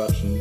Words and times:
quatschen. 0.00 0.40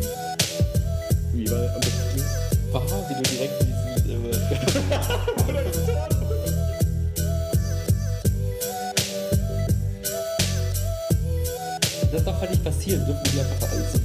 Wie 1.34 1.52
war 1.52 1.68
besten? 1.80 2.24
Wow, 2.72 3.04
wie 3.10 3.16
du 3.16 3.22
direkt 3.24 3.62
diesen. 3.62 3.76
Äh, 4.10 4.32
das 12.12 12.24
darf 12.24 12.40
halt 12.40 12.52
nicht 12.52 12.64
passieren, 12.64 13.06
dürfen 13.06 13.22
die 13.34 13.40
einfach 13.40 13.70
alles 13.72 13.94
so 13.94 14.00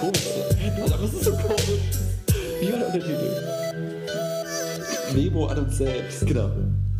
komisch 0.00 0.24
sein. 0.24 0.44
Aber 0.92 1.04
es 1.04 1.12
ist 1.12 1.24
so 1.24 1.32
komisch. 1.32 1.60
Wie 2.60 2.72
war 2.72 2.78
der 2.78 2.86
Untertitel? 2.88 3.42
Memo 5.14 5.46
an 5.46 5.58
uns 5.58 5.76
selbst. 5.76 6.26
Genau. 6.26 6.50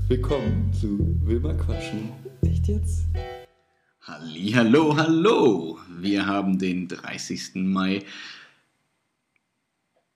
Willkommen 0.08 0.72
zu 0.72 1.16
Wilma 1.24 1.52
Quatschen. 1.54 2.10
Echt 2.42 2.68
jetzt? 2.68 3.06
Halli, 4.06 4.52
hallo, 4.52 4.96
hallo. 4.96 5.80
Wir 5.88 6.26
haben 6.26 6.60
den 6.60 6.86
30. 6.86 7.56
Mai 7.56 8.06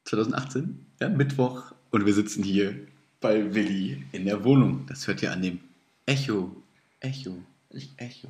2018, 0.04 0.86
ja, 1.00 1.08
Mittwoch, 1.08 1.72
und 1.90 2.06
wir 2.06 2.14
sitzen 2.14 2.44
hier 2.44 2.86
bei 3.20 3.52
Willi 3.52 4.06
in 4.12 4.26
der 4.26 4.44
Wohnung. 4.44 4.86
Das 4.86 5.08
hört 5.08 5.22
ihr 5.22 5.32
an 5.32 5.42
dem 5.42 5.58
Echo, 6.06 6.54
Echo, 7.00 7.42
Ich 7.70 7.90
Echo. 7.96 8.28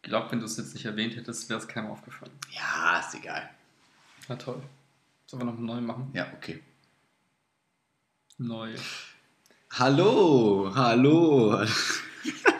Ich 0.00 0.08
glaube, 0.08 0.32
wenn 0.32 0.38
du 0.38 0.46
es 0.46 0.56
jetzt 0.56 0.72
nicht 0.72 0.86
erwähnt 0.86 1.16
hättest, 1.16 1.50
wäre 1.50 1.60
es 1.60 1.68
keinem 1.68 1.90
aufgefallen. 1.90 2.32
Ja, 2.50 3.00
ist 3.00 3.14
egal. 3.14 3.50
Na 4.30 4.36
toll. 4.36 4.62
Sollen 5.26 5.42
wir 5.42 5.44
noch 5.44 5.58
einen 5.58 5.66
neuen 5.66 5.84
machen? 5.84 6.10
Ja, 6.14 6.32
okay. 6.34 6.62
Neu. 8.38 8.74
Hallo, 9.70 10.72
hallo. 10.74 11.62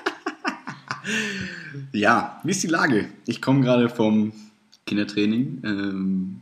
ja, 1.92 2.40
wie 2.44 2.50
ist 2.50 2.62
die 2.62 2.68
Lage? 2.68 3.08
Ich 3.26 3.40
komme 3.42 3.62
gerade 3.62 3.88
vom 3.88 4.32
Kindertraining. 4.86 5.62
Ähm, 5.64 6.40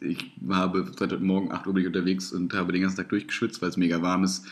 ich 0.00 0.30
habe 0.48 0.86
seit 0.98 1.12
heute 1.12 1.24
Morgen 1.24 1.52
8 1.52 1.66
Uhr 1.66 1.74
unterwegs 1.74 2.32
und 2.32 2.54
habe 2.54 2.72
den 2.72 2.82
ganzen 2.82 2.98
Tag 2.98 3.08
durchgeschwitzt, 3.08 3.60
weil 3.62 3.70
es 3.70 3.76
mega 3.76 4.00
warm 4.02 4.24
ist. 4.24 4.46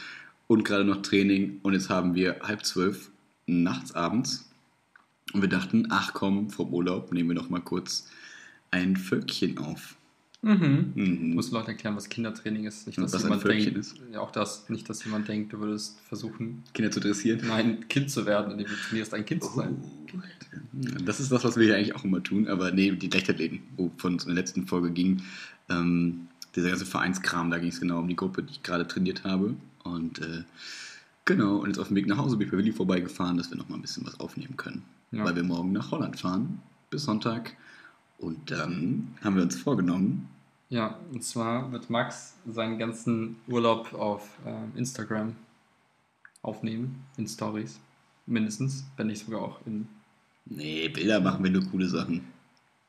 Und 0.48 0.64
gerade 0.64 0.84
noch 0.84 1.02
Training. 1.02 1.60
Und 1.62 1.72
jetzt 1.72 1.88
haben 1.88 2.14
wir 2.14 2.36
halb 2.42 2.64
zwölf 2.64 3.10
nachts 3.46 3.94
abends. 3.94 4.48
Und 5.32 5.42
wir 5.42 5.48
dachten, 5.48 5.88
ach 5.90 6.12
komm, 6.14 6.50
vom 6.50 6.72
Urlaub 6.72 7.12
nehmen 7.12 7.30
wir 7.30 7.34
noch 7.34 7.50
mal 7.50 7.60
kurz 7.60 8.08
ein 8.70 8.96
Völkchen 8.96 9.58
auf. 9.58 9.96
Mhm. 10.42 10.92
Mhm. 10.94 11.34
Muss 11.34 11.50
Leute 11.50 11.68
erklären, 11.68 11.96
was 11.96 12.08
Kindertraining 12.08 12.64
ist. 12.64 12.86
Nicht, 12.86 12.98
dass 12.98 13.12
was 13.12 13.24
ein 13.24 13.30
jemand 13.30 13.44
denkt, 13.44 13.76
ist. 13.76 13.96
Ja, 14.12 14.20
auch 14.20 14.30
das, 14.30 14.68
nicht, 14.68 14.88
dass 14.88 15.04
jemand 15.04 15.28
denkt, 15.28 15.52
du 15.52 15.58
würdest 15.58 15.98
versuchen, 16.00 16.62
Kinder 16.74 16.90
zu 16.90 17.00
dressieren. 17.00 17.50
ein 17.50 17.88
Kind 17.88 18.10
zu 18.10 18.26
werden, 18.26 18.52
indem 18.52 18.66
du 18.68 18.74
trainierst, 18.74 19.14
ein 19.14 19.24
Kind 19.24 19.42
zu 19.42 19.52
sein. 19.54 19.76
Ja, 20.80 20.90
Das 21.04 21.20
ist 21.20 21.32
das, 21.32 21.42
was 21.44 21.56
wir 21.56 21.64
hier 21.64 21.76
eigentlich 21.76 21.94
auch 21.94 22.04
immer 22.04 22.22
tun, 22.22 22.48
aber 22.48 22.70
nee, 22.70 22.92
die 22.92 23.08
Leichtathleten, 23.08 23.60
wovon 23.76 24.16
es 24.16 24.24
in 24.24 24.28
der 24.28 24.36
letzten 24.36 24.66
Folge 24.66 24.90
ging, 24.90 25.22
ähm, 25.68 26.28
dieser 26.54 26.70
ganze 26.70 26.86
Vereinskram, 26.86 27.50
da 27.50 27.58
ging 27.58 27.68
es 27.68 27.80
genau 27.80 27.98
um 27.98 28.08
die 28.08 28.16
Gruppe, 28.16 28.42
die 28.42 28.52
ich 28.52 28.62
gerade 28.62 28.86
trainiert 28.86 29.24
habe. 29.24 29.54
Und 29.84 30.20
äh, 30.20 30.44
genau, 31.24 31.56
und 31.56 31.68
jetzt 31.68 31.78
auf 31.78 31.88
dem 31.88 31.96
Weg 31.96 32.06
nach 32.06 32.18
Hause 32.18 32.36
bin 32.36 32.46
ich 32.46 32.52
bei 32.52 32.58
Willi 32.58 32.72
vorbeigefahren, 32.72 33.36
dass 33.36 33.50
wir 33.50 33.58
noch 33.58 33.68
mal 33.68 33.76
ein 33.76 33.82
bisschen 33.82 34.06
was 34.06 34.18
aufnehmen 34.20 34.56
können. 34.56 34.82
Ja. 35.10 35.24
Weil 35.24 35.36
wir 35.36 35.44
morgen 35.44 35.72
nach 35.72 35.90
Holland 35.90 36.18
fahren, 36.18 36.60
bis 36.90 37.04
Sonntag. 37.04 37.56
Und 38.18 38.50
dann 38.50 39.14
haben 39.22 39.36
wir 39.36 39.42
uns 39.42 39.56
vorgenommen, 39.60 40.28
Ja, 40.68 40.98
und 41.12 41.22
zwar 41.22 41.70
wird 41.72 41.90
Max 41.90 42.34
seinen 42.46 42.78
ganzen 42.78 43.36
Urlaub 43.46 43.92
auf 43.94 44.28
ähm, 44.46 44.72
Instagram 44.74 45.36
aufnehmen, 46.42 47.04
in 47.16 47.26
Stories. 47.28 47.78
Mindestens, 48.26 48.84
wenn 48.96 49.08
nicht 49.08 49.24
sogar 49.24 49.42
auch 49.42 49.60
in. 49.66 49.86
nee, 50.46 50.88
Bilder 50.88 51.20
machen 51.20 51.44
wir 51.44 51.50
nur 51.50 51.64
coole 51.70 51.86
Sachen. 51.88 52.24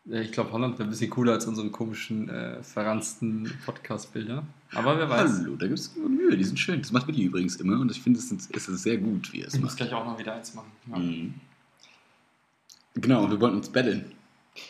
Äh, 0.10 0.22
ich 0.24 0.32
glaube, 0.32 0.52
Holland 0.54 0.80
wäre 0.80 0.88
ein 0.88 0.90
bisschen 0.92 1.10
cooler 1.12 1.34
als 1.34 1.46
unsere 1.46 1.70
komischen, 1.70 2.30
äh, 2.30 2.64
verransten 2.64 3.52
Podcast-Bilder. 3.66 4.44
Aber 4.74 4.98
wer 4.98 5.10
weiß. 5.10 5.40
Hallo, 5.42 5.56
da 5.56 5.68
gibt 5.68 5.78
es 5.80 5.96
Mühe, 5.96 6.36
die 6.38 6.44
sind 6.44 6.58
schön. 6.58 6.82
Das 6.82 6.92
macht 6.92 7.08
Willi 7.08 7.24
übrigens 7.26 7.58
immer 7.58 7.80
und 7.80 7.92
ich 7.92 8.02
finde, 8.02 8.20
es 8.20 8.32
ist, 8.32 8.66
sehr 8.84 8.98
gut, 8.98 9.32
wie 9.34 9.42
er 9.42 9.48
es 9.48 9.54
Ich 9.54 9.60
muss 9.62 9.72
macht. 9.72 9.78
gleich 9.78 9.94
auch 9.94 10.06
noch 10.06 10.18
wieder 10.18 10.34
eins 10.34 10.54
machen. 10.56 10.72
Ja. 10.90 10.98
Mhm. 10.98 11.34
Genau, 12.96 13.26
und 13.26 13.32
wir 13.32 13.40
wollten 13.40 13.58
uns 13.58 13.70
battlen. 13.70 14.06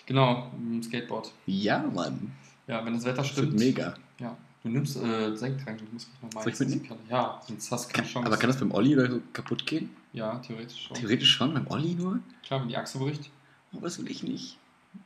Genau, 0.05 0.51
im 0.57 0.81
Skateboard. 0.83 1.31
Ja, 1.45 1.79
Mann. 1.93 2.31
Ja, 2.67 2.85
wenn 2.85 2.93
das 2.93 3.03
Wetter 3.05 3.17
Das 3.17 3.35
wird 3.37 3.47
stimmt. 3.47 3.59
mega. 3.59 3.93
Ja, 4.19 4.35
du 4.63 4.69
nimmst 4.69 4.97
äh, 4.97 5.35
Senktrank, 5.35 5.79
du 5.79 5.85
musst 5.93 6.09
mich 6.11 6.21
nochmal 6.21 6.43
Soll 6.43 6.53
ich 6.69 6.75
mitnehmen? 6.75 6.99
Ja, 7.09 7.41
sonst 7.47 7.71
hast 7.71 7.89
du 7.89 7.93
keine 7.93 8.07
Chance. 8.07 8.27
aber 8.27 8.37
kann 8.37 8.49
das 8.49 8.59
beim 8.59 8.71
Olli 8.71 8.95
oder 8.95 9.09
so 9.09 9.21
kaputt 9.33 9.65
gehen? 9.65 9.89
Ja, 10.13 10.39
theoretisch 10.39 10.87
schon. 10.87 10.97
Theoretisch 10.97 11.29
schon, 11.31 11.53
beim 11.53 11.67
Olli 11.67 11.93
nur? 11.95 12.19
Klar, 12.43 12.61
wenn 12.61 12.67
die 12.69 12.77
Achse 12.77 12.97
bricht. 12.97 13.29
Oh, 13.73 13.79
das 13.81 13.97
will 13.99 14.09
ich 14.09 14.23
nicht. 14.23 14.57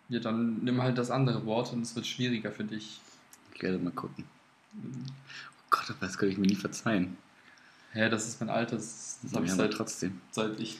Ja, 0.09 0.19
dann 0.19 0.63
nimm 0.63 0.81
halt 0.81 0.97
das 0.97 1.11
andere 1.11 1.45
Wort 1.45 1.73
und 1.73 1.81
es 1.81 1.95
wird 1.95 2.07
schwieriger 2.07 2.51
für 2.51 2.63
dich. 2.63 2.99
Ich 3.55 3.61
werde 3.61 3.77
mal 3.77 3.91
gucken. 3.91 4.23
Oh 4.75 5.63
Gott, 5.69 5.93
das 5.99 6.17
könnte 6.17 6.33
ich 6.33 6.39
mir 6.39 6.47
nie 6.47 6.55
verzeihen. 6.55 7.17
Hä, 7.93 8.09
das 8.09 8.27
ist 8.27 8.39
mein 8.39 8.49
altes. 8.49 9.19
Das 9.21 9.33
habe 9.33 9.43
ich 9.45 9.49
Ja, 9.49 9.55
aber 9.55 9.63
seit, 9.63 9.73
trotzdem. 9.73 10.21
seit 10.31 10.59
ich. 10.59 10.77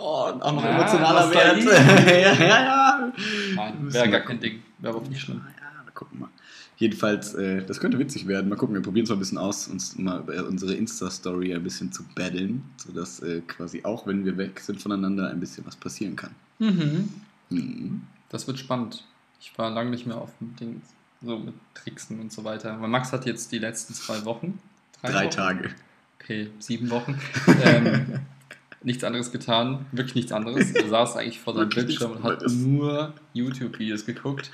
Oh, 0.00 0.32
auch 0.40 0.52
noch 0.52 0.62
Ja, 0.62 0.70
emotionaler 0.70 1.30
Wert. 1.32 1.64
Ja, 1.64 2.32
ja, 2.34 2.44
ja. 2.44 3.12
Nein, 3.56 3.92
wäre 3.92 4.10
gar 4.10 4.20
kein 4.20 4.38
Ding. 4.38 4.62
Wäre 4.78 4.96
aber 4.96 5.08
nicht 5.08 5.20
schlimm. 5.20 5.42
Ja, 5.60 5.84
wir 5.84 5.92
gucken 5.92 6.20
mal. 6.20 6.28
Jedenfalls, 6.76 7.34
äh, 7.34 7.64
das 7.66 7.80
könnte 7.80 7.98
witzig 7.98 8.28
werden. 8.28 8.48
Mal 8.48 8.54
gucken, 8.54 8.76
wir 8.76 8.82
probieren 8.82 9.04
es 9.04 9.10
mal 9.10 9.16
ein 9.16 9.18
bisschen 9.18 9.38
aus, 9.38 9.66
uns 9.66 9.98
mal 9.98 10.20
über 10.20 10.46
unsere 10.46 10.74
Insta-Story 10.74 11.52
ein 11.52 11.64
bisschen 11.64 11.90
zu 11.90 12.04
battlen, 12.14 12.62
sodass 12.76 13.18
äh, 13.20 13.40
quasi 13.40 13.82
auch, 13.82 14.06
wenn 14.06 14.24
wir 14.24 14.36
weg 14.38 14.60
sind 14.60 14.80
voneinander, 14.80 15.28
ein 15.28 15.40
bisschen 15.40 15.66
was 15.66 15.74
passieren 15.74 16.14
kann. 16.14 16.30
Mhm. 16.60 17.08
Mhm. 17.50 18.02
Das 18.28 18.46
wird 18.46 18.60
spannend. 18.60 19.04
Ich 19.40 19.58
war 19.58 19.70
lange 19.70 19.90
nicht 19.90 20.06
mehr 20.06 20.18
auf 20.18 20.30
dem 20.38 20.54
Ding, 20.54 20.82
so 21.20 21.38
mit 21.38 21.54
Tricksen 21.74 22.20
und 22.20 22.32
so 22.32 22.44
weiter. 22.44 22.80
Weil 22.80 22.88
Max 22.88 23.12
hat 23.12 23.26
jetzt 23.26 23.50
die 23.50 23.58
letzten 23.58 23.94
zwei 23.94 24.24
Wochen. 24.24 24.60
Drei 25.02 25.24
Wochen? 25.24 25.30
Tage. 25.30 25.70
Okay, 26.20 26.50
sieben 26.60 26.90
Wochen. 26.90 27.18
ähm, 27.64 28.20
nichts 28.82 29.04
anderes 29.04 29.30
getan, 29.32 29.86
wirklich 29.92 30.14
nichts 30.14 30.32
anderes. 30.32 30.70
Er 30.72 30.88
saß 30.90 31.16
eigentlich 31.16 31.40
vor 31.40 31.54
seinem 31.54 31.68
Bildschirm 31.68 32.12
und 32.12 32.22
hat 32.22 32.44
nur 32.50 33.12
YouTube-Videos 33.34 34.04
geguckt, 34.06 34.50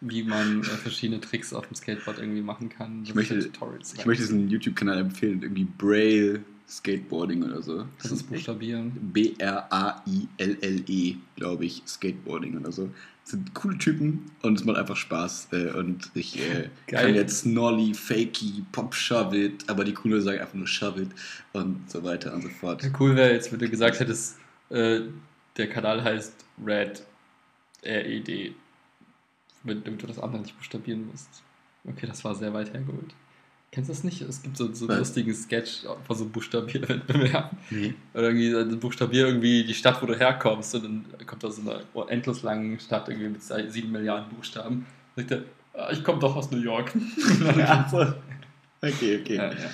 wie 0.00 0.22
man 0.22 0.60
äh, 0.60 0.64
verschiedene 0.64 1.20
Tricks 1.20 1.52
auf 1.52 1.66
dem 1.66 1.74
Skateboard 1.74 2.18
irgendwie 2.18 2.42
machen 2.42 2.68
kann. 2.68 3.02
Ich 3.04 3.14
möchte- 3.14 3.38
Tutorials. 3.40 3.94
Ich 3.98 4.06
möchte 4.06 4.22
diesen 4.24 4.48
YouTube-Kanal 4.48 4.98
empfehlen, 4.98 5.42
irgendwie 5.42 5.64
Braille 5.78 6.40
Skateboarding 6.68 7.42
oder 7.42 7.60
so. 7.62 7.84
das 8.02 8.12
ist 8.12 8.22
buchstabieren. 8.30 8.92
B-R-A-I-L-L-E, 10.02 11.16
glaube 11.36 11.64
ich, 11.66 11.82
Skateboarding 11.86 12.56
oder 12.58 12.72
so. 12.72 12.88
Sind 13.24 13.54
coole 13.54 13.78
Typen 13.78 14.30
und 14.42 14.58
es 14.58 14.64
macht 14.64 14.78
einfach 14.78 14.96
Spaß. 14.96 15.48
Äh, 15.52 15.70
und 15.70 16.10
ich 16.14 16.40
äh, 16.40 16.68
kann 16.86 17.14
jetzt 17.14 17.46
Nolly, 17.46 17.94
Fakey, 17.94 18.64
Pop 18.72 18.94
Shove 18.94 19.34
It, 19.34 19.68
aber 19.68 19.84
die 19.84 19.94
Coole 19.94 20.20
sagen 20.20 20.40
einfach 20.40 20.54
nur 20.54 20.66
Shove 20.66 21.02
It 21.02 21.10
und 21.52 21.90
so 21.90 22.02
weiter 22.02 22.34
und 22.34 22.42
so 22.42 22.48
fort. 22.48 22.82
Ja, 22.82 22.90
cool 22.98 23.14
wäre 23.14 23.32
jetzt, 23.32 23.52
wenn 23.52 23.58
du 23.58 23.68
gesagt 23.68 24.00
hättest, 24.00 24.38
äh, 24.70 25.00
der 25.56 25.68
Kanal 25.68 26.02
heißt 26.02 26.44
Red 26.64 27.04
R-E-D. 27.82 28.54
Damit 29.64 29.86
damit 29.86 30.02
du 30.02 30.06
das 30.06 30.18
andere 30.18 30.42
nicht 30.42 30.56
buchstabieren 30.56 31.06
musst. 31.06 31.42
Okay, 31.84 32.06
das 32.06 32.24
war 32.24 32.34
sehr 32.34 32.52
weit 32.52 32.72
hergeholt. 32.72 33.14
Kennst 33.72 33.88
du 33.88 33.94
das 33.94 34.04
nicht? 34.04 34.20
Es 34.20 34.42
gibt 34.42 34.56
so, 34.58 34.70
so 34.74 34.86
einen 34.86 34.98
lustigen 34.98 35.32
Sketch 35.34 35.84
von 36.04 36.16
so 36.16 36.24
einem 36.24 36.32
Buchstabierwettbewerb. 36.32 37.52
Nee. 37.70 37.94
Oder 38.12 38.30
irgendwie 38.30 38.76
buchstabier 38.76 39.26
irgendwie 39.28 39.64
die 39.64 39.72
Stadt, 39.72 40.02
wo 40.02 40.06
du 40.06 40.14
herkommst. 40.14 40.74
Und 40.74 40.82
dann 40.82 41.26
kommt 41.26 41.42
da 41.42 41.50
so 41.50 41.62
eine 41.62 42.10
endlos 42.10 42.42
langen 42.42 42.78
Stadt 42.78 43.08
irgendwie 43.08 43.30
mit 43.30 43.42
sieben 43.72 43.90
Milliarden 43.90 44.28
Buchstaben. 44.36 44.84
Sagt 45.16 45.30
er, 45.30 45.44
"Ah, 45.72 45.88
ich 45.90 46.04
komme 46.04 46.18
doch 46.20 46.36
aus 46.36 46.50
New 46.50 46.58
York. 46.60 46.92
So. 47.90 47.98
Okay, 48.84 49.20
okay. 49.20 49.36
ja, 49.36 49.52
ja. 49.52 49.70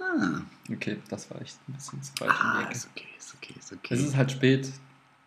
Ah, 0.00 0.40
Okay, 0.72 0.96
das 1.08 1.30
war 1.30 1.40
echt 1.40 1.56
ein 1.68 1.74
bisschen 1.74 2.02
zu 2.02 2.12
weit 2.20 2.30
ah 2.30 2.62
Ecke. 2.62 2.72
ist 2.72 2.88
okay, 2.92 3.04
ist 3.18 3.34
okay, 3.36 3.54
ist 3.58 3.72
okay. 3.72 3.94
Es 3.94 4.00
ist 4.00 4.16
halt 4.16 4.32
spät. 4.32 4.68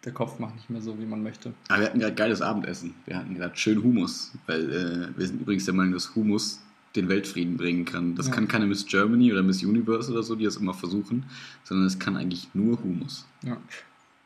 Der 0.03 0.11
Kopf 0.13 0.39
macht 0.39 0.55
nicht 0.55 0.69
mehr 0.69 0.81
so, 0.81 0.97
wie 0.99 1.05
man 1.05 1.21
möchte. 1.23 1.53
Aber 1.69 1.79
wir 1.81 1.85
hatten 1.87 1.99
gerade 1.99 2.15
geiles 2.15 2.41
Abendessen. 2.41 2.95
Wir 3.05 3.17
hatten 3.17 3.35
gerade 3.35 3.55
schön 3.55 3.81
Humus, 3.83 4.31
weil 4.47 4.69
äh, 5.13 5.17
wir 5.17 5.27
sind 5.27 5.41
übrigens 5.41 5.65
der 5.65 5.73
Meinung, 5.73 5.93
dass 5.93 6.13
Humus 6.15 6.59
den 6.95 7.07
Weltfrieden 7.09 7.57
bringen 7.57 7.85
kann. 7.85 8.15
Das 8.15 8.27
Ja. 8.27 8.33
kann 8.33 8.47
keine 8.47 8.65
Miss 8.65 8.85
Germany 8.85 9.31
oder 9.31 9.43
Miss 9.43 9.63
Universe 9.63 10.11
oder 10.11 10.23
so, 10.23 10.35
die 10.35 10.45
das 10.45 10.57
immer 10.57 10.73
versuchen, 10.73 11.25
sondern 11.63 11.85
es 11.85 11.99
kann 11.99 12.17
eigentlich 12.17 12.49
nur 12.53 12.81
Humus. 12.83 13.25
Ja. 13.43 13.57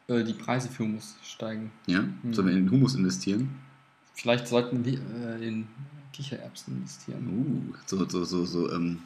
Äh, 0.07 0.23
die 0.23 0.33
Preise 0.33 0.69
für 0.69 0.83
Humus 0.83 1.15
steigen. 1.23 1.71
Ja? 1.87 2.01
Mhm. 2.01 2.33
Sollen 2.33 2.47
wir 2.47 2.55
in 2.55 2.71
Humus 2.71 2.95
investieren? 2.95 3.49
Vielleicht 4.13 4.47
sollten 4.47 4.85
wir 4.85 4.99
äh, 4.99 5.47
in 5.47 5.67
Kichererbsen 6.13 6.77
investieren. 6.77 7.27
Uh, 7.27 7.73
so, 7.85 8.07
so, 8.07 8.23
so, 8.23 8.45
so 8.45 8.71
ähm, 8.71 8.99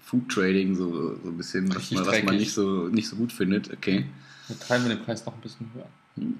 Food 0.00 0.28
Trading, 0.30 0.74
so, 0.74 1.16
so 1.22 1.28
ein 1.28 1.36
bisschen, 1.36 1.68
was 1.74 1.90
man, 1.90 2.06
was 2.06 2.22
man 2.22 2.36
nicht 2.36 2.52
so, 2.52 2.88
nicht 2.88 3.08
so 3.08 3.16
gut 3.16 3.32
findet. 3.32 3.72
Okay. 3.72 4.06
Dann 4.48 4.58
treiben 4.58 4.84
wir 4.88 4.96
den 4.96 5.04
Preis 5.04 5.24
noch 5.26 5.34
ein 5.34 5.40
bisschen 5.40 5.70
höher. 5.74 5.88
Hm. 6.16 6.34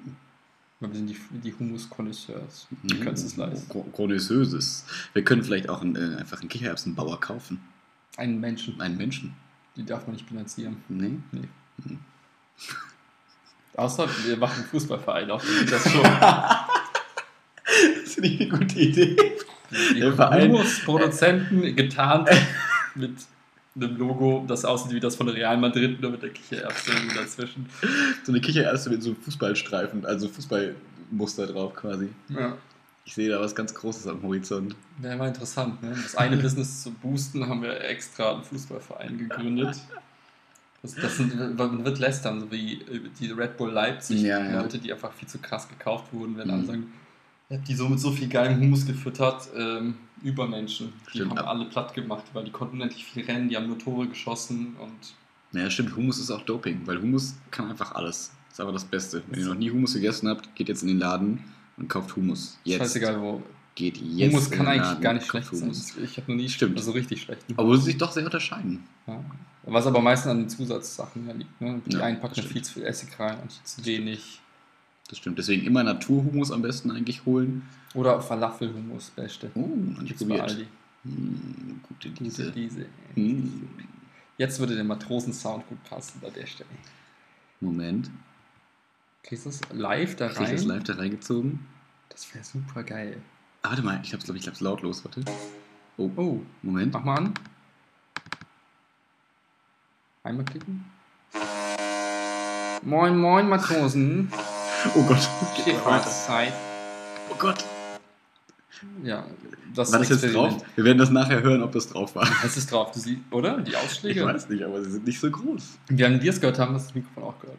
Wir 0.81 0.95
sind 0.95 1.09
die, 1.11 1.17
die 1.43 1.53
Humus-Konnoisseurs. 1.59 2.69
Die 2.85 3.01
können 3.01 3.15
es 3.15 3.37
leisten. 3.37 3.93
Connoisseuses. 3.93 4.85
Wir 5.13 5.25
können 5.25 5.43
vielleicht 5.43 5.69
auch 5.69 5.83
einen, 5.83 5.97
äh, 5.97 6.17
einfach 6.19 6.41
einen 6.41 6.49
Kichererbsenbauer 6.49 7.19
kaufen. 7.21 7.61
Einen 8.17 8.39
Menschen, 8.41 8.81
Einen 8.81 8.97
Menschen. 8.97 9.35
die 9.77 9.85
darf 9.85 10.07
man 10.07 10.15
nicht 10.15 10.29
bilanzieren. 10.29 10.77
Nee? 10.89 11.19
Nee. 11.33 11.49
Hm. 11.85 11.99
Außer 13.77 14.09
wir 14.27 14.37
machen 14.37 14.61
einen 14.61 14.69
Fußballverein 14.71 15.31
auf, 15.31 15.45
das 15.71 15.91
schon. 15.91 16.03
Das 18.03 18.15
finde 18.15 18.29
ich 18.31 18.41
eine 18.41 18.49
gute 18.49 18.79
Idee. 18.79 19.17
Die 19.95 20.01
Der 20.01 20.15
Verein- 20.15 20.51
Hummus-Produzenten 20.51 21.77
getarnt 21.77 22.31
mit 22.95 23.15
einem 23.83 23.97
Logo, 23.97 24.45
das 24.47 24.65
aussieht 24.65 24.93
wie 24.93 25.01
das 25.01 25.17
von 25.17 25.29
Real 25.29 25.57
Madrid, 25.57 26.01
nur 26.01 26.11
mit 26.13 26.23
der 26.23 26.31
Kichererbse 26.31 26.91
dazwischen. 27.15 27.67
So 28.25 28.33
eine 28.33 28.41
Kichererbse 28.41 28.91
mit 28.91 29.03
so 29.03 29.15
Fußballstreifen, 29.15 30.05
also 30.05 30.29
Fußballmuster 30.29 31.47
drauf 31.49 31.75
quasi. 31.75 32.09
Ja. 32.29 32.57
Ich 33.05 33.15
sehe 33.15 33.31
da 33.31 33.41
was 33.41 33.55
ganz 33.55 33.73
Großes 33.75 34.07
am 34.07 34.23
Horizont. 34.23 34.77
Wäre 34.99 35.17
mal 35.17 35.29
interessant, 35.29 35.83
ne? 35.83 35.93
Das 36.03 36.15
eine 36.17 36.37
Business 36.43 36.83
zu 36.83 36.91
boosten, 36.91 37.49
haben 37.49 37.63
wir 37.63 37.81
extra 37.83 38.33
einen 38.35 38.43
Fußballverein 38.45 39.17
gegründet. 39.19 39.77
Das, 40.83 40.95
das 40.95 41.17
sind, 41.17 41.57
man 41.59 41.85
wird 41.85 41.99
lästern, 41.99 42.39
so 42.41 42.51
wie 42.53 42.85
die 43.19 43.31
Red 43.33 43.57
Bull 43.57 43.71
Leipzig, 43.73 44.23
Ja, 44.23 44.39
ja. 44.45 44.61
Leute, 44.61 44.79
die 44.79 44.93
einfach 44.93 45.13
viel 45.13 45.27
zu 45.27 45.39
krass 45.39 45.69
gekauft 45.69 46.13
wurden, 46.13 46.37
werden 46.37 46.49
Mhm. 46.49 46.55
alle 46.55 46.67
sagen, 46.67 46.93
ihr 47.50 47.56
habt 47.59 47.69
die 47.69 47.75
so 47.75 47.89
mit 47.89 48.00
so 48.00 48.11
viel 48.12 48.29
geilem 48.29 48.61
Humus 48.61 48.87
gefüttert, 48.87 49.49
ähm, 49.56 49.95
Übermenschen. 50.23 50.93
Die 51.06 51.11
Stimmt, 51.11 51.31
haben 51.31 51.39
ab- 51.39 51.47
alle 51.49 51.65
platt 51.67 51.95
gemacht, 51.95 52.25
weil 52.33 52.45
die 52.45 52.50
konnten 52.50 52.77
unendlich 52.77 53.05
viel 53.05 53.25
rennen, 53.25 53.49
die 53.49 53.56
haben 53.56 53.67
nur 53.69 53.79
Tore 53.79 54.09
geschossen 54.09 54.75
und 54.81 55.15
Ja, 55.59 55.71
stimmt, 55.71 55.95
Hummus 55.97 56.19
ist 56.19 56.31
auch 56.31 56.43
Doping, 56.43 56.83
weil 56.87 57.00
Hummus 57.00 57.37
kann 57.50 57.71
einfach 57.71 57.93
alles. 57.93 58.33
Ist 58.50 58.61
aber 58.61 58.73
das 58.73 58.85
Beste. 58.85 59.23
Wenn 59.29 59.41
ihr 59.41 59.47
noch 59.47 59.55
nie 59.55 59.71
Hummus 59.71 59.95
gegessen 59.95 60.29
habt, 60.29 60.55
geht 60.56 60.69
jetzt 60.69 60.83
in 60.83 60.89
den 60.89 60.99
Laden 60.99 61.45
und 61.77 61.89
kauft 61.89 62.17
Hummus. 62.17 62.59
Jetzt. 62.65 62.79
scheißegal 62.81 63.21
wo. 63.21 63.43
Geht 63.77 63.97
jetzt. 63.99 64.33
Humus 64.33 64.51
kann 64.51 64.67
eigentlich 64.67 64.83
Laden 64.83 65.01
gar 65.03 65.12
nicht 65.12 65.27
schlecht 65.29 65.49
sein. 65.51 65.61
Hummus. 65.61 65.97
Ich 65.97 66.17
habe 66.17 66.33
noch 66.33 66.37
nie 66.37 66.49
Stimmt. 66.49 66.81
so 66.81 66.91
richtig 66.91 67.23
schlechten 67.23 67.55
Obwohl 67.56 67.79
sie 67.79 67.85
sich 67.85 67.97
doch 67.99 68.11
sehr 68.11 68.25
unterscheiden. 68.25 68.83
Ja. 69.06 69.23
Was 69.65 69.87
aber 69.87 70.01
meistens 70.01 70.31
an 70.33 70.39
den 70.41 70.49
Zusatzsachen 70.49 71.27
liegt. 71.39 71.61
Ne? 71.61 71.81
Die 71.87 71.94
Ja, 71.97 72.03
einen 72.03 72.19
packen 72.21 72.43
viel 72.43 72.62
zu 72.62 72.73
viel 72.75 72.83
Essig 72.85 73.09
rein 73.21 73.39
und 73.41 73.53
zu 73.65 73.85
wenig. 73.87 74.41
Das 75.08 75.19
stimmt. 75.19 75.38
Deswegen 75.38 75.64
immer 75.66 75.82
Naturhumus 75.82 76.50
am 76.52 76.62
besten 76.62 76.90
eigentlich 76.90 77.25
holen. 77.25 77.62
Oder 77.94 78.20
Falafelhumus, 78.20 79.10
beste. 79.10 79.50
Oh, 79.55 79.60
noch 79.60 80.02
nicht 80.02 80.19
bei 80.19 80.37
probiert. 80.37 80.66
Hm, 81.05 81.81
gute 81.88 82.10
Diese, 82.10 82.52
Diese. 82.52 82.84
diese. 82.84 82.87
Hm. 83.14 83.69
Jetzt 84.37 84.58
würde 84.60 84.75
der 84.75 84.84
Matrosen-Sound 84.84 85.66
gut 85.69 85.82
passen 85.84 86.20
an 86.25 86.32
der 86.34 86.46
Stelle. 86.46 86.69
Moment. 87.60 88.10
Kriegst 89.22 89.46
du 89.46 89.50
es 89.50 89.60
live 89.72 90.14
da 90.16 90.28
Krieg 90.28 90.43
ich 90.46 90.50
das 90.52 90.60
rein? 90.62 90.69
live 90.69 90.84
da 90.84 90.94
reingezogen? 90.94 91.60
Das 92.10 92.32
wäre 92.34 92.44
super 92.44 92.82
geil. 92.82 93.20
Ah, 93.62 93.70
warte 93.70 93.82
mal, 93.82 94.00
ich 94.05 94.12
hab's, 94.12 94.25
glaube 94.25 94.38
ich, 94.38 94.46
hab's 94.46 94.60
lautlos. 94.60 95.05
Warte. 95.05 95.22
Oh, 95.96 96.10
Oh, 96.16 96.40
Moment. 96.62 96.93
mach 96.93 97.02
mal 97.05 97.16
an. 97.19 97.34
Einmal 100.22 100.44
klicken. 100.44 100.84
Moin, 102.82 103.19
moin, 103.19 103.49
Matrosen. 103.49 104.31
Oh 104.95 105.03
Gott. 105.03 105.29
Schifffahrtszeit. 105.65 106.53
Oh 107.31 107.35
Gott. 107.39 107.65
Ja, 109.03 109.25
das 109.75 109.93
War 109.93 109.99
das 109.99 110.09
jetzt 110.09 110.35
drauf? 110.35 110.63
Wir 110.77 110.85
werden 110.85 110.99
das 110.99 111.11
nachher 111.11 111.43
hören, 111.43 111.63
ob 111.63 111.73
das 111.73 111.89
drauf 111.89 112.15
war. 112.15 112.29
Es 112.45 112.57
ist 112.57 112.71
drauf, 112.71 112.93
du 112.93 113.01
siehst, 113.01 113.21
oder? 113.33 113.59
Die 113.61 113.73
Ich 113.73 113.77
Ausschläge. 113.77 114.25
weiß 114.25 114.49
nicht, 114.49 114.63
aber 114.63 114.83
sie 114.85 114.93
sind 114.93 115.07
nicht 115.07 115.19
so 115.19 115.31
groß. 115.31 115.79
Während 115.89 116.23
wir 116.23 116.31
es 116.31 116.41
gehört 116.41 116.59
haben, 116.61 116.75
hast 116.75 116.85
du 116.85 116.89
das 116.89 116.95
Mikrofon 116.95 117.25
auch 117.25 117.41
gehört. 117.41 117.59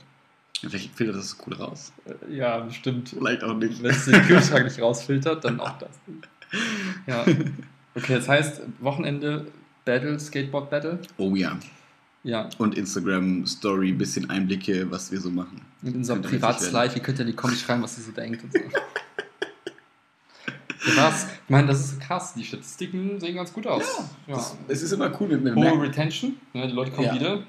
Vielleicht 0.62 0.96
filtert 0.96 1.18
das 1.18 1.38
cool 1.46 1.54
raus. 1.56 1.92
Äh, 2.06 2.36
Ja, 2.36 2.60
bestimmt. 2.60 3.10
Vielleicht 3.10 3.44
auch 3.44 3.54
nicht. 3.54 3.82
Wenn 3.84 3.92
es 3.92 4.06
den 4.06 4.22
Kühlschrank 4.24 4.66
nicht 4.66 4.82
rausfiltert, 4.82 5.44
dann 5.44 5.60
auch 5.60 5.78
das. 5.78 5.90
Ja. 7.08 7.26
Okay, 7.96 8.16
das 8.16 8.30
heißt, 8.30 8.62
Wochenende 8.82 9.48
Battle, 9.84 10.18
Skateboard 10.20 10.70
Battle. 10.70 11.00
Oh 11.18 11.36
ja. 11.36 11.58
Ja, 12.24 12.50
Und 12.58 12.78
Instagram 12.78 13.46
Story, 13.48 13.94
bisschen 13.94 14.30
Einblicke, 14.30 14.90
was 14.92 15.12
wir 15.12 15.22
so 15.22 15.30
machen. 15.30 15.62
mit 15.82 15.96
unserem 15.96 16.22
Privatslide, 16.22 16.96
ihr 16.96 17.02
könnt 17.02 17.18
ja 17.18 17.24
in 17.24 17.32
die 17.32 17.36
Comments 17.36 17.62
schreiben, 17.62 17.82
was 17.82 17.98
ihr 17.98 18.04
so 18.04 18.12
denkt 18.12 18.44
und 18.44 18.52
so. 18.52 18.60
Ja, 20.88 21.08
was? 21.08 21.26
Ich 21.26 21.50
meine, 21.50 21.68
das 21.68 21.80
ist 21.82 22.00
krass. 22.00 22.34
Die 22.34 22.44
Statistiken 22.44 23.20
sehen 23.20 23.36
ganz 23.36 23.54
gut 23.54 23.68
aus. 23.68 23.84
Ja. 24.28 24.36
Das, 24.36 24.56
es 24.68 24.82
ist 24.82 24.92
immer 24.94 25.12
cool, 25.20 25.30
wir 25.44 25.56
Hohe 25.56 25.82
Retention, 25.82 26.36
ja, 26.54 26.66
die 26.68 26.74
Leute 26.74 26.92
kommen 26.92 27.08
Ja. 27.08 27.16
wieder. 27.16 27.44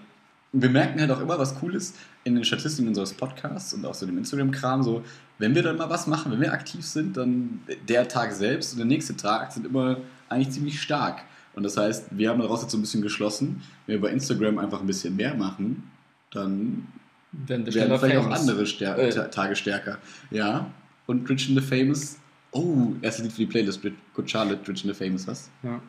wir 0.53 0.69
merken 0.69 1.01
halt 1.01 1.11
auch 1.13 1.21
immer 1.21 1.39
was 1.39 1.55
Cooles 1.59 1.95
in 2.25 2.35
den 2.35 2.45
Statistiken 2.45 2.89
unseres 2.89 3.13
Podcasts 3.13 3.73
und 3.73 3.85
auch 3.87 3.95
so 3.95 4.05
dem 4.07 4.19
Instagram-Kram. 4.19 4.83
So, 4.83 5.03
wenn 5.39 5.55
wir 5.55 5.63
dann 5.63 5.77
mal 5.77 5.89
was 5.89 6.07
machen, 6.07 6.33
wenn 6.33 6.41
wir 6.41 6.53
aktiv 6.53 6.85
sind, 6.85 7.17
dann 7.17 7.61
der 7.89 8.09
Tag 8.09 8.33
selbst 8.33 8.73
und 8.73 8.79
der 8.79 8.87
nächste 8.87 9.17
Tag 9.17 9.53
sind 9.53 9.67
immer 9.67 9.97
eigentlich 10.29 10.51
ziemlich 10.51 10.81
stark. 10.83 11.23
Und 11.55 11.63
das 11.65 11.77
heißt, 11.77 12.07
wir 12.11 12.31
haben 12.31 12.41
daraus 12.41 12.63
jetzt 12.63 12.71
so 12.73 12.79
ein 12.79 12.81
bisschen 12.83 13.03
geschlossen, 13.03 13.63
wenn 13.87 13.97
wir 13.97 14.01
bei 14.03 14.11
Instagram 14.13 14.59
einfach 14.59 14.81
ein 14.81 14.87
bisschen 14.87 15.17
mehr 15.17 15.35
machen, 15.35 15.91
dann 16.33 16.87
Werden 17.33 17.67
vielleicht 17.67 17.91
auch 17.91 18.01
famous. 18.01 18.41
andere 18.41 18.67
Stär 18.67 18.97
Äh. 18.99 19.11
Ta- 19.11 19.25
Tage 19.29 19.57
stärker. 19.57 19.99
Ja. 20.31 20.71
Und 21.07 21.29
Rich 21.29 21.49
in 21.49 21.55
the 21.57 21.61
Famous. 21.61 22.19
Oh, 22.53 22.93
erstes 23.03 23.25
Lied 23.25 23.33
für 23.33 23.39
die 23.43 23.47
Playlist. 23.47 23.81
Good 24.15 24.31
Charlotte, 24.31 24.67
Rich 24.69 24.85
in 24.85 24.93
the 24.93 25.05
Famous, 25.05 25.27
was? 25.27 25.51
Ja. 25.63 25.81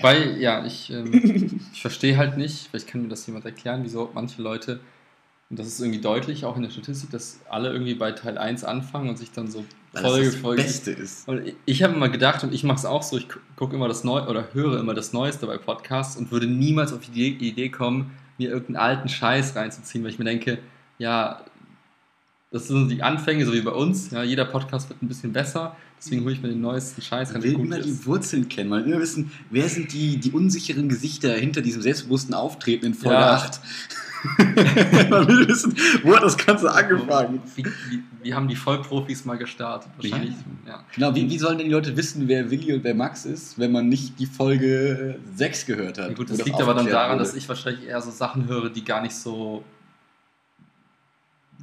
Weil, 0.00 0.40
ja, 0.40 0.64
ich, 0.64 0.90
ähm, 0.90 1.12
ich 1.72 1.80
verstehe 1.80 2.16
halt 2.16 2.36
nicht, 2.36 2.68
vielleicht 2.68 2.88
kann 2.88 3.02
mir 3.02 3.08
das 3.08 3.26
jemand 3.26 3.44
erklären, 3.44 3.80
wieso 3.84 4.10
manche 4.14 4.40
Leute, 4.42 4.80
und 5.50 5.58
das 5.58 5.66
ist 5.66 5.80
irgendwie 5.80 6.00
deutlich, 6.00 6.44
auch 6.44 6.56
in 6.56 6.62
der 6.62 6.70
Statistik, 6.70 7.10
dass 7.10 7.40
alle 7.48 7.70
irgendwie 7.72 7.94
bei 7.94 8.12
Teil 8.12 8.38
1 8.38 8.64
anfangen 8.64 9.08
und 9.08 9.18
sich 9.18 9.30
dann 9.32 9.48
so 9.50 9.64
Weil 10.02 10.10
Folge 10.10 10.24
das 10.24 10.32
das 10.34 10.40
Folge. 10.42 10.62
Beste 10.62 10.90
ist. 10.92 11.28
Und 11.28 11.42
ich- 11.66 11.82
habe 11.82 11.94
immer 11.94 12.08
gedacht, 12.08 12.42
und 12.44 12.52
ich 12.54 12.64
mache 12.64 12.78
es 12.78 12.84
auch 12.84 13.02
so, 13.02 13.16
ich 13.18 13.28
gucke 13.56 13.74
immer 13.76 13.88
das 13.88 14.04
Neue 14.04 14.26
oder 14.28 14.48
höre 14.52 14.78
immer 14.80 14.94
das 14.94 15.12
Neueste 15.12 15.46
bei 15.46 15.58
Podcasts 15.58 16.16
und 16.16 16.30
würde 16.30 16.46
niemals 16.46 16.92
auf 16.92 17.00
die 17.00 17.28
Idee- 17.28 17.68
kommen, 17.70 18.12
mir 18.38 18.50
irgendeinen 18.50 18.76
alten 18.76 19.08
Scheiß 19.08 19.56
reinzuziehen, 19.56 20.04
weil 20.04 20.10
ich 20.10 20.18
mir 20.18 20.24
denke, 20.26 20.58
ja, 20.98 21.42
das 22.52 22.68
sind 22.68 22.88
die 22.88 23.02
Anfänge, 23.02 23.44
so 23.44 23.52
wie 23.52 23.60
bei 23.60 23.72
uns. 23.72 24.10
Ja, 24.10 24.22
jeder 24.22 24.44
Podcast 24.44 24.88
wird 24.88 25.02
ein 25.02 25.08
bisschen 25.08 25.32
besser, 25.32 25.76
deswegen 25.98 26.22
hole 26.24 26.32
ich 26.34 26.40
mir 26.42 26.48
den 26.48 26.60
neuesten 26.60 27.02
Scheiß 27.02 27.28
Man 27.32 27.36
rein, 27.36 27.42
will 27.42 27.50
der 27.50 27.58
gut 27.58 27.66
immer 27.66 27.80
die 27.80 27.90
ist. 27.90 28.06
Wurzeln 28.06 28.48
kennen. 28.48 28.70
Man 28.70 28.84
will 28.84 28.92
immer 28.92 29.02
wissen, 29.02 29.32
wer 29.50 29.68
sind 29.68 29.92
die, 29.92 30.18
die 30.18 30.30
unsicheren 30.30 30.88
Gesichter 30.88 31.32
hinter 31.34 31.60
diesem 31.60 31.82
selbstbewussten 31.82 32.34
Auftreten 32.34 32.86
in 32.86 32.94
Folge 32.94 33.18
Ja. 33.18 33.32
8. 33.34 33.60
Man 35.10 35.28
will 35.28 35.48
wissen, 35.48 35.74
wo 36.02 36.14
hat 36.16 36.22
das 36.22 36.36
Ganze 36.36 36.70
angefangen. 36.72 37.40
Wie, 37.54 37.64
wie, 37.64 38.02
wie 38.22 38.34
haben 38.34 38.48
die 38.48 38.56
Vollprofis 38.56 39.24
mal 39.24 39.36
gestartet? 39.38 39.90
Wahrscheinlich, 39.96 40.34
ja. 40.66 40.84
Genau, 40.94 41.14
wie, 41.14 41.28
wie 41.30 41.38
sollen 41.38 41.58
denn 41.58 41.66
die 41.68 41.72
Leute 41.72 41.96
wissen, 41.96 42.28
wer 42.28 42.50
Willi 42.50 42.72
und 42.74 42.84
wer 42.84 42.94
Max 42.94 43.24
ist, 43.24 43.58
wenn 43.58 43.72
man 43.72 43.88
nicht 43.88 44.18
die 44.18 44.26
Folge 44.26 45.18
6 45.34 45.66
gehört 45.66 45.98
hat? 45.98 46.08
Ja, 46.10 46.14
gut, 46.14 46.30
das 46.30 46.44
liegt 46.44 46.60
aber 46.60 46.74
dann 46.74 46.86
daran, 46.86 47.12
wurde? 47.18 47.24
dass 47.24 47.34
ich 47.34 47.48
wahrscheinlich 47.48 47.86
eher 47.86 48.00
so 48.00 48.10
Sachen 48.10 48.48
höre, 48.48 48.70
die 48.70 48.84
gar 48.84 49.02
nicht 49.02 49.14
so 49.14 49.64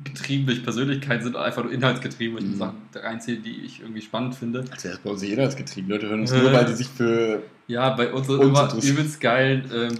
getrieben 0.04 0.48
durch 0.48 0.64
Persönlichkeit 0.64 1.24
sind, 1.24 1.36
einfach 1.36 1.64
nur 1.64 1.72
inhaltsgetrieben, 1.72 2.36
weil 2.38 2.44
ich 2.44 2.50
Mhm. 2.52 2.58
Sachen 2.58 2.78
reinziehe, 2.96 3.38
die 3.38 3.62
ich 3.64 3.80
irgendwie 3.82 4.02
spannend 4.02 4.34
finde. 4.36 4.66
Als 4.72 4.84
wäre 4.84 4.96
das 4.96 5.04
bei 5.04 5.10
uns 5.12 5.22
jeder 5.24 5.44
als 5.44 5.56
getrieben. 5.56 5.90
Leute 5.90 6.10
hören 6.10 6.22
uns 6.22 6.32
Äh. 6.32 6.40
nur, 6.42 6.52
weil 6.52 6.66
die 6.66 6.74
sich 6.74 6.88
für. 6.90 7.44
Ja, 7.68 7.92
bei 7.92 8.12
unseren 8.12 8.40
Uns 8.40 8.60
immer 8.74 8.84
übelst 8.84 9.22
geilen 9.22 9.70
ähm, 9.74 9.96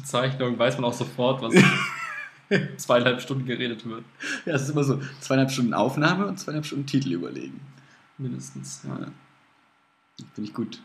Bezeichnungen 0.00 0.58
weiß 0.58 0.76
man 0.76 0.84
auch 0.84 0.92
sofort, 0.94 1.42
was 1.42 1.54
zweieinhalb 2.76 3.20
Stunden 3.20 3.44
geredet 3.46 3.84
wird. 3.86 4.04
Ja, 4.46 4.54
es 4.54 4.62
ist 4.62 4.70
immer 4.70 4.84
so 4.84 5.00
zweieinhalb 5.20 5.50
Stunden 5.50 5.74
Aufnahme 5.74 6.26
und 6.26 6.38
zweieinhalb 6.38 6.64
Stunden 6.66 6.86
Titel 6.86 7.12
überlegen. 7.12 7.60
Mindestens. 8.16 8.82
Ja. 8.84 8.98
Ja. 8.98 9.06
Finde 10.34 10.48
ich 10.48 10.54
gut. 10.54 10.82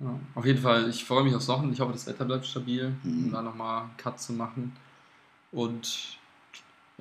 Ja. 0.00 0.18
Auf 0.34 0.46
jeden 0.46 0.60
Fall, 0.60 0.88
ich 0.88 1.04
freue 1.04 1.24
mich 1.24 1.34
aufs 1.34 1.46
Wochenende. 1.48 1.74
Ich 1.74 1.80
hoffe, 1.80 1.92
das 1.92 2.06
Wetter 2.06 2.24
bleibt 2.24 2.46
stabil, 2.46 2.92
um 3.04 3.26
Mhm. 3.26 3.32
da 3.32 3.42
nochmal 3.42 3.82
einen 3.82 3.96
Cut 3.98 4.18
zu 4.20 4.32
machen. 4.32 4.72
Und 5.52 6.18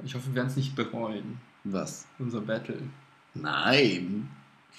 ich 0.03 0.15
hoffe, 0.15 0.27
wir 0.27 0.36
werden 0.36 0.48
es 0.48 0.55
nicht 0.58 0.75
bereuen, 0.75 1.39
Was? 1.63 2.05
unser 2.19 2.41
Battle. 2.41 2.81
Nein. 3.34 4.29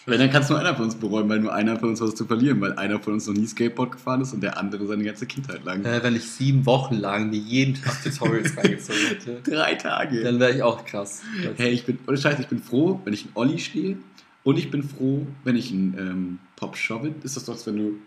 Wenn, 0.07 0.19
dann 0.19 0.31
kann 0.31 0.43
es 0.43 0.49
nur 0.49 0.59
einer 0.59 0.75
von 0.75 0.87
uns 0.87 0.95
bereuen, 0.95 1.29
weil 1.29 1.41
nur 1.41 1.53
einer 1.53 1.79
von 1.79 1.91
uns 1.91 2.01
was 2.01 2.15
zu 2.15 2.25
verlieren, 2.25 2.61
weil 2.61 2.73
einer 2.75 2.99
von 3.01 3.13
uns 3.13 3.27
noch 3.27 3.35
nie 3.35 3.47
Skateboard 3.47 3.93
gefahren 3.93 4.23
ist 4.23 4.33
und 4.33 4.41
der 4.43 4.57
andere 4.57 4.87
seine 4.87 5.05
ganze 5.05 5.27
Kindheit 5.27 5.63
lang. 5.65 5.85
Äh, 5.85 6.03
wenn 6.03 6.17
ich 6.17 6.25
sieben 6.25 6.65
Wochen 6.65 6.95
lang 6.95 7.29
mir 7.29 7.39
jeden 7.39 7.75
Tag 7.75 8.03
Tutorials 8.03 8.57
reingezogen 8.57 9.01
hätte, 9.09 9.41
Drei 9.43 9.75
Tage. 9.75 10.23
dann 10.23 10.41
wäre 10.41 10.53
ich 10.53 10.63
auch 10.63 10.85
krass. 10.87 11.23
Hey, 11.57 11.71
ich 11.71 11.85
bin, 11.85 11.99
ohne 12.07 12.17
Scheiß, 12.17 12.39
ich 12.39 12.49
bin 12.49 12.63
froh, 12.63 13.01
wenn 13.05 13.13
ich 13.13 13.27
in 13.27 13.31
Olli 13.35 13.59
stehe 13.59 13.99
und 14.43 14.59
ich 14.59 14.71
bin 14.71 14.83
froh, 14.83 15.27
wenn 15.45 15.57
ich 15.57 15.71
einen 15.71 15.95
ähm, 15.99 16.39
Pop 16.57 16.77
shove. 16.77 17.11
Ist 17.23 17.37
das 17.37 17.45
doch, 17.45 17.67
wenn 17.67 17.77
du 17.77 17.99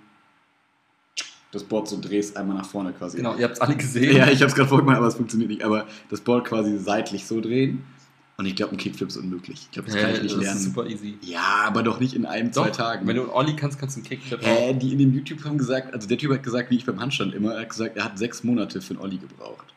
das 1.52 1.63
Board 1.63 1.88
so 1.88 2.00
drehst, 2.02 2.36
einmal 2.36 2.58
nach 2.58 2.66
vorne 2.66 2.92
quasi. 2.94 3.18
Genau, 3.18 3.36
ihr 3.36 3.44
habt 3.44 3.54
es 3.54 3.62
alle 3.62 3.75
gesehen. 3.75 4.18
Ja, 4.18 4.28
ich 4.28 4.42
habe 4.42 4.48
es 4.48 4.56
gerade 4.56 4.68
vorgemacht, 4.70 4.98
aber 4.98 5.08
es 5.08 5.16
funktioniert 5.16 5.52
nicht. 5.52 5.63
Aber 5.63 5.86
das 6.10 6.22
Board 6.22 6.46
quasi 6.46 6.80
seitlich 6.80 7.25
so 7.28 7.40
drehen. 7.40 7.84
Und 8.36 8.48
ich 8.48 8.56
glaube, 8.56 8.74
ein 8.74 8.78
Kickflip 8.78 9.10
ist 9.10 9.18
unmöglich. 9.18 9.62
Ich 9.62 9.72
glaube, 9.72 9.92
das 9.92 10.00
kann 10.00 10.16
ich 10.16 10.24
nicht 10.24 10.36
das 10.36 10.42
lernen. 10.42 10.58
ist 10.58 10.63
super 10.66 10.88
easy. 10.88 11.18
Ja, 11.22 11.66
aber 11.66 11.84
doch 11.84 12.00
nicht 12.00 12.16
in 12.16 12.25
einem, 12.25 12.52
zwei 12.52 12.70
Doch, 12.70 12.78
Tagen. 12.78 13.08
Wenn 13.08 13.16
du 13.16 13.24
einen 13.24 13.32
Olli 13.32 13.56
kannst, 13.56 13.78
kannst 13.80 13.96
du 13.96 14.00
einen 14.00 14.10
Kickflip 14.10 14.44
Hä, 14.44 14.74
die 14.74 14.92
in 14.92 14.98
dem 14.98 15.13
YouTube 15.13 15.44
haben 15.46 15.58
gesagt, 15.58 15.94
also 15.94 16.08
der 16.08 16.18
Typ 16.18 16.32
hat 16.32 16.42
gesagt, 16.42 16.72
wie 16.72 16.78
ich 16.78 16.86
beim 16.86 17.00
Handstand 17.00 17.36
immer, 17.36 17.54
er 17.54 17.62
hat 17.62 17.70
gesagt, 17.70 17.96
er 17.96 18.06
hat 18.06 18.18
sechs 18.18 18.44
Monate 18.44 18.82
für 18.82 18.96
einen 18.96 19.02
Olli 19.02 19.18
gebraucht. 19.18 19.68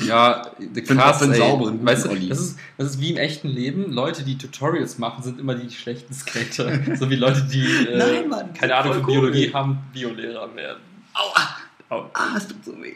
Ja, 0.00 0.52
krass, 0.86 1.22
ey. 1.22 1.34
sauberen, 1.36 1.84
weißt 1.84 2.06
du, 2.06 2.10
Olli. 2.10 2.28
das 2.28 2.38
ist, 2.38 2.58
das 2.78 2.90
ist 2.90 3.00
wie 3.00 3.10
im 3.10 3.16
echten 3.16 3.48
Leben. 3.48 3.92
Leute, 3.92 4.22
die 4.22 4.38
Tutorials 4.38 4.96
machen, 4.98 5.24
sind 5.24 5.40
immer 5.40 5.56
die 5.56 5.70
schlechten 5.70 6.14
Skater. 6.14 6.80
so 6.96 7.10
wie 7.10 7.16
Leute, 7.16 7.42
die 7.52 7.66
äh, 7.66 7.98
Nein, 7.98 8.28
Mann, 8.28 8.54
keine 8.54 8.76
Ahnung 8.76 8.94
von 8.94 9.04
cool. 9.04 9.12
Biologie 9.20 9.52
haben, 9.52 9.78
Biolehrer 9.92 10.54
werden. 10.54 10.82
Aua! 11.14 11.56
Au. 11.90 12.10
Ah, 12.14 12.36
es 12.36 12.46
tut 12.46 12.64
so 12.64 12.72
weh. 12.80 12.94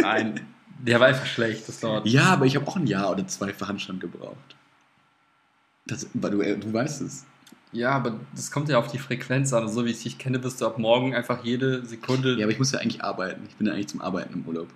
Nein, 0.00 0.40
der 0.86 1.00
war 1.00 1.08
einfach 1.08 1.26
schlecht. 1.26 1.68
Das 1.68 1.80
dauert. 1.80 2.06
Ja, 2.06 2.26
aber 2.26 2.46
ich 2.46 2.56
habe 2.56 2.66
auch 2.66 2.76
ein 2.76 2.86
Jahr 2.86 3.10
oder 3.10 3.26
zwei 3.26 3.52
für 3.52 3.66
Handstand 3.66 4.00
gebraucht. 4.00 4.56
Das, 5.86 6.06
weil 6.14 6.30
du, 6.30 6.40
äh, 6.40 6.56
du 6.56 6.72
weißt 6.72 7.02
es. 7.02 7.24
Ja, 7.72 7.90
aber 7.90 8.20
das 8.34 8.50
kommt 8.50 8.68
ja 8.68 8.78
auf 8.78 8.88
die 8.88 8.98
Frequenz 8.98 9.52
an. 9.52 9.68
So 9.68 9.84
wie 9.84 9.90
ich 9.90 10.02
dich 10.02 10.18
kenne, 10.18 10.42
wirst 10.44 10.60
du 10.60 10.66
ab 10.66 10.78
morgen 10.78 11.14
einfach 11.14 11.44
jede 11.44 11.84
Sekunde. 11.84 12.36
Ja, 12.36 12.44
aber 12.44 12.52
ich 12.52 12.58
muss 12.58 12.72
ja 12.72 12.78
eigentlich 12.78 13.02
arbeiten. 13.02 13.44
Ich 13.48 13.56
bin 13.56 13.66
ja 13.66 13.72
eigentlich 13.72 13.88
zum 13.88 14.00
Arbeiten 14.00 14.34
im 14.34 14.46
Urlaub. 14.46 14.68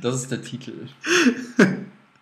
Das 0.00 0.14
ist 0.14 0.30
der 0.30 0.42
Titel. 0.42 0.88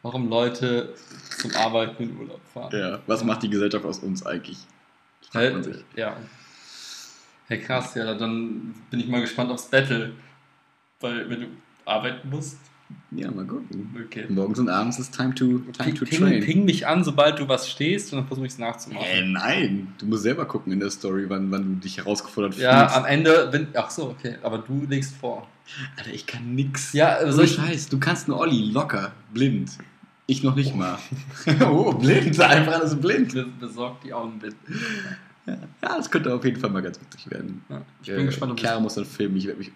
Warum 0.03 0.29
Leute 0.29 0.95
zum 1.39 1.55
Arbeiten 1.57 2.03
in 2.03 2.17
Urlaub 2.17 2.41
fahren. 2.53 2.71
Ja, 2.73 3.01
was 3.07 3.25
macht 3.25 3.43
die 3.43 3.51
Gesellschaft 3.51 3.85
aus 3.85 3.99
uns 3.99 4.25
eigentlich? 4.25 4.59
Fragt 5.31 5.53
man 5.53 5.63
sich. 5.63 5.85
Ja. 5.97 6.17
Hey, 7.47 7.61
krass, 7.61 7.95
ja, 7.95 8.15
dann 8.15 8.75
bin 8.91 9.01
ich 9.01 9.09
mal 9.09 9.21
gespannt 9.21 9.51
aufs 9.51 9.67
Battle. 9.67 10.13
Weil, 11.05 11.29
wenn 11.31 11.41
du 11.41 11.47
arbeiten 11.85 12.31
musst, 12.31 12.57
Ja, 13.11 13.31
mal 13.31 13.45
gucken. 13.45 13.95
okay. 14.07 14.25
Morgens 14.29 14.59
und 14.59 14.69
abends 14.69 14.99
ist 14.99 15.15
time 15.15 15.35
to, 15.35 15.45
time 15.59 15.73
Ping, 15.79 15.95
to 15.95 16.05
ping, 16.05 16.19
train. 16.21 16.43
ping 16.45 16.65
mich 16.65 16.87
an, 16.87 17.05
sobald 17.05 17.39
du 17.39 17.49
was 17.49 17.69
stehst 17.71 18.13
und 18.13 18.19
dann 18.21 18.27
versuche 18.27 18.47
ich 18.47 18.53
es 18.53 18.59
nachzumachen. 18.59 19.07
Äh, 19.07 19.27
nein, 19.27 19.93
du 19.99 20.07
musst 20.07 20.23
selber 20.23 20.45
gucken 20.47 20.73
in 20.73 20.81
der 20.81 20.91
Story, 20.91 21.25
wann, 21.29 21.51
wann 21.51 21.63
du 21.75 21.81
dich 21.81 21.99
herausgefordert 21.99 22.57
Ja, 22.59 22.81
fühlst. 22.89 22.97
am 22.97 23.05
Ende 23.05 23.49
bin. 23.53 23.69
Ach 23.75 23.91
so, 23.91 24.11
okay. 24.11 24.37
Aber 24.43 24.59
du 24.59 24.87
legst 24.89 25.15
vor. 25.17 25.47
Alter, 25.97 26.13
ich 26.13 26.27
kann 26.27 26.55
nix. 26.55 26.93
Ja, 26.93 27.19
so 27.27 27.33
soll 27.33 27.45
ich. 27.47 27.55
Scheiß, 27.55 27.89
du 27.89 27.99
kannst 27.99 28.29
nur 28.29 28.39
Olli, 28.39 28.71
locker, 28.71 29.13
blind. 29.33 29.71
Ich 30.27 30.43
noch 30.43 30.55
nicht 30.55 30.75
mal. 30.75 30.99
oh, 31.71 31.93
blind, 31.93 32.41
einfach 32.41 32.81
alles 32.81 32.95
blind. 32.99 33.35
Be- 33.35 33.47
Besorgt 33.61 34.05
die 34.05 34.13
Augenbinden. 34.15 34.59
Ja, 35.47 35.59
das 35.83 36.11
könnte 36.11 36.33
auf 36.35 36.43
jeden 36.45 36.59
Fall 36.59 36.71
mal 36.71 36.81
ganz 36.81 36.99
witzig 37.01 37.31
werden. 37.31 37.63
Ja, 37.69 37.83
ich 38.03 38.09
bin 38.09 38.21
Äh, 38.21 38.25
gespannt, 38.27 38.53
ob 38.53 38.59
Chiara 38.59 38.81
muss 38.81 38.95
dann 38.95 39.05
filmen, 39.05 39.37
ich 39.37 39.47
werde 39.47 39.59
mich 39.59 39.71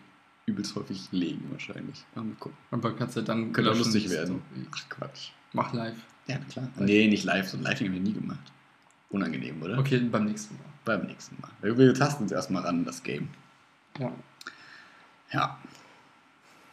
übelst 0.49 0.75
häufig 0.75 1.09
legen 1.13 1.45
wahrscheinlich. 1.51 2.05
Mal 2.15 2.25
gucken. 2.41 2.57
Aber 2.71 2.95
kannst 2.97 3.17
du 3.17 3.23
dann. 3.23 3.53
Könnte 3.53 3.71
auch 3.71 3.77
lustig 3.77 4.11
werden. 4.11 4.43
Story. 4.51 4.67
Ach 4.75 4.89
Quatsch. 4.89 5.31
Mach 5.53 5.73
live. 5.73 5.97
Ja, 6.27 6.39
klar. 6.51 6.69
Nee, 6.79 7.09
nicht 7.09 7.25
live, 7.25 7.49
so 7.49 7.57
ein 7.57 7.63
Live 7.63 7.81
haben 7.81 7.93
wir 7.93 8.01
nie 8.01 8.13
gemacht. 8.13 8.53
Unangenehm, 9.11 9.63
oder? 9.63 9.79
Okay, 9.79 9.99
beim 9.99 10.27
nächsten 10.27 10.55
Mal. 10.57 10.65
Beim 10.85 11.07
nächsten 11.07 11.41
Mal. 11.41 11.51
Wir, 11.63 11.77
wir 11.79 11.95
tasten 11.95 12.25
uns 12.25 12.33
erstmal 12.33 12.63
ran, 12.63 12.85
das 12.85 13.03
Game. 13.03 13.29
Ja. 13.99 14.13
Ja. 15.33 15.59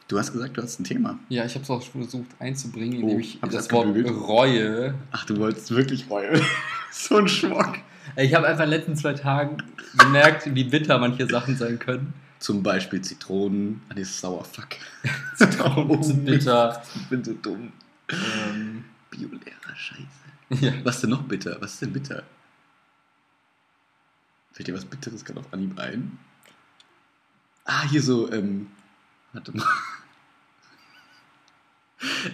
Du 0.08 0.20
hast 0.20 0.34
gesagt, 0.34 0.55
du 0.58 0.62
hast 0.62 0.79
ein 0.79 0.84
Thema. 0.84 1.17
Ja, 1.29 1.46
ich 1.46 1.55
habe 1.55 1.63
es 1.63 1.70
auch 1.70 1.82
schon 1.82 2.01
versucht 2.01 2.29
einzubringen, 2.39 3.00
Oh, 3.00 3.08
indem 3.08 3.20
ich 3.20 3.39
hab 3.41 3.50
ich 3.50 3.55
das 3.55 3.72
Wort 3.72 3.88
abgebügelt? 3.88 4.15
Reue. 4.27 4.94
Ach, 5.12 5.25
du 5.25 5.38
wolltest 5.38 5.72
wirklich 5.72 6.10
heulen. 6.10 6.41
so 6.91 7.17
ein 7.17 7.27
Schmock. 7.27 7.79
Ich 8.17 8.34
habe 8.36 8.46
einfach 8.48 8.65
in 8.65 8.70
den 8.70 8.79
letzten 8.79 8.96
zwei 8.96 9.13
Tagen 9.13 9.58
gemerkt, 9.98 10.53
wie 10.53 10.63
bitter 10.65 11.00
manche 11.00 11.27
Sachen 11.27 11.55
sein 11.58 11.79
können. 11.79 12.13
Zum 12.39 12.62
Beispiel 12.63 13.01
Zitronen. 13.01 13.82
Ah, 13.89 13.94
nee, 13.96 14.01
ist 14.01 14.20
sauer, 14.20 14.44
fuck. 14.44 14.70
Zitronen 15.36 16.04
sind 16.04 16.25
bitter. 16.25 16.84
Ich 16.96 17.08
bin 17.08 17.24
so 17.24 17.34
dumm. 17.34 17.72
Ähm, 18.10 18.86
Biolehrer, 19.10 19.75
scheiße. 19.75 20.06
ja. 20.65 20.74
Was 20.84 20.96
ist 20.96 21.01
denn 21.01 21.10
noch 21.12 21.24
bitter? 21.24 21.58
Was 21.62 21.74
ist 21.74 21.82
denn 21.82 21.94
bitter? 21.94 22.24
Fällt 24.51 24.68
dir 24.68 24.75
was 24.75 24.86
Bitteres 24.86 25.25
gerade 25.25 25.39
auf 25.42 25.51
Anhieb 25.54 25.77
ein? 25.80 26.18
Ah, 27.65 27.84
hier 27.89 28.01
so, 28.01 28.32
ähm, 28.32 28.68
warte 29.34 29.56
mal. 29.56 29.65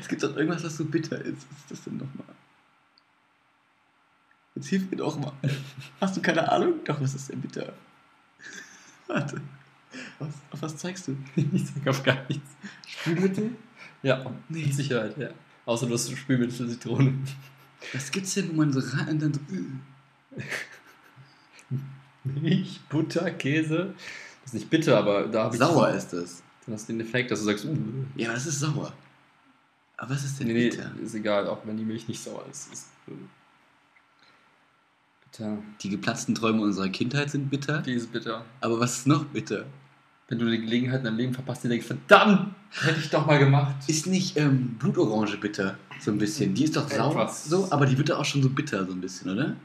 Es 0.01 0.07
gibt 0.07 0.23
doch 0.23 0.35
irgendwas, 0.35 0.63
was 0.63 0.75
so 0.77 0.85
bitter 0.85 1.19
ist. 1.23 1.47
Was 1.49 1.59
ist 1.59 1.71
das 1.71 1.83
denn 1.83 1.97
nochmal? 1.97 2.35
Jetzt 4.55 4.67
hilf 4.67 4.89
mir 4.89 4.97
doch 4.97 5.17
mal. 5.17 5.31
Hast 6.01 6.17
du 6.17 6.21
keine 6.21 6.51
Ahnung? 6.51 6.83
Doch, 6.83 6.99
was 6.99 7.13
ist 7.13 7.29
denn 7.29 7.41
bitter? 7.41 7.71
Warte. 9.07 9.41
Was, 10.19 10.29
auf 10.51 10.61
was 10.61 10.77
zeigst 10.77 11.07
du? 11.07 11.17
Ich 11.53 11.65
sag 11.67 11.87
auf 11.87 12.03
gar 12.03 12.17
nichts. 12.29 12.49
Spülmittel? 12.87 13.51
Ja, 14.03 14.31
Nee. 14.49 14.65
mit 14.65 14.73
Sicherheit, 14.73 15.17
ja. 15.17 15.29
Außer 15.65 15.87
du 15.87 15.93
hast 15.93 16.11
Spülmittel 16.15 16.67
Zitrone. 16.69 17.13
Was 17.93 18.11
gibt's 18.11 18.33
denn, 18.35 18.49
wo 18.49 18.53
man 18.53 18.71
so 18.73 18.79
rein 18.97 19.09
und 19.09 19.21
dann 19.21 19.33
so. 19.33 19.39
äh. 20.37 20.43
Milch, 22.23 22.79
Butter, 22.89 23.31
Käse. 23.31 23.93
Das 24.43 24.51
ist 24.51 24.53
nicht 24.53 24.69
bitter, 24.69 24.97
aber 24.97 25.27
da 25.27 25.45
habe 25.45 25.55
ich. 25.55 25.59
Sauer 25.61 25.89
ist 25.89 26.13
das. 26.13 26.43
Dann 26.65 26.75
hast 26.75 26.87
du 26.87 26.93
den 26.93 27.01
Effekt, 27.01 27.31
dass 27.31 27.39
du 27.39 27.45
sagst, 27.45 27.65
uh, 27.65 27.75
Ja, 28.15 28.27
aber 28.27 28.35
das 28.35 28.45
ist 28.45 28.59
sauer. 28.59 28.93
Aber 29.97 30.11
was 30.11 30.23
ist 30.23 30.39
denn 30.39 30.47
nee, 30.47 30.53
nee, 30.53 30.69
bitter? 30.69 30.91
ist 31.03 31.13
egal, 31.15 31.47
auch 31.47 31.65
wenn 31.65 31.77
die 31.77 31.85
Milch 31.85 32.07
nicht 32.07 32.21
sauer 32.23 32.45
ist. 32.49 32.71
ist 32.71 32.87
äh, 33.07 33.11
bitter. 35.25 35.57
Die 35.81 35.89
geplatzten 35.89 36.35
Träume 36.35 36.61
unserer 36.61 36.89
Kindheit 36.89 37.31
sind 37.31 37.49
bitter. 37.49 37.81
Die 37.81 37.93
ist 37.93 38.11
bitter. 38.11 38.45
Aber 38.61 38.79
was 38.79 38.99
ist 38.99 39.07
noch 39.07 39.25
bitter? 39.25 39.65
Wenn 40.31 40.39
du 40.39 40.49
die 40.49 40.61
Gelegenheit 40.61 40.99
in 40.99 41.03
deinem 41.03 41.17
Leben 41.17 41.33
verpasst, 41.33 41.65
die 41.65 41.67
denkst, 41.67 41.85
verdammt, 41.87 42.55
hätte 42.83 42.99
ich 43.01 43.09
doch 43.09 43.25
mal 43.25 43.37
gemacht. 43.37 43.75
Ist 43.87 44.07
nicht 44.07 44.37
ähm, 44.37 44.75
Blutorange 44.79 45.35
bitter? 45.35 45.77
So 45.99 46.09
ein 46.11 46.17
bisschen. 46.17 46.53
Die 46.53 46.63
ist 46.63 46.77
doch 46.77 46.89
sauer. 46.89 47.27
So, 47.27 47.67
aber 47.69 47.85
die 47.85 47.97
wird 47.97 48.07
doch 48.09 48.19
auch 48.19 48.23
schon 48.23 48.41
so 48.41 48.49
bitter, 48.49 48.85
so 48.85 48.93
ein 48.93 49.01
bisschen, 49.01 49.29
oder? 49.29 49.57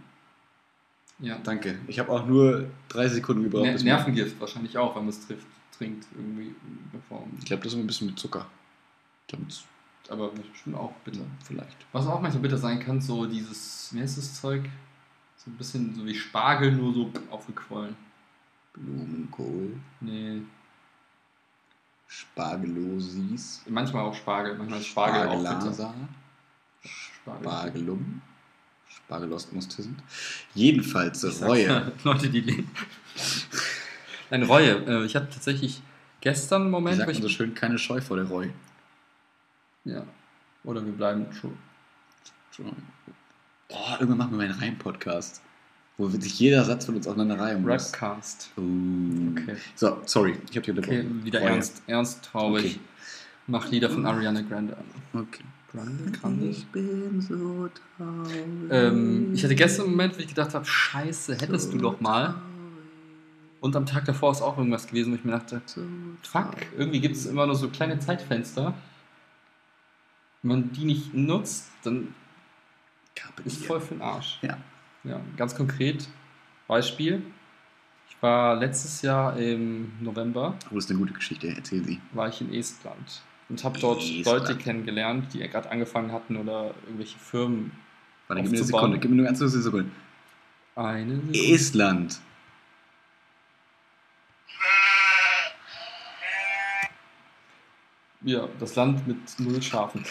Ja. 1.20 1.38
Danke. 1.44 1.78
Ich 1.86 2.00
habe 2.00 2.10
auch 2.10 2.26
nur 2.26 2.66
drei 2.88 3.06
Sekunden 3.06 3.44
gebraucht. 3.44 3.62
Mir- 3.64 3.80
Nervengift 3.84 4.40
wahrscheinlich 4.40 4.76
auch, 4.76 4.96
wenn 4.96 5.02
man 5.02 5.10
es 5.10 5.24
trifft, 5.24 5.46
trinkt 5.78 6.04
irgendwie 6.16 6.48
in 6.92 7.00
Form. 7.08 7.30
Ich 7.38 7.44
glaube, 7.44 7.62
das 7.62 7.72
ist 7.72 7.78
ein 7.78 7.86
bisschen 7.86 8.08
mit 8.08 8.18
Zucker. 8.18 8.46
Damit's 9.28 9.62
Aber 10.08 10.30
bestimmt 10.30 10.74
auch 10.76 10.92
bitter. 11.04 11.20
vielleicht. 11.44 11.76
Was 11.92 12.08
auch 12.08 12.20
manchmal 12.20 12.42
bitter 12.42 12.58
sein 12.58 12.80
kann, 12.80 13.00
so 13.00 13.24
dieses, 13.26 13.90
wie 13.92 14.00
heißt 14.00 14.18
das 14.18 14.40
Zeug? 14.40 14.64
So 15.36 15.48
ein 15.48 15.54
bisschen 15.56 15.94
so 15.94 16.04
wie 16.04 16.14
Spargel, 16.16 16.72
nur 16.72 16.92
so 16.92 17.08
aufgequollen. 17.30 17.94
Blumenkohl, 18.76 19.76
Nee, 20.00 20.42
Spargelosis, 22.06 23.62
manchmal 23.68 24.04
auch 24.04 24.14
Spargel, 24.14 24.56
manchmal 24.56 24.80
Spargel 24.82 25.28
auch. 25.28 25.94
Spargelum, 26.82 28.22
Spargelostmustisend. 28.88 29.98
Jedenfalls 30.54 31.24
Ich 31.24 31.34
sag's 31.34 31.48
Reue. 31.50 31.68
mal, 31.68 31.92
Leute, 32.04 32.30
die 32.30 32.40
leben. 32.40 32.70
Nein, 34.30 34.42
Reue. 34.44 34.70
Äh, 34.86 35.04
Ich 35.06 35.16
hatte 35.16 35.30
tatsächlich 35.30 35.82
gestern 36.20 36.62
einen 36.62 36.70
Moment, 36.70 36.98
sagt 36.98 37.12
man 37.12 37.20
so 37.20 37.26
ich. 37.28 37.34
schön, 37.34 37.54
keine 37.54 37.78
Scheu 37.78 38.00
vor 38.00 38.16
der 38.16 38.26
Reue. 38.26 38.52
Ja. 39.84 40.04
Oder 40.64 40.84
wir 40.84 40.92
bleiben 40.92 41.26
schon. 41.32 41.56
Oh, 43.68 43.74
irgendwann 43.98 44.18
machen 44.18 44.30
wir 44.32 44.36
mal 44.38 44.44
einen 44.50 44.58
Reim-Podcast, 44.60 45.42
wo 45.98 46.08
sich 46.08 46.38
jeder 46.38 46.64
Satz 46.64 46.86
von 46.86 46.96
uns 46.96 47.06
aufeinander 47.06 47.38
reihen 47.38 47.62
muss. 47.62 47.92
Rapcast. 47.92 48.50
Oh. 48.56 48.60
Okay. 49.32 49.56
So, 49.74 49.98
sorry, 50.04 50.36
ich 50.50 50.56
habe 50.56 50.72
dich 50.72 50.84
Okay, 50.84 51.04
wieder 51.22 51.40
Reue. 51.40 51.48
ernst, 51.48 51.82
ernst 51.86 52.24
traurig. 52.24 52.64
Okay. 52.76 52.80
Mach 53.46 53.70
Lieder 53.70 53.88
von 53.88 54.04
Ariana 54.04 54.42
Grande 54.42 54.76
an. 54.76 54.84
Okay. 55.20 55.44
Grande, 55.72 56.10
Grande. 56.18 56.54
bin 56.72 57.20
so 57.20 57.68
traurig. 57.96 58.44
Ähm, 58.70 59.32
ich 59.34 59.44
hatte 59.44 59.54
gestern 59.54 59.86
einen 59.86 59.92
Moment, 59.92 60.16
wo 60.16 60.20
ich 60.20 60.28
gedacht 60.28 60.54
habe, 60.54 60.64
scheiße, 60.64 61.36
hättest 61.36 61.72
du 61.72 61.78
doch 61.78 62.00
mal. 62.00 62.34
Und 63.60 63.74
am 63.74 63.86
Tag 63.86 64.04
davor 64.04 64.32
ist 64.32 64.42
auch 64.42 64.58
irgendwas 64.58 64.86
gewesen, 64.86 65.12
wo 65.12 65.16
ich 65.16 65.24
mir 65.24 65.32
dachte, 65.32 65.60
fuck, 66.22 66.54
irgendwie 66.76 67.00
gibt 67.00 67.16
es 67.16 67.26
immer 67.26 67.46
nur 67.46 67.56
so 67.56 67.68
kleine 67.68 67.98
Zeitfenster. 67.98 68.74
Wenn 70.42 70.48
man 70.48 70.72
die 70.72 70.84
nicht 70.84 71.14
nutzt, 71.14 71.68
dann 71.82 72.14
ist 73.44 73.64
voll 73.64 73.80
für 73.80 73.94
den 73.94 74.02
Arsch. 74.02 74.38
Ja. 74.42 74.58
Ja, 75.08 75.20
ganz 75.36 75.54
konkret, 75.54 76.08
Beispiel. 76.66 77.22
Ich 78.08 78.16
war 78.22 78.56
letztes 78.56 79.02
Jahr 79.02 79.36
im 79.36 79.92
November, 80.00 80.54
Oh, 80.70 80.74
das 80.74 80.84
ist 80.84 80.90
eine 80.90 80.98
gute 80.98 81.12
Geschichte, 81.12 81.48
erzähl 81.54 81.84
sie. 81.84 82.00
war 82.12 82.28
ich 82.28 82.40
in 82.40 82.52
Estland 82.52 83.22
und 83.48 83.62
habe 83.62 83.78
dort 83.78 84.00
Estland. 84.02 84.26
Leute 84.26 84.56
kennengelernt, 84.56 85.32
die 85.32 85.38
gerade 85.40 85.70
angefangen 85.70 86.12
hatten 86.12 86.36
oder 86.36 86.74
irgendwelche 86.84 87.18
Firmen. 87.18 87.72
Warte, 88.28 88.42
gib 88.42 88.50
mir 88.52 88.56
eine. 88.58 88.66
Sekunde, 88.66 88.98
gib 88.98 89.10
mir 89.10 89.16
nur 89.18 89.26
ganz 89.26 89.38
kurz 89.38 89.52
eine 89.54 89.62
Sekunde. 89.62 89.90
Eine 90.74 91.16
Sekunde. 91.16 91.38
Estland. 91.54 92.20
Ja, 98.22 98.48
das 98.58 98.74
Land 98.74 99.06
mit 99.06 99.18
null 99.38 99.62
Schafen. 99.62 100.04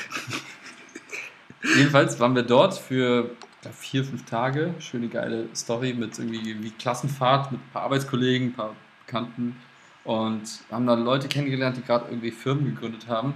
Jedenfalls 1.75 2.19
waren 2.19 2.35
wir 2.35 2.43
dort 2.43 2.77
für 2.77 3.31
glaub, 3.65 3.75
vier, 3.75 4.03
fünf 4.03 4.25
Tage. 4.25 4.75
Schöne 4.79 5.07
geile 5.07 5.47
Story 5.55 5.93
mit 5.93 6.17
irgendwie 6.17 6.63
wie 6.63 6.71
Klassenfahrt 6.71 7.51
mit 7.51 7.61
ein 7.61 7.69
paar 7.71 7.83
Arbeitskollegen, 7.83 8.49
ein 8.49 8.53
paar 8.53 8.75
Bekannten 9.05 9.55
und 10.03 10.43
haben 10.71 10.85
dann 10.85 11.03
Leute 11.03 11.27
kennengelernt, 11.27 11.77
die 11.77 11.81
gerade 11.81 12.05
irgendwie 12.09 12.31
Firmen 12.31 12.65
gegründet 12.65 13.07
haben. 13.07 13.33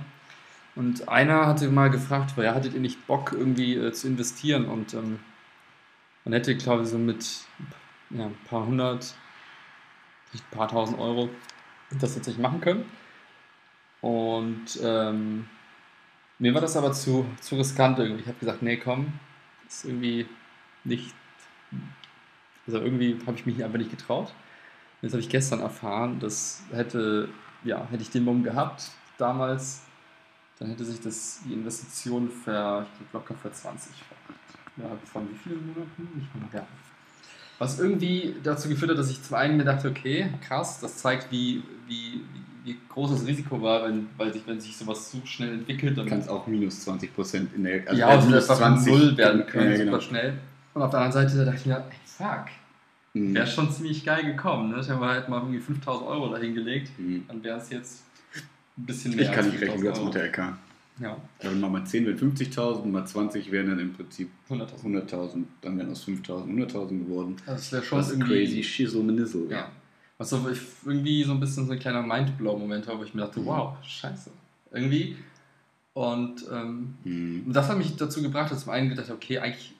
Und 0.75 1.09
einer 1.09 1.47
hatte 1.47 1.69
mal 1.69 1.89
gefragt, 1.89 2.33
ja, 2.37 2.53
hattet 2.53 2.75
ihr 2.75 2.79
nicht 2.79 3.07
Bock 3.07 3.33
irgendwie 3.33 3.75
äh, 3.75 3.91
zu 3.91 4.07
investieren? 4.07 4.65
Und 4.65 4.93
ähm, 4.93 5.19
man 6.23 6.33
hätte, 6.33 6.55
glaube 6.55 6.83
ich, 6.83 6.89
so 6.89 6.97
mit 6.97 7.25
ja, 8.11 8.25
ein 8.25 8.37
paar 8.47 8.65
hundert, 8.65 9.15
ein 10.33 10.57
paar 10.57 10.67
tausend 10.67 10.99
Euro 10.99 11.29
das 11.99 12.13
tatsächlich 12.13 12.37
machen 12.37 12.61
können. 12.61 12.85
Und 14.01 14.79
ähm, 14.83 15.47
mir 16.37 16.53
war 16.53 16.61
das 16.61 16.77
aber 16.77 16.93
zu, 16.93 17.25
zu 17.41 17.55
riskant 17.55 17.97
irgendwie. 17.97 18.21
Ich 18.21 18.27
habe 18.27 18.39
gesagt, 18.39 18.61
nee, 18.61 18.77
komm, 18.77 19.11
ist 19.69 19.85
irgendwie 19.85 20.27
nicht. 20.83 21.13
Also 22.67 22.79
irgendwie 22.79 23.17
habe 23.25 23.37
ich 23.37 23.45
mich 23.45 23.63
einfach 23.63 23.77
nicht 23.77 23.91
getraut. 23.91 24.33
Jetzt 25.01 25.13
habe 25.13 25.21
ich 25.21 25.29
gestern 25.29 25.61
erfahren, 25.61 26.19
dass 26.19 26.61
hätte, 26.71 27.29
ja, 27.63 27.87
hätte 27.89 28.03
ich 28.03 28.09
den 28.09 28.25
Mumm 28.25 28.43
gehabt 28.43 28.91
damals, 29.17 29.83
dann 30.57 30.69
hätte 30.69 30.83
sich 30.83 30.99
das 30.99 31.41
die 31.45 31.53
Investition 31.53 32.29
ver, 32.29 32.85
ich 32.93 33.09
glaub, 33.11 33.23
locker 33.23 33.35
für 33.35 33.51
20 33.51 33.91
Ja, 34.77 34.97
von 35.05 35.29
wie 35.31 35.37
vielen 35.37 35.65
Monaten? 35.67 36.09
Nicht 36.15 36.35
mehr. 36.35 36.61
Ja. 36.61 36.67
Was 37.59 37.79
irgendwie 37.79 38.35
dazu 38.43 38.69
geführt 38.69 38.91
hat, 38.91 38.97
dass 38.97 39.09
ich 39.09 39.21
zum 39.21 39.35
einen 39.35 39.57
mir 39.57 39.65
dachte, 39.65 39.89
okay, 39.89 40.33
krass, 40.45 40.79
das 40.79 40.97
zeigt, 40.97 41.31
wie, 41.31 41.63
wie, 41.87 42.23
wie 42.33 42.48
groß 42.89 43.11
das 43.11 43.25
Risiko 43.27 43.61
war, 43.61 43.87
wenn, 43.87 44.07
weil 44.17 44.33
sich, 44.33 44.41
wenn 44.45 44.59
sich 44.59 44.75
sowas 44.75 45.11
so 45.11 45.19
schnell 45.25 45.53
entwickelt. 45.53 45.97
Dann 45.97 46.05
kannst 46.05 46.29
auch 46.29 46.45
minus 46.47 46.81
20 46.81 47.13
Prozent 47.15 47.49
in 47.55 47.63
der 47.63 47.93
ja, 47.93 48.07
also 48.07 48.29
das 48.31 48.47
war 48.49 48.79
null 48.79 49.15
werden 49.17 49.45
können, 49.45 49.71
ja, 49.71 49.77
super 49.77 49.85
genau. 49.85 49.99
schnell. 50.01 50.33
Und 50.73 50.81
auf 50.81 50.91
der 50.91 50.99
anderen 51.01 51.29
Seite 51.29 51.45
dachte 51.45 51.57
ich 51.59 51.65
mir, 51.65 51.77
ey, 51.77 51.83
fuck, 52.05 52.45
Mhm. 53.13 53.33
wäre 53.33 53.47
schon 53.47 53.71
ziemlich 53.71 54.05
geil 54.05 54.23
gekommen. 54.23 54.69
Ne? 54.71 54.81
Ich 54.81 54.89
habe 54.89 55.03
halt 55.05 55.29
mal 55.29 55.37
irgendwie 55.37 55.59
5000 55.59 56.07
Euro 56.07 56.29
dahin 56.31 56.53
gelegt, 56.53 56.91
Mhm. 56.99 57.23
dann 57.27 57.43
wäre 57.43 57.57
es 57.57 57.69
jetzt 57.71 58.03
ein 58.77 58.85
bisschen 58.85 59.15
mehr 59.15 59.25
Ich 59.25 59.31
kann 59.31 59.45
als 59.45 59.53
nicht 59.53 59.61
rechnen, 59.63 59.79
5000 59.79 59.95
ganz 59.95 60.05
mit 60.05 60.13
der 60.15 60.23
LK. 60.25 60.57
Ja, 61.01 61.17
Also 61.39 61.55
mal, 61.55 61.69
mal 61.69 61.85
10 61.85 62.05
wären 62.05 62.17
50.000, 62.17 62.85
mal 62.91 63.05
20 63.07 63.51
wären 63.51 63.69
dann 63.69 63.79
im 63.79 63.93
Prinzip 63.93 64.29
100.000. 64.49 64.83
100.000. 64.83 65.43
Dann 65.61 65.77
wären 65.77 65.91
aus 65.91 66.03
5.000 66.05 66.45
100.000 66.49 67.05
geworden. 67.05 67.37
Das 67.45 67.71
wäre 67.71 67.81
schon 67.83 67.97
Das 67.99 68.07
ist 68.07 68.13
irgendwie 68.19 68.45
crazy 68.45 68.63
shizzle. 68.63 69.47
Ja. 69.49 69.71
Was 70.19 70.31
so 70.31 70.47
ich 70.49 70.59
irgendwie 70.85 71.23
so 71.23 71.31
ein 71.31 71.39
bisschen 71.39 71.65
so 71.65 71.71
ein 71.71 71.79
kleiner 71.79 72.03
Mindblow-Moment 72.03 72.85
war, 72.87 72.99
wo 72.99 73.03
ich 73.03 73.13
mir 73.13 73.21
dachte, 73.21 73.39
Mhm. 73.39 73.45
wow, 73.45 73.77
scheiße. 73.83 74.29
Irgendwie. 74.71 75.15
Und 75.93 76.45
ähm, 76.51 76.95
Mhm. 77.05 77.53
das 77.53 77.69
hat 77.69 77.77
mich 77.77 77.95
dazu 77.95 78.21
gebracht, 78.21 78.51
dass 78.51 78.59
ich 78.59 78.63
zum 78.65 78.73
einen 78.73 78.89
gedacht 78.89 79.07
habe, 79.07 79.15
okay, 79.15 79.39
eigentlich 79.39 79.73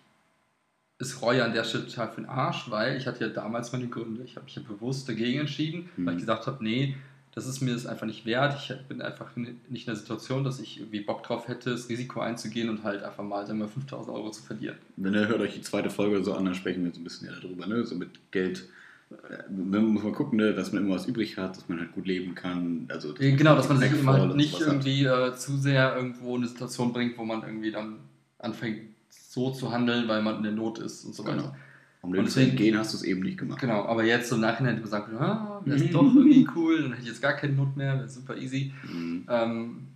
ist 0.97 1.21
Reue 1.21 1.43
an 1.43 1.53
der 1.53 1.65
Stelle 1.65 1.85
total 1.87 2.09
für 2.09 2.21
den 2.21 2.29
Arsch, 2.29 2.69
weil 2.71 2.97
ich 2.97 3.05
hatte 3.05 3.23
ja 3.25 3.29
damals 3.29 3.71
meine 3.73 3.87
Gründe. 3.87 4.23
Ich 4.23 4.35
habe 4.37 4.45
mich 4.45 4.55
ja 4.55 4.61
bewusst 4.65 5.07
dagegen 5.09 5.39
entschieden, 5.41 5.89
weil 5.97 6.13
Mhm. 6.13 6.19
ich 6.19 6.25
gesagt 6.25 6.47
habe, 6.47 6.63
nee, 6.63 6.95
das 7.35 7.45
ist 7.45 7.59
mir 7.61 7.73
das 7.73 7.85
einfach 7.85 8.07
nicht 8.07 8.25
wert. 8.25 8.57
Ich 8.59 8.73
bin 8.87 9.01
einfach 9.01 9.35
nicht 9.35 9.53
in 9.69 9.85
der 9.85 9.95
Situation, 9.97 10.43
dass 10.45 10.59
ich 10.61 10.79
irgendwie 10.79 11.01
Bock 11.01 11.23
drauf 11.23 11.47
hätte, 11.49 11.71
das 11.71 11.87
Risiko 11.89 12.21
einzugehen 12.21 12.69
und 12.69 12.83
halt 12.83 13.03
einfach 13.03 13.23
mal, 13.23 13.45
sagen 13.45 13.59
wir, 13.59 13.67
5000 13.67 14.13
Euro 14.15 14.31
zu 14.31 14.41
verlieren. 14.41 14.77
Wenn 14.95 15.13
ihr 15.13 15.27
hört 15.27 15.41
euch 15.41 15.53
die 15.53 15.61
zweite 15.61 15.89
Folge 15.89 16.23
so 16.23 16.33
an, 16.33 16.45
dann 16.45 16.55
sprechen 16.55 16.81
wir 16.81 16.87
jetzt 16.87 16.97
ein 16.97 17.03
bisschen 17.03 17.27
ja 17.27 17.33
darüber, 17.39 17.67
ne? 17.67 17.85
So 17.85 17.95
mit 17.95 18.31
Geld. 18.31 18.67
Äh, 19.11 19.51
Man 19.51 19.85
muss 19.87 20.03
mal 20.03 20.11
gucken, 20.11 20.37
ne? 20.37 20.53
dass 20.53 20.71
man 20.71 20.83
immer 20.85 20.95
was 20.95 21.07
übrig 21.07 21.37
hat, 21.37 21.57
dass 21.57 21.67
man 21.69 21.79
halt 21.79 21.91
gut 21.93 22.05
leben 22.07 22.35
kann. 22.35 22.85
Also, 22.89 23.13
Ja, 23.17 23.35
Genau, 23.35 23.55
dass 23.55 23.69
man 23.69 23.77
sich 23.79 23.91
immer 23.91 24.13
halt 24.13 24.35
nicht 24.35 24.59
irgendwie 24.59 25.03
äh, 25.05 25.33
zu 25.35 25.57
sehr 25.57 25.95
irgendwo 25.95 26.35
in 26.35 26.41
eine 26.41 26.47
Situation 26.49 26.93
bringt, 26.93 27.17
wo 27.17 27.25
man 27.25 27.41
irgendwie 27.43 27.71
dann 27.71 27.97
anfängt 28.37 28.81
so 29.09 29.51
zu 29.51 29.71
handeln, 29.71 30.07
weil 30.07 30.21
man 30.21 30.37
in 30.37 30.43
der 30.43 30.51
Not 30.51 30.79
ist 30.79 31.03
und 31.05 31.13
so 31.15 31.23
weiter. 31.25 31.35
Genau. 31.37 31.55
Um 32.01 32.13
dem 32.13 32.19
Und 32.21 32.29
zu 32.29 32.35
deswegen- 32.39 32.51
entgehen, 32.51 32.77
hast 32.77 32.93
du 32.93 32.97
es 32.97 33.03
eben 33.03 33.21
nicht 33.21 33.37
gemacht. 33.37 33.59
Genau, 33.59 33.83
aber 33.85 34.05
jetzt 34.05 34.31
im 34.31 34.39
Nachhinein 34.39 34.77
hätte 34.77 34.89
man 34.89 35.03
können, 35.05 35.17
ah, 35.17 35.61
das 35.65 35.79
Mhm. 35.81 35.85
ist 35.85 35.93
doch 35.93 36.03
irgendwie 36.03 36.47
cool, 36.55 36.81
dann 36.83 36.91
hätte 36.91 37.01
ich 37.01 37.07
jetzt 37.09 37.21
gar 37.21 37.33
keine 37.33 37.53
Not 37.53 37.75
mehr, 37.75 37.97
das 37.97 38.11
ist 38.11 38.15
super 38.15 38.37
easy. 38.37 38.71
Mhm. 38.89 39.25
Ähm, 39.29 39.87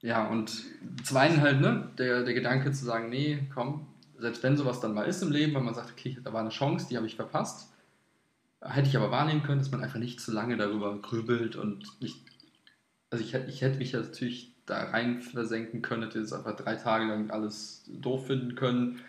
ja, 0.00 0.26
und 0.26 0.52
zum 1.04 1.16
einen 1.16 1.40
halt, 1.40 1.60
ne, 1.60 1.88
der, 1.96 2.24
der 2.24 2.34
Gedanke 2.34 2.72
zu 2.72 2.84
sagen, 2.84 3.08
nee, 3.08 3.38
komm, 3.54 3.86
selbst 4.18 4.42
wenn 4.42 4.56
sowas 4.56 4.80
dann 4.80 4.94
mal 4.94 5.04
ist 5.04 5.22
im 5.22 5.30
Leben, 5.30 5.54
weil 5.54 5.62
man 5.62 5.74
sagt, 5.74 5.92
okay, 5.92 6.18
da 6.24 6.32
war 6.32 6.40
eine 6.40 6.50
Chance, 6.50 6.86
die 6.90 6.96
habe 6.96 7.06
ich 7.06 7.14
verpasst, 7.14 7.68
hätte 8.64 8.88
ich 8.88 8.96
aber 8.96 9.10
wahrnehmen 9.10 9.42
können, 9.42 9.58
dass 9.60 9.70
man 9.70 9.82
einfach 9.82 9.98
nicht 9.98 10.20
zu 10.20 10.32
lange 10.32 10.56
darüber 10.56 10.96
grübelt 10.98 11.56
und 11.56 12.00
nicht, 12.00 12.16
also 13.10 13.24
ich, 13.24 13.32
hätte- 13.32 13.50
ich 13.50 13.60
hätte 13.62 13.78
mich 13.78 13.92
ja 13.92 14.00
natürlich 14.00 14.52
da 14.66 14.82
rein 14.90 15.20
versenken 15.20 15.82
können, 15.82 16.04
hätte 16.04 16.18
jetzt 16.20 16.32
einfach 16.32 16.56
drei 16.56 16.76
Tage 16.76 17.04
lang 17.06 17.30
alles 17.30 17.84
doof 17.86 18.26
finden 18.26 18.54
können, 18.54 19.00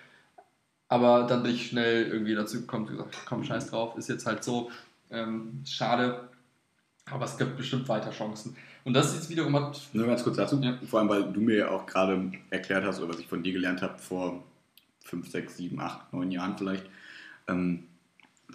aber 0.90 1.24
dann 1.28 1.44
bin 1.44 1.54
ich 1.54 1.68
schnell 1.68 2.08
irgendwie 2.08 2.36
dazu 2.36 2.62
gekommen 2.62 2.86
und 2.86 2.92
gesagt, 2.92 3.18
komm, 3.26 3.44
scheiß 3.44 3.70
drauf, 3.70 3.98
ist 3.98 4.10
jetzt 4.10 4.26
halt 4.26 4.44
so, 4.44 4.70
ähm, 5.12 5.62
schade, 5.66 6.30
aber 7.10 7.26
es 7.26 7.38
gibt 7.38 7.58
bestimmt 7.58 7.88
weiter 7.88 8.12
Chancen. 8.12 8.56
Und 8.84 8.94
das 8.94 9.08
ist 9.10 9.16
jetzt 9.16 9.30
wiederum 9.30 9.56
hat 9.56 9.82
Nur 9.94 10.06
ganz 10.08 10.24
kurz 10.24 10.38
dazu, 10.38 10.60
Ja. 10.62 10.78
vor 10.88 11.00
allem, 11.00 11.10
weil 11.10 11.32
du 11.32 11.40
mir 11.42 11.56
ja 11.56 11.70
auch 11.70 11.86
gerade 11.86 12.32
erklärt 12.52 12.84
hast, 12.84 13.00
oder 13.00 13.10
was 13.10 13.20
ich 13.20 13.28
von 13.28 13.42
dir 13.42 13.54
gelernt 13.54 13.82
habe 13.82 13.98
vor 13.98 14.44
5, 15.06 15.30
6, 15.30 15.58
7, 15.58 15.80
8, 15.80 16.12
9 16.14 16.32
Jahren 16.32 16.58
vielleicht, 16.58 16.86
ähm, 17.48 17.86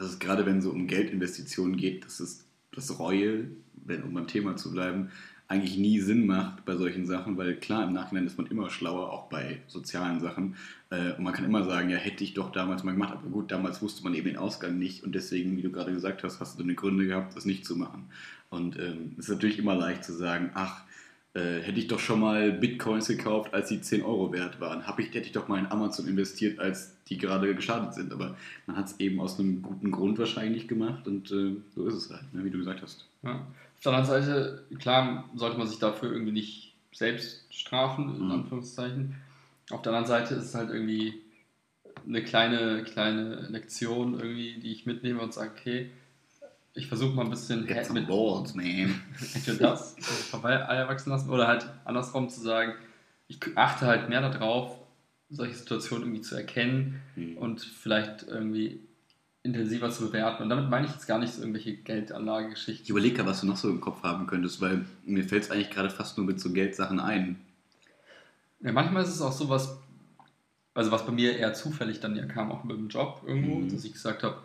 dass 0.01 0.13
es 0.13 0.19
gerade, 0.19 0.47
wenn 0.47 0.59
es 0.59 0.67
um 0.67 0.87
Geldinvestitionen 0.87 1.77
geht, 1.77 2.07
dass 2.07 2.21
es 2.21 2.47
das 2.73 2.99
Reue, 2.99 3.49
wenn, 3.85 4.03
um 4.03 4.15
beim 4.15 4.27
Thema 4.27 4.57
zu 4.57 4.73
bleiben, 4.73 5.11
eigentlich 5.47 5.77
nie 5.77 6.01
Sinn 6.01 6.27
macht 6.27 6.65
bei 6.65 6.75
solchen 6.75 7.05
Sachen, 7.05 7.37
weil 7.37 7.55
klar, 7.57 7.85
im 7.87 7.93
Nachhinein 7.93 8.27
ist 8.27 8.39
man 8.39 8.47
immer 8.47 8.71
schlauer, 8.71 9.13
auch 9.13 9.29
bei 9.29 9.61
sozialen 9.67 10.19
Sachen. 10.21 10.57
Äh, 10.89 11.13
und 11.13 11.25
man 11.25 11.35
kann 11.35 11.45
immer 11.45 11.65
sagen, 11.65 11.91
ja, 11.91 11.99
hätte 11.99 12.25
ich 12.25 12.33
doch 12.33 12.51
damals 12.51 12.83
mal 12.83 12.93
gemacht, 12.93 13.13
aber 13.13 13.29
gut, 13.29 13.53
damals 13.53 13.83
wusste 13.83 14.03
man 14.03 14.15
eben 14.15 14.29
den 14.29 14.39
Ausgang 14.39 14.79
nicht 14.79 15.05
und 15.05 15.15
deswegen, 15.15 15.55
wie 15.59 15.63
du 15.63 15.71
gerade 15.71 15.93
gesagt 15.93 16.25
hast, 16.25 16.41
hast 16.41 16.55
du 16.55 16.63
deine 16.63 16.77
Gründe 16.77 17.07
gehabt, 17.07 17.37
das 17.37 17.45
nicht 17.45 17.67
zu 17.67 17.77
machen. 17.77 18.09
Und 18.49 18.79
ähm, 18.79 19.17
es 19.19 19.29
ist 19.29 19.35
natürlich 19.35 19.59
immer 19.59 19.75
leicht 19.75 20.03
zu 20.05 20.15
sagen, 20.15 20.51
ach, 20.55 20.83
äh, 21.35 21.61
hätte 21.61 21.79
ich 21.79 21.87
doch 21.87 21.99
schon 22.01 22.21
mal 22.21 22.51
Bitcoins 22.53 23.07
gekauft, 23.07 23.55
als 23.55 23.69
die 23.69 23.81
10 23.81 24.03
Euro 24.03 24.33
wert 24.33 24.61
waren. 24.61 24.87
Hab 24.87 24.99
ich, 24.99 25.09
hätte 25.09 25.27
ich 25.27 25.33
doch 25.33 25.47
mal 25.49 25.59
in 25.61 25.66
Amazon 25.66 26.09
investiert, 26.09 26.59
als 26.59 26.97
die 27.09 27.19
gerade 27.19 27.55
gestartet 27.55 27.95
sind. 27.95 28.12
Aber 28.12 28.37
man 28.66 28.77
hat 28.77 28.87
es 28.87 28.99
eben 29.01 29.21
aus 29.21 29.38
einem 29.38 29.62
guten 29.62 29.90
Grund 29.93 30.19
wahrscheinlich 30.19 30.66
gemacht 30.66 31.07
und 31.07 31.31
äh, 31.31 31.57
so 31.75 31.87
ist 31.87 31.95
es 31.95 32.11
halt, 32.11 32.33
ne, 32.35 32.45
wie 32.45 32.51
du 32.51 32.59
gesagt 32.59 32.83
hast. 32.83 33.07
Ja. 33.23 33.35
Auf 33.77 33.83
der 33.85 33.93
anderen 33.93 34.23
Seite, 34.23 34.64
klar, 34.79 35.31
sollte 35.37 35.57
man 35.57 35.66
sich 35.69 35.79
dafür 35.79 36.12
irgendwie 36.12 36.33
nicht 36.33 36.75
selbst 36.93 37.45
strafen, 37.55 38.14
in 38.16 38.25
Mhm. 38.27 38.31
Anführungszeichen. 38.33 39.14
Auf 39.71 39.83
der 39.83 39.93
anderen 39.93 40.09
Seite 40.09 40.35
ist 40.35 40.45
es 40.47 40.55
halt 40.55 40.71
irgendwie 40.71 41.14
eine 42.07 42.23
kleine, 42.25 42.83
kleine 42.85 43.47
Lektion, 43.51 44.14
irgendwie, 44.14 44.59
die 44.61 44.73
ich 44.73 44.85
mitnehme 44.87 45.21
und 45.21 45.33
sage, 45.33 45.53
okay, 45.57 45.90
ich 46.75 46.87
versuche 46.87 47.15
mal 47.15 47.25
ein 47.25 47.31
bisschen 47.31 47.67
Get 47.67 47.87
some 47.87 48.01
mit 48.01 48.09
balls, 48.09 48.55
man. 48.55 48.65
entweder 49.35 49.71
das 49.71 49.97
vorbei 50.31 50.69
Eier 50.69 50.89
wachsen 50.89 51.11
lassen 51.11 51.31
oder 51.31 51.47
halt 51.49 51.67
andersrum 51.85 52.29
zu 52.29 52.41
sagen, 52.41 52.75
ich 53.29 53.39
achte 53.57 53.87
halt 53.87 54.09
mehr 54.09 54.21
darauf, 54.21 54.77
solche 55.29 55.55
Situationen 55.55 56.05
irgendwie 56.05 56.23
zu 56.23 56.35
erkennen 56.37 57.01
Hm. 57.15 57.37
und 57.39 57.61
vielleicht 57.61 58.25
irgendwie 58.25 58.81
intensiver 59.43 59.91
zu 59.91 60.07
bewerten. 60.07 60.43
Und 60.43 60.49
damit 60.51 60.69
meine 60.69 60.87
ich 60.87 60.93
jetzt 60.93 61.07
gar 61.07 61.19
nicht 61.19 61.33
so 61.33 61.41
irgendwelche 61.41 61.75
Geldanlagegeschichten. 61.77 62.85
Ich 62.85 62.91
überlege 62.91 63.25
was 63.25 63.41
du 63.41 63.47
noch 63.47 63.57
so 63.57 63.71
im 63.71 63.81
Kopf 63.81 64.03
haben 64.03 64.27
könntest, 64.27 64.61
weil 64.61 64.85
mir 65.05 65.25
fällt 65.25 65.45
es 65.45 65.51
eigentlich 65.51 65.71
gerade 65.71 65.89
fast 65.91 66.19
nur 66.19 66.27
mit 66.27 66.41
so 66.41 66.53
Geldsachen 66.53 67.01
ein. 67.01 67.41
Ja, 68.61 68.73
manchmal 68.73 69.03
ist 69.05 69.09
es 69.15 69.23
auch 69.23 69.33
so 69.33 69.49
was, 69.49 69.79
also 70.75 70.91
was 70.91 71.07
bei 71.07 71.13
mir 71.13 71.37
eher 71.39 71.55
zufällig 71.55 72.01
dann 72.01 72.17
ja 72.17 72.27
kam, 72.27 72.51
auch 72.53 72.65
mit 72.65 72.77
dem 72.77 72.89
Job 72.89 73.23
irgendwo, 73.27 73.61
Mhm. 73.61 73.71
dass 73.73 73.85
ich 73.85 73.93
gesagt 73.95 74.23
habe, 74.23 74.37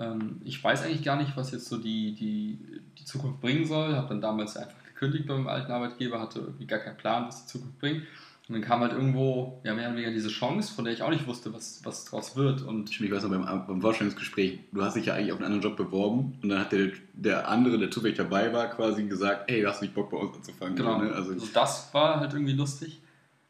ähm, 0.00 0.40
ich 0.44 0.62
weiß 0.62 0.82
eigentlich 0.82 1.04
gar 1.04 1.16
nicht, 1.16 1.36
was 1.36 1.52
jetzt 1.52 1.68
so 1.68 1.76
die, 1.76 2.14
die, 2.14 2.58
die 2.98 3.04
Zukunft 3.04 3.40
bringen 3.40 3.66
soll. 3.66 3.94
Habe 3.94 4.08
dann 4.08 4.20
damals 4.20 4.56
einfach 4.56 4.82
gekündigt 4.84 5.26
beim 5.26 5.46
alten 5.46 5.70
Arbeitgeber, 5.70 6.20
hatte 6.20 6.40
irgendwie 6.40 6.66
gar 6.66 6.78
keinen 6.78 6.96
Plan, 6.96 7.26
was 7.26 7.44
die 7.44 7.52
Zukunft 7.52 7.78
bringt. 7.78 8.02
Und 8.48 8.54
dann 8.54 8.62
kam 8.62 8.80
halt 8.80 8.92
irgendwo, 8.92 9.60
ja, 9.62 9.74
mehr 9.74 9.86
oder 9.86 9.94
weniger 9.94 10.10
diese 10.10 10.28
Chance, 10.28 10.74
von 10.74 10.84
der 10.84 10.92
ich 10.92 11.04
auch 11.04 11.10
nicht 11.10 11.24
wusste, 11.28 11.54
was, 11.54 11.82
was 11.84 12.06
draus 12.06 12.34
wird. 12.34 12.62
Und 12.62 12.90
Ich 12.90 13.10
weiß 13.10 13.22
noch, 13.22 13.30
beim, 13.30 13.66
beim 13.66 13.80
Vorstellungsgespräch, 13.80 14.58
du 14.72 14.82
hast 14.82 14.96
dich 14.96 15.06
ja 15.06 15.14
eigentlich 15.14 15.30
auf 15.30 15.38
einen 15.38 15.52
anderen 15.52 15.62
Job 15.62 15.76
beworben 15.76 16.36
und 16.42 16.48
dann 16.48 16.58
hat 16.58 16.72
der, 16.72 16.90
der 17.12 17.48
andere, 17.48 17.78
der 17.78 17.92
zufällig 17.92 18.16
dabei 18.16 18.52
war, 18.52 18.66
quasi 18.66 19.04
gesagt, 19.04 19.48
hey, 19.48 19.62
hast 19.62 19.80
du 19.80 19.84
nicht 19.84 19.94
Bock 19.94 20.10
bei 20.10 20.16
uns 20.16 20.36
anzufangen? 20.36 20.74
Genau. 20.74 20.98
Ne? 20.98 21.12
Also, 21.12 21.32
Also 21.32 21.46
das 21.54 21.94
war 21.94 22.18
halt 22.18 22.32
irgendwie 22.32 22.54
lustig. 22.54 23.00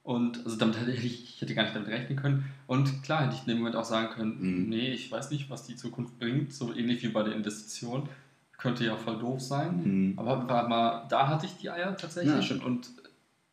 Und 0.02 0.44
also 0.44 0.56
damit 0.56 0.80
hätte 0.80 0.90
ich, 0.92 1.04
ich 1.36 1.40
hätte 1.40 1.54
gar 1.54 1.64
nicht 1.64 1.74
damit 1.76 1.88
rechnen 1.88 2.16
können. 2.18 2.46
Und 2.66 3.02
klar 3.02 3.22
hätte 3.24 3.34
ich 3.34 3.42
in 3.42 3.48
dem 3.48 3.58
Moment 3.58 3.76
auch 3.76 3.84
sagen 3.84 4.08
können, 4.14 4.36
Mhm. 4.40 4.68
nee, 4.68 4.92
ich 4.92 5.10
weiß 5.12 5.30
nicht, 5.30 5.50
was 5.50 5.66
die 5.66 5.76
Zukunft 5.76 6.18
bringt. 6.18 6.52
So 6.54 6.74
ähnlich 6.74 7.02
wie 7.02 7.08
bei 7.08 7.22
der 7.22 7.34
Investition. 7.34 8.08
Könnte 8.56 8.84
ja 8.84 8.96
voll 8.96 9.18
doof 9.18 9.40
sein. 9.40 9.84
hm. 9.84 10.14
Aber 10.18 10.46
war 10.48 10.68
mal, 10.68 11.06
da 11.08 11.28
hatte 11.28 11.46
ich 11.46 11.56
die 11.56 11.70
Eier 11.70 11.96
tatsächlich. 11.96 12.50
Ja, 12.50 12.56
und 12.64 12.90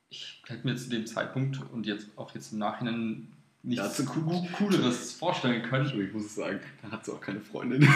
ich 0.10 0.42
hätte 0.48 0.68
mir 0.68 0.76
zu 0.76 0.90
dem 0.90 1.06
Zeitpunkt 1.06 1.60
und 1.74 1.86
jetzt 1.86 2.08
auch 2.18 2.34
jetzt 2.34 2.52
im 2.54 2.60
Nachhinein 2.60 3.28
nichts 3.64 3.84
Dazu 3.98 4.06
Co- 4.06 4.48
Cooleres 4.58 5.14
vorstellen 5.14 5.62
können. 5.64 5.86
Ich 6.00 6.14
muss 6.14 6.34
sagen, 6.36 6.60
dann 6.82 6.92
hat 6.92 7.06
sie 7.06 7.12
auch 7.14 7.22
keine 7.22 7.40
Freundin. 7.42 7.88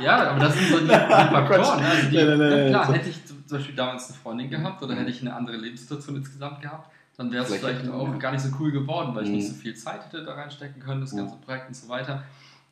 Ja, 0.00 0.30
aber 0.30 0.40
das 0.40 0.54
sind 0.56 0.68
so 0.68 0.78
die, 0.78 0.84
die 0.86 0.90
Faktoren. 0.90 1.80
ne? 1.80 1.88
Also 1.88 2.08
die, 2.10 2.16
Nein, 2.16 2.26
nein, 2.28 2.38
nein, 2.38 2.58
ja, 2.58 2.68
klar, 2.68 2.86
so. 2.86 2.92
hätte 2.92 3.08
ich 3.10 3.24
zum 3.48 3.58
Beispiel 3.58 3.74
damals 3.74 4.08
eine 4.10 4.18
Freundin 4.18 4.50
gehabt 4.50 4.82
oder 4.82 4.94
hätte 4.94 5.10
ich 5.10 5.20
eine 5.20 5.34
andere 5.34 5.56
Lebenssituation 5.56 6.16
insgesamt 6.16 6.60
gehabt, 6.62 6.90
dann 7.16 7.32
wäre 7.32 7.42
es 7.44 7.48
Vielleicht 7.52 7.80
vielleicht 7.80 7.90
auch 7.92 8.08
ja. 8.12 8.16
gar 8.18 8.32
nicht 8.32 8.42
so 8.42 8.50
cool 8.60 8.70
geworden, 8.70 9.14
weil 9.14 9.24
ich 9.24 9.30
Mhm. 9.30 9.36
nicht 9.36 9.48
so 9.48 9.54
viel 9.54 9.74
Zeit 9.74 10.04
hätte 10.06 10.24
da 10.24 10.34
reinstecken 10.34 10.80
können, 10.82 11.00
das 11.00 11.12
Mhm. 11.12 11.18
ganze 11.18 11.36
Projekt 11.36 11.68
und 11.68 11.74
so 11.74 11.88
weiter. 11.88 12.22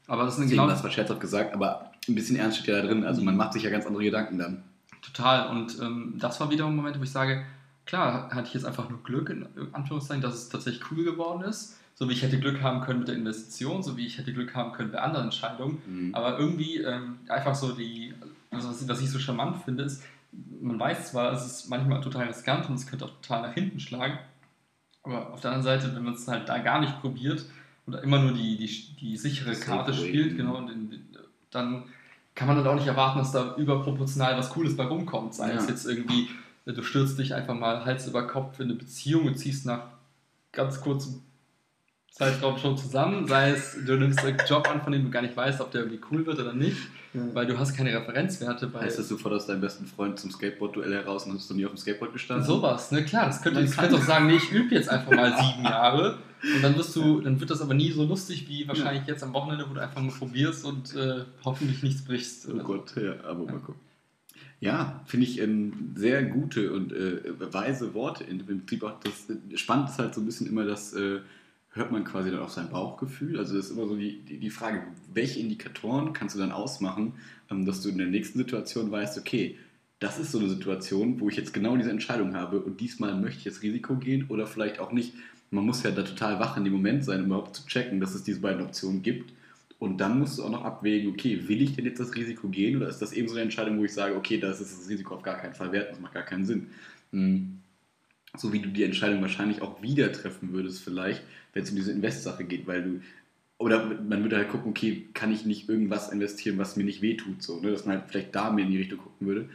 Aber 0.06 0.24
das 0.24 0.36
sind 0.36 0.44
Deswegen 0.44 0.58
genau 0.58 0.68
war 0.68 0.74
es 0.74 0.80
zwar 0.82 0.90
scherzhaft 0.92 1.20
gesagt, 1.20 1.52
aber 1.52 1.90
ein 2.08 2.14
bisschen 2.14 2.36
ernst 2.36 2.58
steht 2.58 2.68
ja 2.74 2.80
da 2.82 2.86
drin. 2.86 3.04
Also 3.04 3.22
man 3.22 3.36
macht 3.36 3.54
sich 3.54 3.64
ja 3.64 3.70
ganz 3.70 3.86
andere 3.86 4.04
Gedanken 4.04 4.38
dann. 4.38 4.62
total. 5.02 5.48
Und 5.50 5.80
ähm, 5.80 6.14
das 6.18 6.38
war 6.40 6.50
wiederum 6.50 6.72
ein 6.72 6.76
Moment, 6.76 6.98
wo 6.98 7.02
ich 7.04 7.10
sage, 7.12 7.44
klar, 7.86 8.28
hatte 8.32 8.48
ich 8.48 8.54
jetzt 8.54 8.64
einfach 8.66 8.88
nur 8.88 9.02
Glück, 9.04 9.30
in 9.30 9.46
Anführungszeichen, 9.72 10.20
dass 10.22 10.34
es 10.34 10.48
tatsächlich 10.48 10.82
cool 10.90 11.04
geworden 11.04 11.42
ist. 11.42 11.76
So 11.94 12.08
wie 12.08 12.12
ich 12.12 12.22
hätte 12.22 12.38
Glück 12.40 12.60
haben 12.60 12.80
können 12.82 12.98
mit 13.00 13.08
der 13.08 13.14
Investition, 13.14 13.82
so 13.82 13.96
wie 13.96 14.04
ich 14.06 14.18
hätte 14.18 14.32
Glück 14.32 14.54
haben 14.54 14.72
können 14.72 14.90
bei 14.92 14.98
anderen 15.00 15.26
Entscheidungen. 15.26 15.78
Mhm. 15.86 16.14
Aber 16.14 16.38
irgendwie 16.38 16.78
ähm, 16.78 17.18
einfach 17.28 17.54
so 17.54 17.72
die, 17.72 18.14
also 18.50 18.68
was, 18.68 18.86
was 18.88 19.00
ich 19.00 19.10
so 19.10 19.18
charmant 19.18 19.56
finde, 19.64 19.84
ist, 19.84 20.02
man 20.60 20.78
weiß 20.78 21.10
zwar, 21.10 21.32
es 21.32 21.46
ist 21.46 21.68
manchmal 21.68 22.00
total 22.00 22.26
riskant 22.26 22.68
und 22.68 22.74
es 22.76 22.86
könnte 22.86 23.04
auch 23.04 23.20
total 23.20 23.42
nach 23.42 23.54
hinten 23.54 23.80
schlagen, 23.80 24.18
aber 25.02 25.32
auf 25.32 25.40
der 25.40 25.52
anderen 25.52 25.80
Seite, 25.80 25.94
wenn 25.94 26.04
man 26.04 26.14
es 26.14 26.26
halt 26.28 26.48
da 26.48 26.58
gar 26.58 26.80
nicht 26.80 27.00
probiert 27.00 27.44
oder 27.86 28.02
immer 28.02 28.18
nur 28.18 28.32
die, 28.32 28.56
die, 28.56 28.96
die 29.00 29.16
sichere 29.16 29.54
Safe 29.54 29.66
Karte 29.66 29.92
way. 29.92 30.08
spielt, 30.08 30.36
genau, 30.36 30.56
und 30.56 30.68
in, 30.70 31.04
dann 31.50 31.84
kann 32.34 32.48
man 32.48 32.56
dann 32.56 32.66
auch 32.66 32.74
nicht 32.74 32.86
erwarten, 32.88 33.18
dass 33.18 33.32
da 33.32 33.54
überproportional 33.56 34.36
was 34.36 34.50
Cooles 34.50 34.76
bei 34.76 34.84
rumkommt. 34.84 35.34
Sei 35.34 35.52
es 35.52 35.64
Ja. 35.64 35.70
jetzt 35.70 35.86
irgendwie, 35.86 36.28
äh, 36.66 36.72
du 36.72 36.82
stürzt 36.82 37.18
dich 37.18 37.34
einfach 37.34 37.54
mal 37.54 37.84
Hals 37.84 38.06
über 38.06 38.26
Kopf 38.26 38.58
in 38.60 38.66
eine 38.66 38.74
Beziehung 38.74 39.26
und 39.26 39.36
ziehst 39.38 39.64
nach 39.64 39.84
ganz 40.52 40.80
kurzem 40.80 41.22
Zeitraum 42.16 42.56
schon 42.56 42.78
zusammen, 42.78 43.28
sei 43.28 43.50
es, 43.50 43.76
du 43.84 43.94
nimmst 43.96 44.24
einen 44.24 44.38
Job 44.48 44.66
an, 44.70 44.80
von 44.80 44.90
dem 44.90 45.04
du 45.04 45.10
gar 45.10 45.20
nicht 45.20 45.36
weißt, 45.36 45.60
ob 45.60 45.70
der 45.70 45.82
irgendwie 45.82 46.00
cool 46.10 46.24
wird 46.24 46.38
oder 46.38 46.54
nicht, 46.54 46.78
weil 47.12 47.46
du 47.46 47.58
hast 47.58 47.76
keine 47.76 47.92
Referenzwerte 47.94 48.68
bei 48.68 48.80
Heißt 48.80 48.98
das, 48.98 49.08
du 49.08 49.18
forderst 49.18 49.50
deinen 49.50 49.60
besten 49.60 49.84
Freund 49.84 50.18
zum 50.18 50.30
Skateboard-Duell 50.30 50.94
heraus 50.94 51.26
und 51.26 51.34
hast 51.34 51.50
du 51.50 51.54
nie 51.54 51.66
auf 51.66 51.72
dem 51.72 51.76
Skateboard 51.76 52.14
gestanden? 52.14 52.46
sowas, 52.46 52.90
ne 52.90 53.04
klar, 53.04 53.26
das 53.26 53.42
könnte, 53.42 53.60
das 53.60 53.76
könnte 53.76 53.96
auch 53.96 54.02
sagen, 54.02 54.28
nee, 54.28 54.36
ich 54.36 54.50
übe 54.50 54.74
jetzt 54.74 54.88
einfach 54.88 55.12
mal 55.12 55.30
sieben 55.36 55.64
Jahre 55.64 56.16
und 56.42 56.62
dann 56.62 56.74
wirst 56.76 56.96
du, 56.96 57.20
dann 57.20 57.38
wird 57.38 57.50
das 57.50 57.60
aber 57.60 57.74
nie 57.74 57.92
so 57.92 58.04
lustig 58.04 58.48
wie 58.48 58.66
wahrscheinlich 58.66 59.06
jetzt 59.06 59.22
am 59.22 59.34
Wochenende, 59.34 59.66
wo 59.68 59.74
du 59.74 59.82
einfach 59.82 60.00
nur 60.00 60.12
probierst 60.12 60.64
und 60.64 60.94
äh, 60.94 61.24
hoffentlich 61.44 61.82
nichts 61.82 62.02
brichst. 62.02 62.46
Oh 62.46 62.52
oder 62.52 62.60
so. 62.60 62.66
Gott, 62.66 62.94
ja, 62.96 63.14
aber 63.24 63.44
mal 63.44 63.58
gucken. 63.58 63.80
Ja, 64.58 65.02
finde 65.04 65.26
ich 65.26 65.38
ähm, 65.40 65.92
sehr 65.96 66.22
gute 66.22 66.72
und 66.72 66.92
äh, 66.92 67.20
weise 67.52 67.92
Worte. 67.92 68.24
In, 68.24 68.40
Im 68.40 68.46
Prinzip 68.46 68.84
auch 68.84 68.98
das 69.00 69.28
äh, 69.28 69.56
spannend 69.58 69.90
ist 69.90 69.98
halt 69.98 70.14
so 70.14 70.22
ein 70.22 70.24
bisschen 70.26 70.46
immer 70.46 70.64
das, 70.64 70.94
äh, 70.94 71.20
hört 71.76 71.92
man 71.92 72.04
quasi 72.04 72.30
dann 72.30 72.40
auf 72.40 72.50
sein 72.50 72.70
Bauchgefühl. 72.70 73.38
Also 73.38 73.56
das 73.56 73.66
ist 73.66 73.72
immer 73.72 73.86
so 73.86 73.96
die, 73.96 74.22
die, 74.22 74.38
die 74.38 74.50
Frage, 74.50 74.82
welche 75.12 75.40
Indikatoren 75.40 76.12
kannst 76.12 76.34
du 76.34 76.40
dann 76.40 76.52
ausmachen, 76.52 77.12
ähm, 77.50 77.66
dass 77.66 77.82
du 77.82 77.90
in 77.90 77.98
der 77.98 78.08
nächsten 78.08 78.38
Situation 78.38 78.90
weißt, 78.90 79.18
okay, 79.18 79.58
das 79.98 80.18
ist 80.18 80.32
so 80.32 80.38
eine 80.38 80.48
Situation, 80.48 81.20
wo 81.20 81.28
ich 81.28 81.36
jetzt 81.36 81.54
genau 81.54 81.76
diese 81.76 81.90
Entscheidung 81.90 82.34
habe 82.34 82.60
und 82.60 82.80
diesmal 82.80 83.14
möchte 83.14 83.38
ich 83.38 83.44
jetzt 83.44 83.62
Risiko 83.62 83.96
gehen 83.96 84.26
oder 84.28 84.46
vielleicht 84.46 84.78
auch 84.78 84.92
nicht. 84.92 85.14
Man 85.50 85.64
muss 85.64 85.82
ja 85.82 85.90
da 85.90 86.02
total 86.02 86.40
wach 86.40 86.56
in 86.56 86.64
dem 86.64 86.72
Moment 86.72 87.04
sein, 87.04 87.20
um 87.20 87.26
überhaupt 87.26 87.54
zu 87.54 87.66
checken, 87.66 88.00
dass 88.00 88.14
es 88.14 88.24
diese 88.24 88.40
beiden 88.40 88.62
Optionen 88.62 89.02
gibt. 89.02 89.32
Und 89.78 89.98
dann 89.98 90.18
musst 90.18 90.38
du 90.38 90.44
auch 90.44 90.50
noch 90.50 90.64
abwägen, 90.64 91.12
okay, 91.12 91.48
will 91.48 91.62
ich 91.62 91.76
denn 91.76 91.84
jetzt 91.84 92.00
das 92.00 92.14
Risiko 92.14 92.48
gehen 92.48 92.76
oder 92.76 92.88
ist 92.88 93.00
das 93.00 93.12
eben 93.12 93.28
so 93.28 93.34
eine 93.34 93.42
Entscheidung, 93.42 93.78
wo 93.78 93.84
ich 93.84 93.92
sage, 93.92 94.16
okay, 94.16 94.38
das 94.38 94.60
ist 94.60 94.78
das 94.78 94.88
Risiko 94.88 95.14
auf 95.14 95.22
gar 95.22 95.36
keinen 95.36 95.54
Fall 95.54 95.70
wert, 95.72 95.92
das 95.92 96.00
macht 96.00 96.14
gar 96.14 96.22
keinen 96.22 96.46
Sinn. 96.46 96.68
Hm. 97.12 97.58
So 98.36 98.52
wie 98.52 98.60
du 98.60 98.68
die 98.68 98.84
Entscheidung 98.84 99.20
wahrscheinlich 99.22 99.62
auch 99.62 99.82
wieder 99.82 100.12
treffen 100.12 100.52
würdest, 100.52 100.82
vielleicht, 100.82 101.22
wenn 101.52 101.62
es 101.62 101.70
um 101.70 101.76
diese 101.76 101.92
Invest-Sache 101.92 102.44
geht, 102.44 102.66
weil 102.66 102.82
du, 102.82 103.00
oder 103.58 103.84
man 103.86 104.22
würde 104.22 104.36
halt 104.36 104.50
gucken, 104.50 104.70
okay, 104.70 105.06
kann 105.14 105.32
ich 105.32 105.46
nicht 105.46 105.68
irgendwas 105.68 106.10
investieren, 106.10 106.58
was 106.58 106.76
mir 106.76 106.84
nicht 106.84 107.02
wehtut, 107.02 107.42
so, 107.42 107.60
ne? 107.60 107.70
dass 107.70 107.86
man 107.86 107.98
halt 107.98 108.10
vielleicht 108.10 108.34
da 108.34 108.50
mehr 108.50 108.64
in 108.64 108.70
die 108.70 108.78
Richtung 108.78 108.98
gucken 108.98 109.26
würde. 109.26 109.48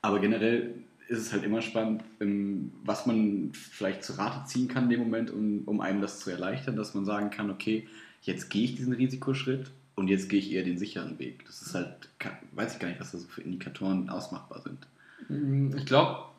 Aber 0.00 0.18
generell 0.20 0.74
ist 1.08 1.18
es 1.18 1.32
halt 1.32 1.44
immer 1.44 1.60
spannend, 1.60 2.02
ähm, 2.20 2.72
was 2.84 3.06
man 3.06 3.50
vielleicht 3.52 4.02
zu 4.02 4.14
Rate 4.14 4.46
ziehen 4.46 4.68
kann 4.68 4.84
in 4.84 4.90
dem 4.90 5.00
Moment, 5.00 5.30
um, 5.30 5.62
um 5.66 5.80
einem 5.80 6.00
das 6.00 6.20
zu 6.20 6.30
erleichtern, 6.30 6.76
dass 6.76 6.94
man 6.94 7.04
sagen 7.04 7.30
kann, 7.30 7.50
okay, 7.50 7.86
jetzt 8.22 8.48
gehe 8.50 8.64
ich 8.64 8.76
diesen 8.76 8.94
Risikoschritt 8.94 9.70
und 9.94 10.08
jetzt 10.08 10.28
gehe 10.30 10.38
ich 10.38 10.52
eher 10.52 10.64
den 10.64 10.78
sicheren 10.78 11.18
Weg. 11.18 11.44
Das 11.44 11.60
ist 11.60 11.74
halt, 11.74 12.08
weiß 12.52 12.74
ich 12.74 12.78
gar 12.78 12.88
nicht, 12.88 13.00
was 13.00 13.12
da 13.12 13.18
so 13.18 13.28
für 13.28 13.42
Indikatoren 13.42 14.08
ausmachbar 14.08 14.62
sind. 14.62 14.86
Mm, 15.28 15.76
Ich 15.76 15.84
glaube, 15.84 16.31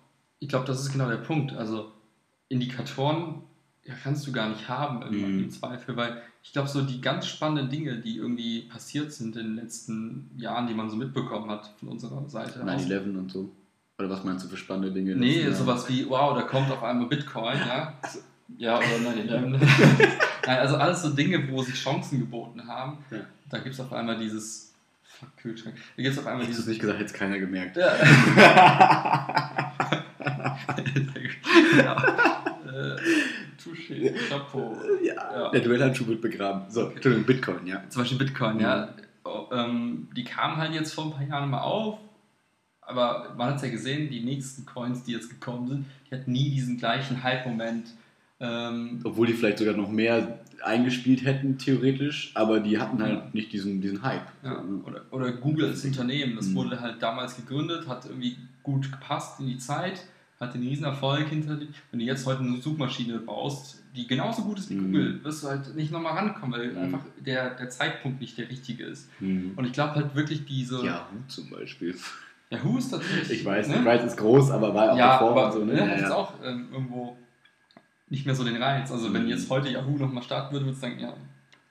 ich 0.44 0.50
glaub, 0.50 0.66
das 0.66 0.82
ist 0.82 0.92
genau 0.92 1.08
der 1.10 1.18
Punkt. 1.18 1.54
Also 1.54 1.92
Indikatoren 2.50 3.42
ja, 3.86 3.94
kannst 4.02 4.26
du 4.28 4.32
gar 4.32 4.50
nicht 4.50 4.68
haben 4.70 5.02
im, 5.04 5.12
Mhm. 5.38 5.44
im 5.44 5.50
Zweifel, 5.50 5.96
weil 5.98 6.22
ich 6.42 6.54
glaube, 6.54 6.70
so 6.70 6.82
die 6.82 7.02
ganz 7.02 7.28
spannenden 7.28 7.70
Dinge, 7.70 7.98
die 8.00 8.18
irgendwie 8.18 8.62
passiert 8.64 9.12
sind 9.14 9.36
in 9.36 9.44
den 9.48 9.56
letzten 9.56 10.32
Jahren, 10.38 10.68
die 10.68 10.74
man 10.74 10.90
so 10.90 10.96
mitbekommen 10.96 11.50
hat 11.50 11.70
von 11.80 11.90
unserer 11.90 12.28
Seite. 12.30 12.62
aus. 12.62 12.66
9-11 12.70 13.18
und 13.18 13.32
so. 13.32 13.50
Oder 14.00 14.10
was 14.10 14.24
meinst 14.24 14.46
du 14.46 14.50
für 14.50 14.58
spannende 14.58 14.92
Dinge? 14.92 15.16
Nee, 15.16 15.50
sowas 15.52 15.88
wie, 15.90 16.08
wow, 16.10 16.34
da 16.36 16.44
kommt 16.44 16.72
auf 16.72 16.84
einmal 16.84 17.08
Bitcoin, 17.08 17.58
ja. 17.58 17.94
Ja, 18.58 18.78
oder 18.78 19.12
9-11. 19.12 19.60
Nein, 20.46 20.60
also 20.60 20.76
alles 20.76 21.02
so 21.02 21.10
Dinge, 21.12 21.50
wo 21.52 21.62
sich 21.62 21.76
Chancen 21.76 22.20
geboten 22.20 22.66
haben. 22.68 22.98
Ja. 23.12 23.20
Da 23.50 23.60
gibt 23.60 23.74
es 23.76 23.80
auf 23.82 23.92
einmal 23.94 24.18
dieses. 24.18 24.74
Fuck, 25.04 25.38
Kühlschrank. 25.38 25.76
Da 25.96 26.04
gibt 26.04 26.14
es 26.14 26.20
auf 26.20 26.28
einmal 26.28 26.44
Hättest 26.46 26.60
du 26.60 26.62
es 26.62 26.66
dieses. 26.66 26.70
nicht 26.70 26.82
gesagt, 26.82 27.00
hätte 27.00 27.12
es 27.14 27.14
keiner 27.14 27.40
gemerkt. 27.40 27.78
Ja. 27.78 27.94
ja. 31.78 32.44
Äh, 32.66 32.96
Touché, 33.62 34.14
Chapeau. 34.30 34.76
ja. 35.04 35.14
Ja. 35.14 35.50
Der 35.52 35.62
Duellhandschuh 35.62 36.08
wird 36.08 36.22
begraben. 36.22 36.70
So, 36.70 36.84
Okay. 36.86 36.94
Entschuldigung, 36.96 37.26
Bitcoin, 37.26 37.68
ja. 37.68 37.84
Zum 37.90 38.02
Beispiel 38.02 38.18
Bitcoin, 38.18 38.60
ja. 38.60 38.90
Oh, 39.26 39.48
ähm, 39.54 40.08
die 40.16 40.24
kamen 40.24 40.58
halt 40.58 40.74
jetzt 40.74 40.94
vor 40.94 41.06
ein 41.06 41.12
paar 41.12 41.24
Jahren 41.28 41.50
mal 41.50 41.62
auf, 41.62 41.98
aber 42.82 43.34
man 43.38 43.50
hat 43.50 43.56
es 43.58 43.62
ja 43.64 43.70
gesehen, 43.70 44.10
die 44.10 44.22
nächsten 44.24 44.66
Coins, 44.66 45.04
die 45.04 45.14
jetzt 45.14 45.30
gekommen 45.30 45.68
sind, 45.68 45.86
die 46.10 46.16
hatten 46.16 46.32
nie 46.32 46.50
diesen 46.50 46.78
gleichen 46.78 47.24
Hype-Moment. 47.24 47.88
Ähm, 48.40 49.00
Obwohl 49.04 49.28
die 49.28 49.34
vielleicht 49.34 49.60
sogar 49.60 49.76
noch 49.76 49.90
mehr 49.90 50.40
eingespielt 50.64 51.24
hätten, 51.26 51.58
theoretisch, 51.58 52.32
aber 52.36 52.60
die 52.60 52.78
hatten 52.80 53.02
halt 53.02 53.14
Ja. 53.14 53.30
nicht 53.34 53.54
diesen, 53.54 53.80
diesen 53.82 54.02
Hype. 54.02 54.26
ja, 54.44 54.62
oder, 54.86 55.02
oder 55.12 55.32
Google 55.32 55.70
als 55.70 55.86
Unternehmen, 55.86 56.36
das 56.36 56.48
Mhm. 56.48 56.56
wurde 56.56 56.80
halt 56.82 57.02
damals 57.02 57.36
gegründet, 57.38 57.88
hat 57.88 58.06
irgendwie 58.06 58.38
gut 58.64 58.92
gepasst 58.92 59.40
in 59.40 59.48
die 59.48 59.58
Zeit, 59.58 60.06
hat 60.44 60.54
den 60.54 60.62
riesen 60.62 60.86
Erfolg 60.86 61.28
hinter 61.28 61.58
sich. 61.58 61.70
Wenn 61.92 62.00
du 62.00 62.06
jetzt 62.06 62.26
heute 62.26 62.42
eine 62.42 62.58
Suchmaschine 62.58 63.20
baust, 63.20 63.82
die 63.96 64.08
genauso 64.08 64.44
gut 64.44 64.60
ist 64.60 64.70
wie 64.70 64.76
Mhm. 64.76 64.86
Google, 64.86 65.24
wirst 65.24 65.44
du 65.44 65.48
halt 65.48 65.76
nicht 65.76 65.92
nochmal 65.92 66.14
rankommen, 66.14 66.60
weil 66.60 66.72
Mhm. 66.72 66.78
einfach 66.78 67.02
der, 67.20 67.52
der 67.56 67.70
Zeitpunkt 67.70 68.22
nicht 68.22 68.38
der 68.38 68.50
richtige 68.50 68.86
ist. 68.86 69.10
Mhm. 69.20 69.54
Und 69.56 69.66
ich 69.66 69.74
glaube 69.74 69.96
halt 69.96 70.16
wirklich 70.16 70.46
diese... 70.46 70.84
Yahoo 70.84 71.18
zum 71.28 71.50
Beispiel. 71.50 71.96
Yahoo 72.50 72.78
ist 72.78 72.92
natürlich... 72.92 73.30
Ich 73.32 73.46
weiß, 73.46 73.68
ne? 73.70 73.78
ich 73.80 73.86
weiß, 73.86 74.04
ist 74.06 74.18
groß, 74.18 74.52
aber 74.52 74.74
war 74.74 74.92
auch 74.94 74.98
ja, 74.98 75.08
davor 75.14 75.32
aber 75.32 75.46
und 75.48 75.52
so, 75.54 75.66
ne? 75.66 75.74
ne, 75.74 75.80
Ja, 75.80 75.88
hat 75.88 75.98
jetzt 76.00 76.10
ja. 76.10 76.16
auch 76.16 76.34
ähm, 76.44 76.68
irgendwo 76.72 77.18
nicht 78.10 78.26
mehr 78.26 78.36
so 78.36 78.44
den 78.44 78.62
Reiz. 78.62 78.92
Also 78.92 79.12
wenn 79.14 79.24
Mhm. 79.24 79.30
jetzt 79.30 79.50
heute 79.50 79.70
Yahoo 79.70 79.98
nochmal 79.98 80.24
starten 80.24 80.54
würde, 80.54 80.66
würde 80.66 80.76
ich 80.76 80.82
sagen, 80.82 81.00
ja, 81.00 81.14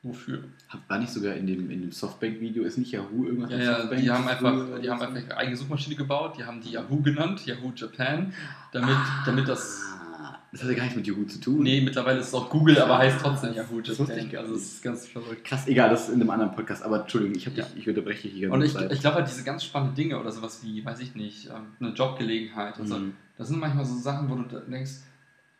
wofür? 0.02 0.44
War 0.88 0.98
nicht 0.98 1.12
sogar 1.12 1.34
in 1.34 1.46
dem, 1.46 1.70
in 1.70 1.82
dem 1.82 1.92
Softbank-Video, 1.92 2.62
ist 2.64 2.78
nicht 2.78 2.92
Yahoo 2.92 3.26
irgendwas 3.26 3.50
Ja, 3.50 3.58
ja, 3.58 3.76
Softbank 3.78 4.00
die 4.02 4.10
haben 4.10 4.28
einfach, 4.28 4.80
die 4.80 4.90
haben 4.90 5.02
einfach 5.02 5.36
eigene 5.36 5.56
Suchmaschine 5.56 5.96
gebaut, 5.96 6.34
die 6.38 6.44
haben 6.44 6.60
die 6.60 6.70
Yahoo 6.70 7.00
genannt, 7.02 7.44
Yahoo 7.46 7.72
Japan, 7.74 8.32
damit, 8.72 8.96
damit 9.26 9.48
das. 9.48 9.82
Ah, 10.18 10.38
Das 10.52 10.62
hat 10.62 10.68
ja 10.70 10.74
gar 10.76 10.82
nichts 10.84 10.96
mit 10.96 11.06
Yahoo 11.06 11.24
zu 11.24 11.40
tun. 11.40 11.62
Nee, 11.62 11.80
mittlerweile 11.80 12.20
ist 12.20 12.28
es 12.28 12.34
auch 12.34 12.48
Google, 12.48 12.78
aber 12.78 12.98
heißt 12.98 13.20
trotzdem 13.20 13.54
Yahoo 13.54 13.80
Das 13.80 13.98
wusste 13.98 14.14
ich 14.18 14.24
Japan. 14.24 14.38
Also 14.40 14.54
es 14.54 14.62
ist 14.74 14.82
ganz 14.82 15.06
verrückt. 15.08 15.44
Krass, 15.44 15.66
egal, 15.66 15.90
das 15.90 16.04
ist 16.08 16.14
in 16.14 16.20
einem 16.20 16.30
anderen 16.30 16.52
Podcast, 16.54 16.82
aber 16.82 17.02
Entschuldigung, 17.02 17.36
ich, 17.36 17.44
Ja. 17.44 17.50
dich, 17.50 17.66
ich 17.76 17.88
unterbreche 17.88 18.22
dich 18.28 18.32
hier. 18.32 18.50
Und 18.52 18.62
ich, 18.62 18.72
Zeit. 18.72 18.92
ich 18.92 19.00
glaube 19.00 19.16
halt 19.16 19.28
diese 19.28 19.44
ganz 19.44 19.64
spannenden 19.64 19.94
Dinge 19.96 20.18
oder 20.20 20.30
sowas 20.32 20.60
wie, 20.62 20.84
weiß 20.84 21.00
ich 21.00 21.14
nicht, 21.14 21.46
ähm, 21.48 21.66
eine 21.80 21.90
Jobgelegenheit. 21.94 22.78
Also 22.78 22.96
Mhm. 22.98 23.14
Das 23.38 23.48
sind 23.48 23.58
manchmal 23.58 23.84
so 23.84 23.96
Sachen, 23.98 24.28
wo 24.30 24.34
du 24.36 24.58
denkst, 24.70 24.92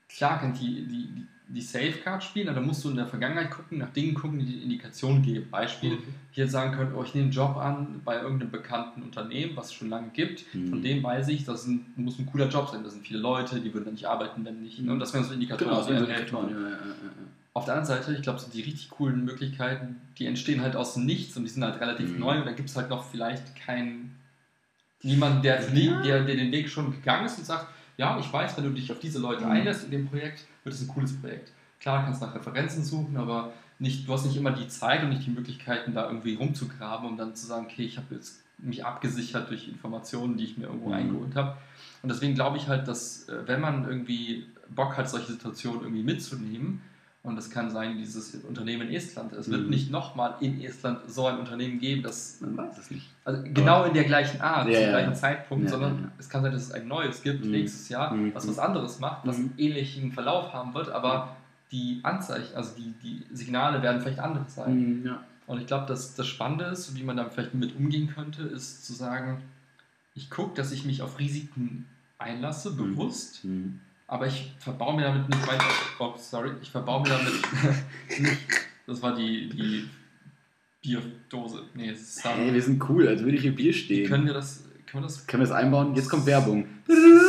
klar 0.09 0.39
kann 0.41 0.53
die, 0.55 0.87
die, 0.87 1.07
die, 1.09 1.27
die 1.49 1.61
Safecard 1.61 2.23
spielen, 2.25 2.49
aber 2.49 2.61
da 2.61 2.67
musst 2.67 2.85
du 2.85 2.91
in 2.91 2.97
der 2.97 3.07
Vergangenheit 3.07 3.51
gucken, 3.51 3.79
nach 3.79 3.91
Dingen 3.93 4.15
gucken, 4.15 4.39
die 4.39 4.47
die 4.47 4.63
Indikationen 4.63 5.23
geben. 5.23 5.49
Beispiel, 5.51 5.99
ich 6.31 6.39
hätte 6.39 6.51
sagen 6.51 6.73
können, 6.77 6.95
oh, 6.95 7.03
ich 7.03 7.15
nehme 7.15 7.25
einen 7.27 7.33
Job 7.33 7.57
an 7.57 8.01
bei 8.05 8.21
irgendeinem 8.21 8.51
bekannten 8.51 9.03
Unternehmen, 9.03 9.55
was 9.57 9.67
es 9.67 9.73
schon 9.75 9.91
lange 9.91 10.09
gibt. 10.15 10.45
Mhm. 10.55 10.69
Von 10.69 10.83
dem 10.83 11.03
weiß 11.03 11.29
ich, 11.29 11.45
das 11.45 11.67
ein, 11.67 11.85
muss 11.97 12.19
ein 12.19 12.27
cooler 12.27 12.49
Job 12.49 12.71
sein. 12.71 12.83
Da 12.85 12.91
sind 12.91 13.07
viele 13.07 13.19
Leute, 13.19 13.61
die 13.61 13.73
würden 13.75 13.85
da 13.87 13.91
nicht 13.91 14.07
arbeiten, 14.07 14.45
wenn 14.45 14.63
nicht. 14.63 14.79
Ne? 14.81 14.93
Und 14.93 15.01
das 15.01 15.13
wären 15.13 15.25
so 15.25 15.35
Indikatoren. 15.35 15.71
Genau, 15.71 15.83
also 15.83 15.93
so 15.95 16.01
Indikatoren. 16.01 16.51
Ja, 16.51 16.61
ja, 16.61 16.69
ja, 16.69 16.77
ja. 16.77 17.11
Auf 17.55 17.67
der 17.67 17.75
anderen 17.75 17.99
Seite, 17.99 18.15
ich 18.15 18.23
glaube, 18.23 18.39
so 18.39 18.51
die 18.51 18.63
richtig 18.63 18.89
coolen 18.89 19.25
Möglichkeiten, 19.27 20.01
die 20.17 20.25
entstehen 20.25 20.63
halt 20.63 20.75
aus 20.75 20.95
dem 20.95 21.05
Nichts 21.05 21.37
und 21.37 21.45
die 21.45 21.51
sind 21.51 21.63
halt 21.63 21.79
relativ 21.81 22.13
Mhm. 22.15 22.21
neu 22.21 22.39
und 22.39 22.47
da 22.47 22.53
gibt 22.53 22.71
es 22.71 22.77
halt 22.77 22.89
noch 22.89 23.05
vielleicht 23.11 23.55
keinen, 23.57 24.17
niemanden, 25.03 25.43
der, 25.43 25.61
der, 25.61 26.25
der 26.25 26.35
den 26.37 26.51
Weg 26.53 26.71
schon 26.71 26.93
gegangen 26.93 27.27
ist 27.27 27.37
und 27.39 27.45
sagt, 27.45 27.67
ja, 27.99 28.19
ich 28.19 28.33
weiß, 28.33 28.57
wenn 28.57 28.65
du 28.65 28.71
dich 28.71 28.91
auf 28.91 29.01
diese 29.01 29.19
Leute 29.19 29.45
Mhm. 29.45 29.51
einlässt 29.51 29.85
in 29.85 29.91
dem 29.91 30.07
Projekt, 30.09 30.47
wird 30.65 30.75
es 30.75 30.81
ein 30.83 30.89
cooles 30.89 31.19
Projekt. 31.21 31.53
Klar, 31.81 32.05
kannst 32.05 32.23
nach 32.23 32.35
Referenzen 32.35 32.85
suchen, 32.85 33.17
aber 33.17 33.53
nicht, 33.79 34.07
du 34.07 34.13
hast 34.13 34.25
nicht 34.27 34.37
immer 34.37 34.53
die 34.53 34.69
Zeit 34.69 35.03
und 35.03 35.09
nicht 35.09 35.27
die 35.27 35.31
Möglichkeiten, 35.31 35.95
da 35.95 36.07
irgendwie 36.07 36.35
rumzugraben, 36.35 37.09
um 37.09 37.17
dann 37.17 37.35
zu 37.35 37.47
sagen, 37.47 37.67
okay, 37.67 37.85
ich 37.85 37.97
habe 37.97 38.15
jetzt 38.15 38.43
mich 38.59 38.85
abgesichert 38.87 39.51
durch 39.51 39.67
Informationen, 39.69 40.37
die 40.37 40.45
ich 40.45 40.57
mir 40.57 40.67
irgendwo 40.67 40.89
Mhm. 40.89 40.95
eingeholt 40.95 41.35
habe. 41.35 41.57
Und 42.03 42.09
deswegen 42.11 42.35
glaube 42.35 42.59
ich 42.59 42.69
halt, 42.69 42.87
dass 42.87 43.29
äh, 43.29 43.47
wenn 43.47 43.61
man 43.61 43.85
irgendwie 43.89 44.47
Bock 44.69 44.97
hat, 44.97 45.11
solche 45.11 45.33
Situationen 45.33 45.81
irgendwie 45.83 46.05
mitzunehmen, 46.05 46.81
und 47.25 47.37
das 47.37 47.51
kann 47.51 47.71
sein, 47.71 47.97
dieses 47.99 48.35
Unternehmen 48.45 48.89
in 48.89 48.95
Estland, 48.95 49.33
es 49.33 49.49
wird 49.49 49.63
Mhm. 49.65 49.71
nicht 49.71 49.91
nochmal 49.91 50.35
in 50.41 50.61
Estland 50.61 51.01
so 51.09 51.27
ein 51.27 51.39
Unternehmen 51.39 51.79
geben, 51.79 52.03
das 52.03 52.39
Man 52.41 52.57
weiß 52.57 52.79
es 52.79 52.91
nicht. 52.91 53.09
also 53.25 53.43
genau 53.45 53.85
in 53.85 53.95
der 53.95 54.05
gleichen 54.05 54.41
Art, 54.41 54.69
Ja, 54.69 54.81
zum 54.81 54.89
gleichen. 54.91 55.15
Zeitpunkt, 55.15 55.65
Ja, 55.65 55.71
sondern 55.71 55.99
ja, 56.03 56.13
es 56.19 56.29
kann 56.29 56.43
sein, 56.43 56.53
dass 56.53 56.63
es 56.63 56.73
ein 56.73 56.89
neues 56.89 57.23
gibt 57.23 57.45
Mhm. 57.45 57.51
nächstes 57.53 57.89
Jahr, 57.89 58.13
Mhm. 58.13 58.35
was 58.35 58.49
was 58.49 58.59
anderes 58.59 58.99
macht, 58.99 59.25
was 59.27 59.39
Mhm. 59.39 59.45
einen 59.45 59.55
ähnlichen 59.59 60.13
Verlauf 60.13 60.53
haben 60.53 60.75
wird, 60.75 60.89
aber 60.91 61.37
die 61.71 62.01
Anzeichen, 62.03 62.55
also 62.57 62.73
die, 62.77 62.93
die 63.03 63.25
Signale 63.35 63.81
werden 63.83 64.03
vielleicht 64.03 64.19
anders 64.19 64.55
sein. 64.55 65.01
Mhm, 65.01 65.07
ja. 65.07 65.23
Und 65.47 65.61
ich 65.61 65.67
glaube, 65.67 65.87
dass 65.87 66.15
das 66.15 66.27
Spannende 66.27 66.67
ist, 66.67 66.95
wie 66.97 67.03
man 67.03 67.17
da 67.17 67.29
vielleicht 67.31 67.55
mit 67.55 67.77
umgehen 67.77 68.11
könnte, 68.15 68.43
ist 68.43 68.85
zu 68.85 68.93
sagen, 68.95 69.43
ich 70.15 70.29
gucke, 70.29 70.55
dass 70.57 70.73
ich 70.73 70.85
mich 70.85 71.03
auf 71.03 71.19
Risiken 71.19 71.87
einlasse, 72.19 72.73
bewusst, 72.73 73.45
Mhm. 73.45 73.81
Aber 74.13 74.27
ich 74.27 74.53
verbaue 74.59 74.95
mir 74.97 75.03
damit 75.05 75.27
nicht 75.29 75.47
weiter. 75.49 75.65
Oh, 75.99 76.13
sorry, 76.19 76.51
ich 76.61 76.71
verbaue 76.71 77.03
mir 77.03 77.09
damit 77.09 77.33
nicht. 78.21 78.39
Das 78.87 79.01
war 79.01 79.15
die, 79.17 79.49
die 79.49 79.89
Bierdose. 80.83 81.63
Nee, 81.75 81.91
es 81.91 82.17
ist 82.19 82.25
Hey, 82.25 82.53
wir 82.53 82.61
sind 82.63 82.83
cool, 82.91 83.09
als 83.09 83.23
würde 83.23 83.37
ich 83.37 83.43
hier 83.43 83.55
Bier 83.55 83.73
stehen. 83.73 84.07
können 84.09 84.27
wir 84.27 84.35
das, 84.35 84.65
können 84.87 85.05
wir 85.05 85.07
das 85.09 85.27
Können 85.27 85.43
wir 85.43 85.49
das 85.49 85.57
einbauen? 85.57 85.95
Jetzt 85.95 86.11
kommt 86.11 86.27
Werbung. 86.27 86.67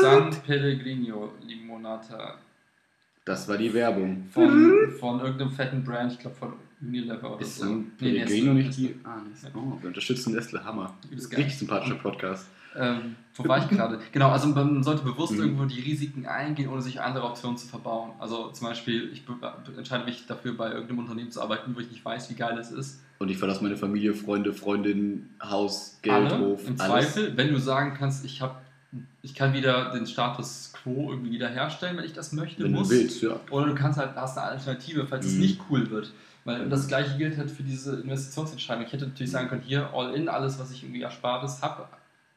San 0.02 0.32
Pellegrino 0.46 1.32
Limonata 1.48 2.40
Das 3.24 3.48
war 3.48 3.58
die 3.58 3.74
Werbung. 3.74 4.26
von, 4.32 4.92
von 5.00 5.20
irgendeinem 5.22 5.52
fetten 5.52 5.84
Brand, 5.86 6.12
ich 6.12 6.20
glaube 6.20 6.36
von 6.36 6.54
Unilever 6.82 7.36
oder 7.36 7.42
Ist 7.42 7.60
so. 7.60 7.64
San 7.66 7.78
Nee, 8.00 8.12
Pellegrino 8.12 8.54
Nestle, 8.54 8.68
nicht 8.68 8.78
die. 8.78 8.96
Ah, 9.06 9.22
Nestle. 9.30 9.52
Oh, 9.56 9.78
wir 9.80 9.88
unterstützen 9.88 10.34
Nestle 10.34 10.66
Hammer. 10.66 10.98
Richtig 11.12 11.58
sympathischer 11.58 11.96
Podcast. 11.96 12.48
Ähm, 12.76 13.16
wo 13.36 13.48
war 13.48 13.58
ich 13.60 13.68
gerade? 13.70 14.00
Genau, 14.12 14.30
also 14.30 14.48
man 14.48 14.84
sollte 14.84 15.04
bewusst 15.04 15.34
Mhm. 15.34 15.40
irgendwo 15.40 15.66
die 15.66 15.80
Risiken 15.80 16.26
eingehen, 16.26 16.70
ohne 16.70 16.82
sich 16.82 17.02
andere 17.02 17.26
Optionen 17.26 17.58
zu 17.58 17.68
verbauen. 17.68 18.12
Also 18.20 18.50
zum 18.52 18.68
Beispiel, 18.68 19.10
ich 19.12 19.24
entscheide 19.78 20.06
mich 20.06 20.26
dafür, 20.28 20.56
bei 20.56 20.72
irgendeinem 20.72 21.00
Unternehmen 21.00 21.32
zu 21.32 21.42
arbeiten, 21.42 21.76
wo 21.76 21.80
ich 21.80 21.90
nicht 21.90 22.04
weiß, 22.04 22.30
wie 22.30 22.36
geil 22.36 22.58
es 22.58 22.72
ist. 22.72 23.02
Und 23.20 23.30
ich 23.30 23.38
verlasse 23.38 23.64
meine 23.64 23.78
Familie, 23.78 24.14
Freunde, 24.14 24.54
Freundin, 24.54 25.30
Haus, 25.42 26.00
Geld, 26.02 26.32
Alle, 26.32 26.40
Hof, 26.40 26.68
Im 26.68 26.80
alles. 26.80 27.14
Zweifel, 27.14 27.38
wenn 27.38 27.50
du 27.54 27.60
sagen 27.60 27.96
kannst, 27.98 28.26
ich 28.26 28.42
habe 28.42 28.56
ich 29.24 29.34
kann 29.34 29.54
wieder 29.54 29.92
den 29.92 30.06
Status 30.06 30.72
quo 30.74 31.10
irgendwie 31.10 31.32
wiederherstellen, 31.32 31.98
wenn 31.98 32.04
ich 32.06 32.14
das 32.14 32.32
möchte, 32.34 32.64
Wenn 32.64 32.74
muss. 32.74 32.90
du 32.90 32.96
willst, 32.96 33.24
ja. 33.24 33.40
Oder 33.50 33.66
du 33.68 33.74
kannst 33.76 33.98
halt, 33.98 34.16
hast 34.16 34.38
eine 34.38 34.48
Alternative, 34.52 35.08
falls 35.08 35.26
es 35.26 35.34
Mhm. 35.34 35.40
nicht 35.40 35.62
cool 35.70 35.90
wird. 35.90 36.12
Weil 36.46 36.70
das 36.70 36.88
gleiche 36.88 37.18
gilt 37.18 37.38
halt 37.38 37.50
für 37.50 37.64
diese 37.64 37.96
Investitionsentscheidung. 38.02 38.86
Ich 38.86 38.92
hätte 38.94 39.08
natürlich 39.08 39.32
sagen 39.32 39.48
können, 39.48 39.62
hier 39.66 39.90
all 39.94 40.14
in, 40.14 40.28
alles, 40.30 40.60
was 40.60 40.70
ich 40.72 40.84
irgendwie 40.84 41.02
Erspartes 41.02 41.62
habe, 41.64 41.88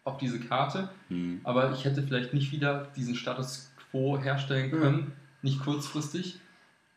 auf 0.07 0.19
diese 0.19 0.41
Karte. 0.41 0.89
Hm. 1.09 1.41
Aber 1.45 1.73
ich 1.73 1.85
hätte 1.85 2.03
vielleicht 2.03 2.33
nicht 2.33 2.53
wieder 2.53 2.89
diesen 2.97 3.15
Status 3.15 3.71
quo 3.91 4.19
herstellen 4.19 4.71
können, 4.71 5.13
nicht 5.43 5.61
kurzfristig. 5.61 6.41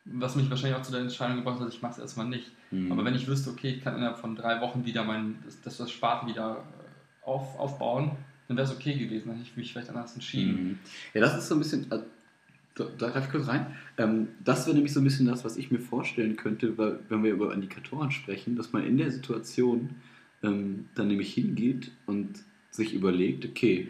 Was 0.05 0.35
mich 0.35 0.49
wahrscheinlich 0.49 0.79
auch 0.79 0.83
zu 0.83 0.91
der 0.91 1.01
Entscheidung 1.01 1.37
gebracht 1.37 1.59
hat, 1.59 1.69
ich 1.69 1.81
mache 1.81 1.93
es 1.93 1.99
erstmal 1.99 2.27
nicht. 2.27 2.51
Hm. 2.69 2.91
Aber 2.91 3.03
wenn 3.03 3.15
ich 3.15 3.27
wüsste, 3.27 3.49
okay, 3.49 3.69
ich 3.69 3.83
kann 3.83 3.95
innerhalb 3.95 4.19
von 4.19 4.35
drei 4.35 4.61
Wochen 4.61 4.85
wieder 4.85 5.03
mein, 5.03 5.35
das, 5.43 5.59
das, 5.61 5.77
das 5.77 5.91
Sparen 5.91 6.27
wieder 6.27 6.63
äh, 6.63 7.27
auf, 7.27 7.59
aufbauen, 7.59 8.11
dann 8.47 8.57
wäre 8.57 8.67
es 8.67 8.73
okay 8.73 8.95
gewesen. 8.95 9.27
Dann 9.27 9.37
hätte 9.37 9.49
ich 9.49 9.57
mich 9.57 9.71
vielleicht 9.71 9.89
anders 9.89 10.13
entschieden. 10.13 10.63
Mhm. 10.63 10.79
Ja, 11.13 11.21
das 11.21 11.37
ist 11.37 11.47
so 11.47 11.55
ein 11.55 11.59
bisschen. 11.59 11.87
Also, 11.89 12.05
da, 12.75 12.85
darf 13.09 13.25
ich 13.25 13.31
kurz 13.31 13.47
rein. 13.47 13.75
Ähm, 13.97 14.29
das 14.43 14.65
wäre 14.65 14.75
nämlich 14.75 14.93
so 14.93 15.01
ein 15.01 15.03
bisschen 15.03 15.25
das, 15.25 15.43
was 15.43 15.57
ich 15.57 15.71
mir 15.71 15.79
vorstellen 15.79 16.35
könnte, 16.35 16.77
weil, 16.77 16.99
wenn 17.09 17.23
wir 17.23 17.31
über 17.31 17.53
Indikatoren 17.53 18.11
sprechen, 18.11 18.55
dass 18.55 18.71
man 18.71 18.85
in 18.85 18.97
der 18.97 19.11
Situation 19.11 19.95
ähm, 20.43 20.87
dann 20.95 21.07
nämlich 21.07 21.33
hingeht 21.33 21.91
und 22.05 22.43
sich 22.71 22.93
überlegt, 22.93 23.45
okay, 23.45 23.89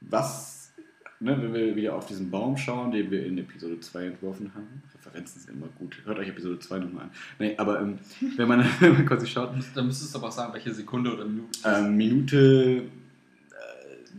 was, 0.00 0.72
ne, 1.20 1.36
wenn 1.40 1.52
wir 1.54 1.74
wieder 1.76 1.94
auf 1.96 2.06
diesen 2.06 2.30
Baum 2.30 2.56
schauen, 2.56 2.90
den 2.92 3.10
wir 3.10 3.24
in 3.26 3.38
Episode 3.38 3.80
2 3.80 4.06
entworfen 4.06 4.52
haben, 4.54 4.82
Referenzen 4.94 5.40
sind 5.40 5.54
immer 5.56 5.68
gut, 5.78 5.96
hört 6.04 6.18
euch 6.18 6.28
Episode 6.28 6.58
2 6.58 6.78
nochmal 6.80 7.04
an. 7.04 7.10
Nee, 7.38 7.54
aber 7.56 7.80
ähm, 7.80 7.98
wenn, 8.36 8.48
man, 8.48 8.64
kurz 9.08 9.28
schaut, 9.28 9.50
Da 9.50 9.56
müsst- 9.56 9.76
Da 9.76 9.82
müsstest 9.82 10.14
du 10.14 10.18
aber 10.18 10.28
auch 10.28 10.32
sagen, 10.32 10.52
welche 10.54 10.72
Sekunde 10.72 11.12
oder 11.14 11.24
Minute. 11.24 11.58
ähm, 11.64 11.96
Minute 11.96 12.82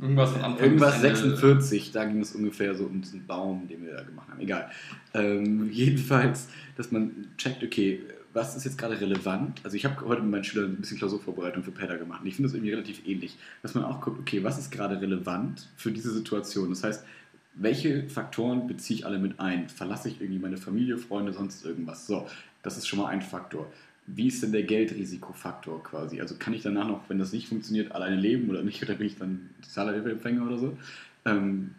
Irgendwas 0.01 0.31
von 0.33 0.41
Anfang 0.41 0.65
Irgendwas 0.65 0.95
bis 0.95 1.03
Ende. 1.05 1.15
46, 1.37 1.91
da 1.93 2.03
ging 2.03 2.19
es 2.19 2.35
ungefähr 2.35 2.75
so 2.75 2.83
um 2.83 2.99
diesen 3.01 3.25
Baum, 3.25 3.65
den 3.69 3.81
wir 3.85 3.93
da 3.93 4.03
gemacht 4.03 4.27
haben. 4.29 4.41
Egal. 4.41 4.69
Ähm, 5.13 5.69
jedenfalls, 5.71 6.49
dass 6.75 6.91
man 6.91 7.27
checkt, 7.37 7.63
okay, 7.63 8.01
was 8.35 8.55
ist 8.55 8.65
jetzt 8.65 8.77
gerade 8.77 8.99
relevant? 8.99 9.61
Also 9.63 9.77
ich 9.77 9.85
habe 9.85 10.05
heute 10.05 10.21
mit 10.21 10.29
meinen 10.29 10.43
Schülern 10.43 10.73
ein 10.73 10.81
bisschen 10.81 10.97
Klausurvorbereitung 10.97 11.63
für 11.63 11.71
PEDA 11.71 11.95
gemacht 11.95 12.21
und 12.21 12.27
ich 12.27 12.35
finde 12.35 12.49
das 12.49 12.53
irgendwie 12.53 12.73
relativ 12.73 13.07
ähnlich, 13.07 13.37
dass 13.61 13.73
man 13.73 13.85
auch 13.85 14.01
guckt, 14.01 14.19
okay, 14.19 14.43
was 14.43 14.59
ist 14.59 14.71
gerade 14.71 14.99
relevant 14.99 15.69
für 15.77 15.91
diese 15.91 16.11
Situation? 16.11 16.69
Das 16.69 16.83
heißt, 16.83 17.05
welche 17.53 18.09
Faktoren 18.09 18.67
beziehe 18.67 18.99
ich 18.99 19.05
alle 19.05 19.19
mit 19.19 19.39
ein? 19.39 19.69
Verlasse 19.69 20.09
ich 20.09 20.19
irgendwie 20.19 20.41
meine 20.41 20.57
Familie, 20.57 20.97
Freunde, 20.97 21.31
sonst 21.31 21.65
irgendwas? 21.65 22.05
So, 22.07 22.27
das 22.61 22.77
ist 22.77 22.87
schon 22.87 22.99
mal 22.99 23.07
ein 23.07 23.21
Faktor. 23.21 23.71
Wie 24.05 24.27
ist 24.27 24.43
denn 24.43 24.51
der 24.51 24.63
Geldrisikofaktor 24.63 25.81
quasi? 25.81 26.19
Also 26.19 26.35
kann 26.37 26.53
ich 26.53 26.61
danach 26.61 26.89
noch, 26.89 27.09
wenn 27.09 27.17
das 27.17 27.31
nicht 27.31 27.47
funktioniert, 27.47 27.93
alleine 27.93 28.17
leben 28.17 28.49
oder 28.49 28.63
nicht? 28.63 28.83
Oder 28.83 28.95
bin 28.95 29.07
ich 29.07 29.17
dann 29.17 29.49
Sozialhilfeempfänger 29.61 30.45
oder 30.45 30.57
so? 30.57 30.77
Ähm, 31.23 31.71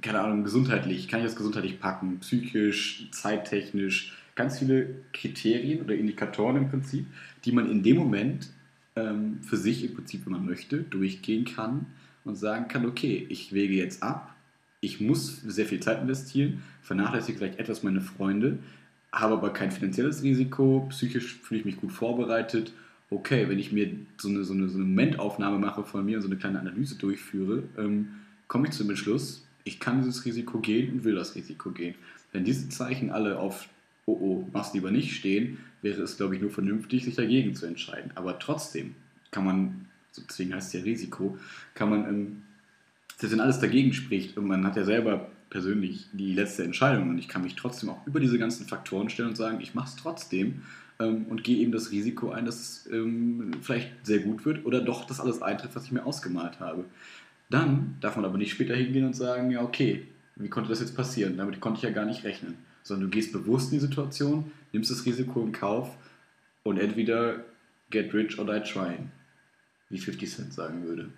keine 0.00 0.20
Ahnung, 0.20 0.42
gesundheitlich, 0.42 1.06
kann 1.06 1.20
ich 1.20 1.26
das 1.26 1.36
gesundheitlich 1.36 1.78
packen? 1.78 2.18
Psychisch, 2.20 3.08
zeittechnisch? 3.12 4.14
Ganz 4.36 4.60
viele 4.60 4.94
Kriterien 5.12 5.82
oder 5.82 5.94
Indikatoren 5.94 6.56
im 6.56 6.70
Prinzip, 6.70 7.06
die 7.44 7.52
man 7.52 7.68
in 7.70 7.82
dem 7.82 7.96
Moment 7.96 8.50
ähm, 8.94 9.38
für 9.42 9.56
sich 9.56 9.84
im 9.84 9.94
Prinzip, 9.94 10.24
wenn 10.26 10.32
man 10.32 10.46
möchte, 10.46 10.78
durchgehen 10.78 11.44
kann 11.44 11.86
und 12.24 12.36
sagen 12.36 12.68
kann, 12.68 12.86
okay, 12.86 13.26
ich 13.28 13.52
wege 13.52 13.74
jetzt 13.74 14.02
ab, 14.02 14.34
ich 14.80 15.00
muss 15.00 15.40
sehr 15.40 15.66
viel 15.66 15.80
Zeit 15.80 16.00
investieren, 16.02 16.62
vernachlässige 16.82 17.38
vielleicht 17.38 17.58
etwas 17.58 17.82
meine 17.82 18.00
Freunde, 18.00 18.58
habe 19.12 19.34
aber 19.34 19.52
kein 19.52 19.72
finanzielles 19.72 20.22
Risiko, 20.22 20.86
psychisch 20.90 21.40
fühle 21.42 21.60
ich 21.60 21.66
mich 21.66 21.76
gut 21.78 21.92
vorbereitet. 21.92 22.72
Okay, 23.08 23.48
wenn 23.48 23.58
ich 23.58 23.72
mir 23.72 23.90
so 24.18 24.28
eine, 24.28 24.44
so 24.44 24.52
eine, 24.52 24.68
so 24.68 24.76
eine 24.76 24.84
Momentaufnahme 24.84 25.58
mache 25.58 25.84
von 25.84 26.04
mir 26.04 26.16
und 26.16 26.22
so 26.22 26.28
eine 26.28 26.36
kleine 26.36 26.60
Analyse 26.60 26.96
durchführe, 26.96 27.62
ähm, 27.78 28.08
komme 28.48 28.68
ich 28.68 28.74
zum 28.74 28.90
Entschluss, 28.90 29.46
ich 29.64 29.80
kann 29.80 30.02
dieses 30.02 30.24
Risiko 30.24 30.58
gehen 30.58 30.92
und 30.92 31.04
will 31.04 31.14
das 31.14 31.34
Risiko 31.34 31.70
gehen. 31.70 31.94
Wenn 32.32 32.44
diese 32.44 32.68
Zeichen 32.68 33.10
alle 33.10 33.38
auf 33.38 33.68
oh 34.06 34.18
oh, 34.20 34.48
mach's 34.52 34.72
lieber 34.72 34.90
nicht 34.90 35.14
stehen, 35.14 35.58
wäre 35.82 36.02
es, 36.02 36.16
glaube 36.16 36.36
ich, 36.36 36.40
nur 36.40 36.50
vernünftig, 36.50 37.04
sich 37.04 37.14
dagegen 37.14 37.54
zu 37.54 37.66
entscheiden. 37.66 38.12
Aber 38.14 38.38
trotzdem 38.38 38.94
kann 39.30 39.44
man, 39.44 39.86
deswegen 40.16 40.54
heißt 40.54 40.68
es 40.68 40.80
ja 40.80 40.84
Risiko, 40.84 41.36
kann 41.74 41.90
man, 41.90 42.08
ähm, 42.08 42.42
selbst 43.16 43.32
wenn 43.32 43.40
alles 43.40 43.58
dagegen 43.58 43.92
spricht 43.92 44.36
und 44.36 44.46
man 44.46 44.64
hat 44.64 44.76
ja 44.76 44.84
selber 44.84 45.30
persönlich 45.50 46.06
die 46.12 46.34
letzte 46.34 46.64
Entscheidung 46.64 47.10
und 47.10 47.18
ich 47.18 47.28
kann 47.28 47.42
mich 47.42 47.54
trotzdem 47.54 47.90
auch 47.90 48.06
über 48.06 48.20
diese 48.20 48.38
ganzen 48.38 48.66
Faktoren 48.66 49.08
stellen 49.08 49.30
und 49.30 49.36
sagen, 49.36 49.60
ich 49.60 49.74
mache 49.74 49.88
es 49.88 49.96
trotzdem 49.96 50.62
ähm, 50.98 51.26
und 51.28 51.44
gehe 51.44 51.58
eben 51.58 51.72
das 51.72 51.90
Risiko 51.90 52.30
ein, 52.30 52.44
dass 52.44 52.60
es 52.60 52.92
ähm, 52.92 53.52
vielleicht 53.62 53.90
sehr 54.04 54.20
gut 54.20 54.44
wird 54.44 54.64
oder 54.64 54.80
doch 54.80 55.04
das 55.04 55.20
alles 55.20 55.42
eintrifft, 55.42 55.76
was 55.76 55.84
ich 55.84 55.92
mir 55.92 56.04
ausgemalt 56.04 56.60
habe. 56.60 56.84
Dann 57.48 57.96
darf 58.00 58.16
man 58.16 58.24
aber 58.24 58.38
nicht 58.38 58.50
später 58.50 58.74
hingehen 58.74 59.06
und 59.06 59.14
sagen, 59.14 59.50
ja 59.50 59.62
okay, 59.62 60.06
wie 60.36 60.48
konnte 60.48 60.68
das 60.68 60.80
jetzt 60.80 60.96
passieren? 60.96 61.36
Damit 61.36 61.60
konnte 61.60 61.78
ich 61.78 61.84
ja 61.84 61.90
gar 61.90 62.04
nicht 62.04 62.24
rechnen. 62.24 62.56
Sondern 62.86 63.10
du 63.10 63.14
gehst 63.16 63.32
bewusst 63.32 63.72
in 63.72 63.78
die 63.80 63.84
Situation, 63.86 64.50
nimmst 64.72 64.90
das 64.90 65.04
Risiko 65.04 65.42
in 65.42 65.52
Kauf 65.52 65.96
und 66.62 66.78
entweder 66.78 67.44
get 67.90 68.14
rich 68.14 68.38
or 68.38 68.44
die 68.46 68.60
trying. 68.68 69.10
Wie 69.88 69.98
50 69.98 70.30
Cent 70.30 70.52
sagen 70.52 70.84
würde. 70.84 71.08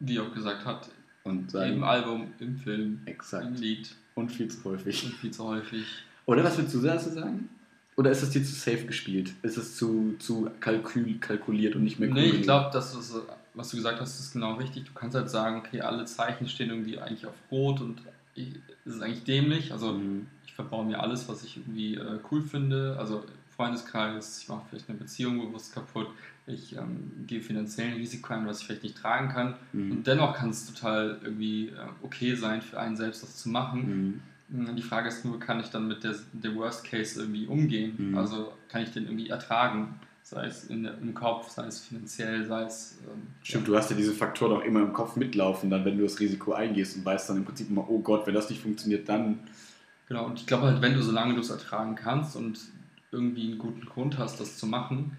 Wie 0.00 0.18
auch 0.20 0.32
gesagt 0.34 0.64
hat, 0.64 0.88
Und 1.24 1.50
sagen, 1.50 1.74
im 1.74 1.84
Album, 1.84 2.28
im 2.40 2.56
Film, 2.58 3.00
im 3.04 3.06
exakt. 3.06 3.58
Lied 3.58 3.94
Und 4.14 4.30
viel 4.32 4.48
zu 4.48 4.62
häufig. 4.64 5.04
und 5.04 5.14
viel 5.14 5.30
zu 5.30 5.44
häufig. 5.44 5.84
Oder 6.26 6.44
was 6.44 6.56
würdest 6.58 6.74
du 6.74 6.80
dazu 6.82 7.10
sagen? 7.10 7.48
Oder 7.96 8.10
ist 8.10 8.22
das 8.22 8.30
dir 8.30 8.44
zu 8.44 8.52
safe 8.54 8.84
gespielt? 8.84 9.32
Ist 9.42 9.56
es 9.56 9.76
zu, 9.76 10.14
zu 10.18 10.48
kalkül, 10.60 11.18
kalkuliert 11.18 11.74
und 11.74 11.84
nicht 11.84 11.98
mehr 11.98 12.08
Nee, 12.10 12.26
ich 12.30 12.42
glaube, 12.42 12.70
das 12.72 12.94
ist, 12.94 13.14
was 13.54 13.70
du 13.70 13.76
gesagt 13.76 14.00
hast, 14.00 14.20
ist 14.20 14.32
genau 14.34 14.54
richtig. 14.54 14.84
Du 14.84 14.92
kannst 14.92 15.16
halt 15.16 15.28
sagen, 15.30 15.56
okay, 15.56 15.80
alle 15.80 16.04
Zeichen 16.04 16.48
stehen 16.48 16.68
irgendwie 16.70 16.98
eigentlich 16.98 17.26
auf 17.26 17.34
Rot 17.50 17.80
und 17.80 18.00
ich, 18.34 18.54
es 18.84 18.94
ist 18.96 19.02
eigentlich 19.02 19.24
dämlich. 19.24 19.72
Also 19.72 19.94
Mhm. 19.94 20.26
Ich 20.58 20.64
verbaue 20.64 20.84
mir 20.84 21.00
alles, 21.00 21.28
was 21.28 21.44
ich 21.44 21.56
irgendwie 21.56 21.94
äh, 21.94 22.18
cool 22.30 22.42
finde. 22.42 22.96
Also 22.98 23.24
Freundeskreis, 23.54 24.40
ich 24.42 24.48
mache 24.48 24.62
vielleicht 24.68 24.88
eine 24.88 24.98
Beziehung 24.98 25.38
bewusst 25.38 25.72
kaputt. 25.72 26.08
Ich 26.46 26.76
ähm, 26.76 27.12
gehe 27.26 27.40
finanziellen 27.40 27.94
Risiko 27.94 28.32
ein, 28.34 28.46
was 28.46 28.60
ich 28.60 28.66
vielleicht 28.66 28.82
nicht 28.82 28.96
tragen 28.96 29.28
kann. 29.28 29.54
Mhm. 29.72 29.92
Und 29.92 30.06
dennoch 30.06 30.34
kann 30.34 30.50
es 30.50 30.66
total 30.66 31.18
irgendwie 31.22 31.68
äh, 31.68 31.74
okay 32.02 32.34
sein, 32.34 32.60
für 32.60 32.80
einen 32.80 32.96
selbst 32.96 33.22
das 33.22 33.36
zu 33.36 33.48
machen. 33.50 34.22
Mhm. 34.50 34.76
Die 34.76 34.82
Frage 34.82 35.08
ist 35.08 35.24
nur, 35.24 35.38
kann 35.38 35.60
ich 35.60 35.68
dann 35.68 35.86
mit 35.86 36.02
der, 36.02 36.14
der 36.32 36.56
Worst 36.56 36.84
Case 36.84 37.20
irgendwie 37.20 37.46
umgehen? 37.46 37.94
Mhm. 37.96 38.18
Also 38.18 38.52
kann 38.68 38.82
ich 38.82 38.90
den 38.90 39.04
irgendwie 39.04 39.28
ertragen? 39.28 39.94
Sei 40.22 40.46
es 40.46 40.64
in, 40.64 40.84
im 40.84 41.14
Kopf, 41.14 41.50
sei 41.50 41.66
es 41.66 41.80
finanziell, 41.80 42.44
sei 42.46 42.64
es. 42.64 42.98
Ähm, 43.04 43.28
Stimmt, 43.42 43.68
du 43.68 43.76
hast 43.76 43.90
ja 43.90 43.96
diese 43.96 44.12
Faktoren 44.12 44.52
auch 44.58 44.64
immer 44.64 44.80
im 44.80 44.92
Kopf 44.92 45.16
mitlaufen, 45.16 45.70
dann 45.70 45.84
wenn 45.84 45.96
du 45.96 46.02
das 46.02 46.18
Risiko 46.18 46.52
eingehst 46.52 46.96
und 46.96 47.04
weißt 47.04 47.30
dann 47.30 47.38
im 47.38 47.44
Prinzip 47.44 47.70
immer, 47.70 47.88
oh 47.88 48.00
Gott, 48.00 48.26
wenn 48.26 48.34
das 48.34 48.50
nicht 48.50 48.60
funktioniert, 48.60 49.08
dann. 49.08 49.38
Genau, 50.08 50.24
und 50.26 50.40
ich 50.40 50.46
glaube 50.46 50.64
halt, 50.66 50.82
wenn 50.82 50.94
du, 50.94 51.02
solange 51.02 51.34
du 51.34 51.40
es 51.40 51.50
ertragen 51.50 51.94
kannst 51.94 52.34
und 52.36 52.58
irgendwie 53.12 53.48
einen 53.48 53.58
guten 53.58 53.84
Grund 53.86 54.18
hast, 54.18 54.40
das 54.40 54.56
zu 54.58 54.66
machen, 54.66 55.16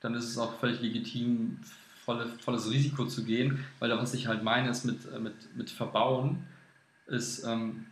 dann 0.00 0.14
ist 0.14 0.24
es 0.28 0.38
auch 0.38 0.58
völlig 0.58 0.80
legitim, 0.80 1.58
volle, 2.04 2.26
volles 2.40 2.70
Risiko 2.70 3.06
zu 3.06 3.24
gehen, 3.24 3.64
weil 3.78 3.88
da, 3.88 3.98
was 3.98 4.14
ich 4.14 4.26
halt 4.26 4.42
meine, 4.42 4.70
ist 4.70 4.84
mit, 4.84 4.98
äh, 5.12 5.18
mit, 5.18 5.34
mit 5.56 5.70
Verbauen, 5.70 6.44
ist, 7.06 7.44
ähm, 7.44 7.86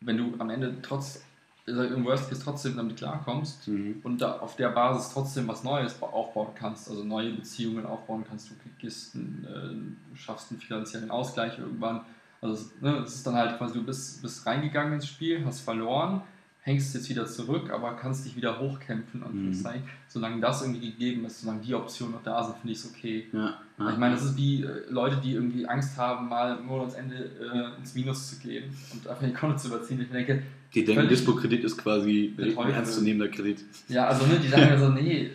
wenn 0.00 0.16
du 0.18 0.34
am 0.38 0.50
Ende 0.50 0.76
trotz, 0.82 1.22
im 1.66 2.04
Worst 2.04 2.28
Case 2.28 2.42
trotzdem 2.42 2.76
damit 2.76 2.96
klarkommst 2.96 3.68
und 4.02 4.20
da 4.20 4.38
auf 4.40 4.56
der 4.56 4.70
Basis 4.70 5.12
trotzdem 5.12 5.46
was 5.48 5.62
Neues 5.64 5.94
ba- 5.94 6.06
aufbauen 6.08 6.52
kannst, 6.56 6.88
also 6.90 7.04
neue 7.04 7.32
Beziehungen 7.32 7.86
aufbauen 7.86 8.24
kannst, 8.28 8.50
du 8.50 8.54
gehst, 8.80 9.14
äh, 9.14 9.18
du 9.18 10.16
schaffst 10.16 10.50
einen 10.50 10.60
finanziellen 10.60 11.10
Ausgleich 11.10 11.58
irgendwann. 11.58 12.02
Also 12.42 12.54
es, 12.54 12.82
ne, 12.82 12.98
es 13.06 13.14
ist 13.14 13.26
dann 13.26 13.34
halt 13.34 13.56
quasi, 13.56 13.74
du 13.74 13.84
bist, 13.84 14.20
bist 14.20 14.44
reingegangen 14.44 14.94
ins 14.94 15.06
Spiel, 15.06 15.44
hast 15.46 15.60
verloren, 15.60 16.20
hängst 16.62 16.94
jetzt 16.94 17.08
wieder 17.08 17.24
zurück, 17.26 17.70
aber 17.70 17.94
kannst 17.94 18.24
dich 18.26 18.36
wieder 18.36 18.58
hochkämpfen. 18.58 19.20
Mhm. 19.20 19.50
Mhm. 19.50 19.82
Solange 20.08 20.40
das 20.40 20.62
irgendwie 20.62 20.90
gegeben 20.90 21.24
ist, 21.24 21.40
solange 21.40 21.60
die 21.62 21.74
Optionen 21.74 22.14
noch 22.14 22.22
da 22.24 22.42
sind, 22.44 22.56
finde 22.58 22.72
ich 22.72 22.78
es 22.78 22.90
okay. 22.90 23.26
Ja. 23.32 23.58
Ich 23.90 23.96
meine, 23.96 24.14
das 24.14 24.24
ist 24.24 24.36
wie 24.36 24.62
äh, 24.62 24.68
Leute, 24.90 25.16
die 25.24 25.32
irgendwie 25.32 25.66
Angst 25.66 25.96
haben, 25.96 26.28
mal 26.28 26.58
im 26.58 26.66
Monatsende 26.66 27.14
äh, 27.16 27.78
ins 27.78 27.94
Minus 27.94 28.30
zu 28.30 28.36
gehen 28.36 28.64
und 28.92 29.06
einfach 29.08 29.24
die 29.24 29.32
Konto 29.32 29.56
zu 29.56 29.68
überziehen. 29.68 30.00
Ich 30.00 30.10
denke, 30.10 30.42
Die 30.74 30.84
denken, 30.84 31.08
Dispo-Kredit 31.08 31.64
ist 31.64 31.78
quasi 31.78 32.34
ein 32.38 32.70
ernstzunehmender 32.70 33.28
Kredit. 33.28 33.64
Ja, 33.88 34.06
also 34.08 34.26
ne, 34.26 34.38
die 34.40 34.48
sagen 34.48 34.62
ja 34.68 34.78
so, 34.78 34.88
nee, 34.88 35.30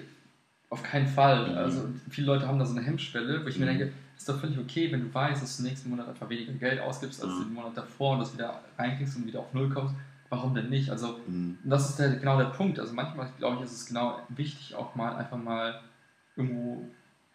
auf 0.69 0.83
keinen 0.83 1.07
Fall. 1.07 1.51
Mhm. 1.51 1.57
Also 1.57 1.89
viele 2.09 2.27
Leute 2.27 2.47
haben 2.47 2.59
da 2.59 2.65
so 2.65 2.75
eine 2.75 2.85
Hemmschwelle, 2.85 3.43
wo 3.43 3.47
ich 3.47 3.57
mir 3.59 3.65
Mhm. 3.65 3.77
denke, 3.77 3.93
ist 4.17 4.27
doch 4.27 4.39
völlig 4.39 4.57
okay, 4.57 4.91
wenn 4.91 5.01
du 5.01 5.13
weißt, 5.13 5.41
dass 5.43 5.57
du 5.57 5.63
nächsten 5.63 5.89
Monat 5.89 6.07
einfach 6.09 6.27
weniger 6.29 6.53
Geld 6.53 6.79
ausgibst 6.81 7.23
als 7.23 7.33
Mhm. 7.35 7.43
den 7.45 7.53
Monat 7.53 7.77
davor 7.77 8.13
und 8.13 8.19
das 8.19 8.33
wieder 8.33 8.61
reinkriegst 8.77 9.15
und 9.17 9.27
wieder 9.27 9.39
auf 9.41 9.53
Null 9.53 9.69
kommst. 9.69 9.95
warum 10.29 10.53
denn 10.53 10.69
nicht? 10.69 10.89
Also, 10.89 11.19
Mhm. 11.25 11.57
das 11.63 11.89
ist 11.89 11.99
der, 11.99 12.09
genau 12.17 12.37
der 12.37 12.47
Punkt. 12.49 12.77
Also 12.81 12.93
manchmal, 12.93 13.29
glaube 13.37 13.55
ich, 13.57 13.61
ist 13.63 13.71
es 13.71 13.85
genau 13.85 14.19
wichtig, 14.27 14.75
auch 14.75 14.93
mal 14.93 15.15
einfach 15.15 15.37
mal 15.37 15.79
irgendwo 16.35 16.83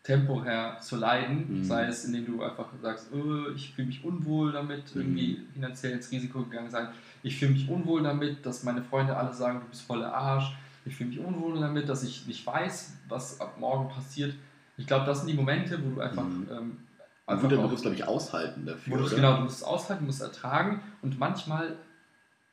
temporär 0.03 0.79
zu 0.81 0.97
leiden. 0.97 1.61
Mhm. 1.61 1.65
Sei 1.65 1.87
es, 1.87 2.05
indem 2.05 2.27
du 2.27 2.43
einfach 2.43 2.67
sagst, 2.83 3.09
äh, 3.15 3.53
ich 3.55 3.73
fühle 3.73 3.87
mich 3.87 4.05
unwohl 4.05 4.53
damit, 4.53 4.95
Mhm. 4.95 5.01
irgendwie 5.01 5.41
finanziell 5.55 5.93
ins 5.95 6.11
Risiko 6.11 6.43
gegangen 6.43 6.71
sein. 6.71 6.89
Ich 7.23 7.39
fühle 7.39 7.53
mich 7.53 7.67
unwohl 7.69 8.03
damit, 8.03 8.45
dass 8.45 8.63
meine 8.65 8.83
Freunde 8.83 9.17
alle 9.17 9.33
sagen, 9.33 9.61
du 9.61 9.67
bist 9.69 9.83
voller 9.83 10.13
Arsch. 10.13 10.53
Ich 10.85 10.97
fühle 10.97 11.11
mich 11.11 11.19
unwohl 11.21 11.59
damit, 11.61 11.89
dass 11.89 12.03
ich 12.03 12.27
nicht 12.27 12.45
weiß, 12.45 12.93
was 13.09 13.41
ab 13.41 13.57
morgen 13.59 13.89
passiert. 13.89 14.35
Ich 14.83 14.89
glaube, 14.89 15.07
das 15.07 15.19
sind 15.21 15.29
die 15.29 15.35
Momente, 15.35 15.79
wo 15.85 15.95
du 15.95 16.01
einfach, 16.01 16.25
Mhm. 16.25 16.49
ähm, 16.51 16.77
einfach 17.25 17.43
würde 17.45 17.57
auch- 17.59 17.63
man 17.63 17.71
muss, 17.71 17.83
glaube 17.83 17.95
ich, 17.95 18.05
aushalten 18.05 18.67
dafür. 18.67 18.97
du 18.99 19.05
oder? 19.05 19.15
genau, 19.15 19.37
du 19.37 19.43
musst 19.43 19.59
es 19.59 19.63
aushalten, 19.63 20.07
musst 20.07 20.21
es 20.21 20.27
ertragen 20.27 20.81
und 21.03 21.19
manchmal 21.21 21.77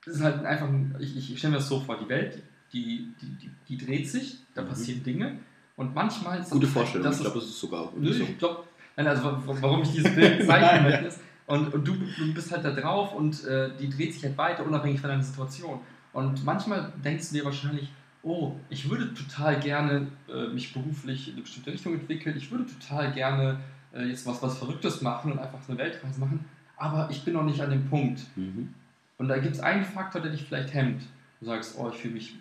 ist 0.06 0.16
es 0.18 0.22
halt 0.22 0.46
einfach, 0.46 0.68
ein- 0.68 0.96
ich, 1.00 1.18
ich, 1.18 1.32
ich 1.34 1.38
stelle 1.40 1.52
mir 1.54 1.58
das 1.58 1.68
so 1.68 1.80
vor, 1.80 1.98
die 1.98 2.08
Welt, 2.08 2.44
die, 2.72 3.14
die, 3.20 3.36
die, 3.42 3.52
die 3.68 3.84
dreht 3.84 4.08
sich, 4.08 4.38
da 4.54 4.62
Mhm. 4.62 4.68
passieren 4.68 5.04
Dinge 5.04 5.40
und 5.76 5.96
manchmal 5.96 6.40
ist 6.40 6.52
Gute 6.52 6.68
es- 6.68 6.72
Vorstellung. 6.74 7.04
das 7.06 7.16
ich 7.18 7.22
glaube, 7.24 7.40
das 7.40 7.50
ist 7.50 7.60
sogar 7.60 7.92
Nö, 7.98 8.14
so. 8.14 8.24
ich 8.24 8.38
glaube, 8.38 8.64
also 8.96 9.24
wa- 9.24 9.42
wa- 9.48 9.58
warum 9.60 9.82
ich 9.82 9.92
dieses 9.92 10.14
Bild 10.14 10.46
zeichnen 10.48 10.84
möchte 10.84 11.06
ist, 11.08 11.20
und, 11.48 11.74
und 11.74 11.88
du, 11.88 11.94
du 11.96 12.34
bist 12.36 12.52
halt 12.52 12.64
da 12.64 12.70
drauf 12.70 13.16
und 13.16 13.44
äh, 13.46 13.72
die 13.76 13.90
dreht 13.90 14.14
sich 14.14 14.24
halt 14.24 14.38
weiter, 14.38 14.64
unabhängig 14.68 15.02
von 15.02 15.10
deiner 15.10 15.24
Situation. 15.24 15.80
Und 16.14 16.46
manchmal 16.46 16.94
denkst 17.04 17.30
du 17.30 17.36
dir 17.38 17.46
wahrscheinlich, 17.46 17.92
oh, 18.24 18.56
ich 18.70 18.90
würde 18.90 19.14
total 19.14 19.60
gerne 19.60 20.08
äh, 20.28 20.48
mich 20.48 20.74
beruflich 20.74 21.28
in 21.28 21.34
eine 21.34 21.44
bestimmte 21.44 21.72
Richtung 21.72 21.94
entwickeln, 21.94 22.36
ich 22.38 22.52
würde 22.52 22.66
total 22.66 23.12
gerne 23.14 23.60
äh, 23.94 24.06
jetzt 24.06 24.26
was, 24.26 24.42
was 24.42 24.58
Verrücktes 24.58 25.02
machen 25.02 25.32
und 25.32 25.40
einfach 25.40 25.62
so 25.62 25.72
eine 25.72 25.82
Weltreise 25.82 26.20
machen, 26.20 26.46
aber 26.78 27.10
ich 27.12 27.24
bin 27.24 27.34
noch 27.34 27.44
nicht 27.44 27.62
an 27.62 27.70
dem 27.70 27.86
Punkt. 27.90 28.22
Mhm. 28.36 28.74
Und 29.18 29.28
da 29.28 29.38
gibt 29.38 29.56
es 29.56 29.60
einen 29.60 29.84
Faktor, 29.84 30.22
der 30.22 30.32
dich 30.32 30.44
vielleicht 30.44 30.74
hemmt. 30.74 31.04
Du 31.40 31.46
sagst, 31.46 31.76
oh, 31.78 31.90
ich 31.90 31.96
fühle 31.96 32.16
mich, 32.16 32.36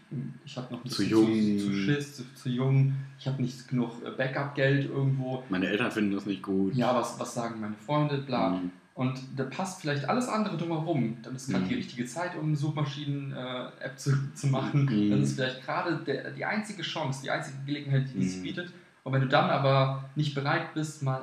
ich 0.45 0.57
habe 0.57 0.75
noch 0.75 0.85
ein 0.85 0.91
Zu 0.91 1.05
jung. 1.05 1.27
zu, 1.27 1.67
zu 1.67 1.73
Schiss, 1.73 2.17
zu, 2.17 2.35
zu 2.35 2.49
jung, 2.49 2.95
ich 3.19 3.27
habe 3.29 3.41
nicht 3.41 3.69
genug 3.69 4.05
äh, 4.05 4.11
Backup-Geld 4.11 4.87
irgendwo. 4.87 5.45
Meine 5.49 5.69
Eltern 5.69 5.91
finden 5.91 6.14
das 6.14 6.27
nicht 6.27 6.43
gut. 6.43 6.75
Ja, 6.75 6.95
was, 6.95 7.19
was 7.19 7.35
sagen 7.35 7.61
meine 7.61 7.75
Freunde, 7.75 8.19
bla. 8.19 8.51
Mhm. 8.51 8.71
Und 8.99 9.21
da 9.37 9.45
passt 9.45 9.81
vielleicht 9.81 10.09
alles 10.09 10.27
andere 10.27 10.57
drumherum. 10.57 11.19
Dann 11.23 11.37
ist 11.37 11.49
gerade 11.49 11.63
Mhm. 11.65 11.69
die 11.69 11.75
richtige 11.77 12.05
Zeit, 12.05 12.35
um 12.35 12.49
eine 12.49 12.57
Suchmaschinen-App 12.57 13.97
zu, 13.97 14.11
zu 14.35 14.49
machen. 14.49 14.87
Mhm. 14.87 15.11
Dann 15.11 15.23
ist 15.23 15.35
vielleicht 15.37 15.65
gerade 15.65 15.97
der- 15.99 16.33
die 16.33 16.45
einzige 16.45 16.83
Chance, 16.83 17.21
die 17.23 17.31
einzige 17.31 17.59
Gelegenheit, 17.65 18.07
die 18.13 18.25
es 18.27 18.37
Mhm. 18.39 18.43
bietet. 18.43 18.73
Und 19.05 19.13
wenn 19.13 19.21
du 19.21 19.29
dann 19.29 19.51
aber 19.51 20.05
nicht 20.17 20.35
bereit 20.35 20.75
bist, 20.75 21.03
mal 21.03 21.23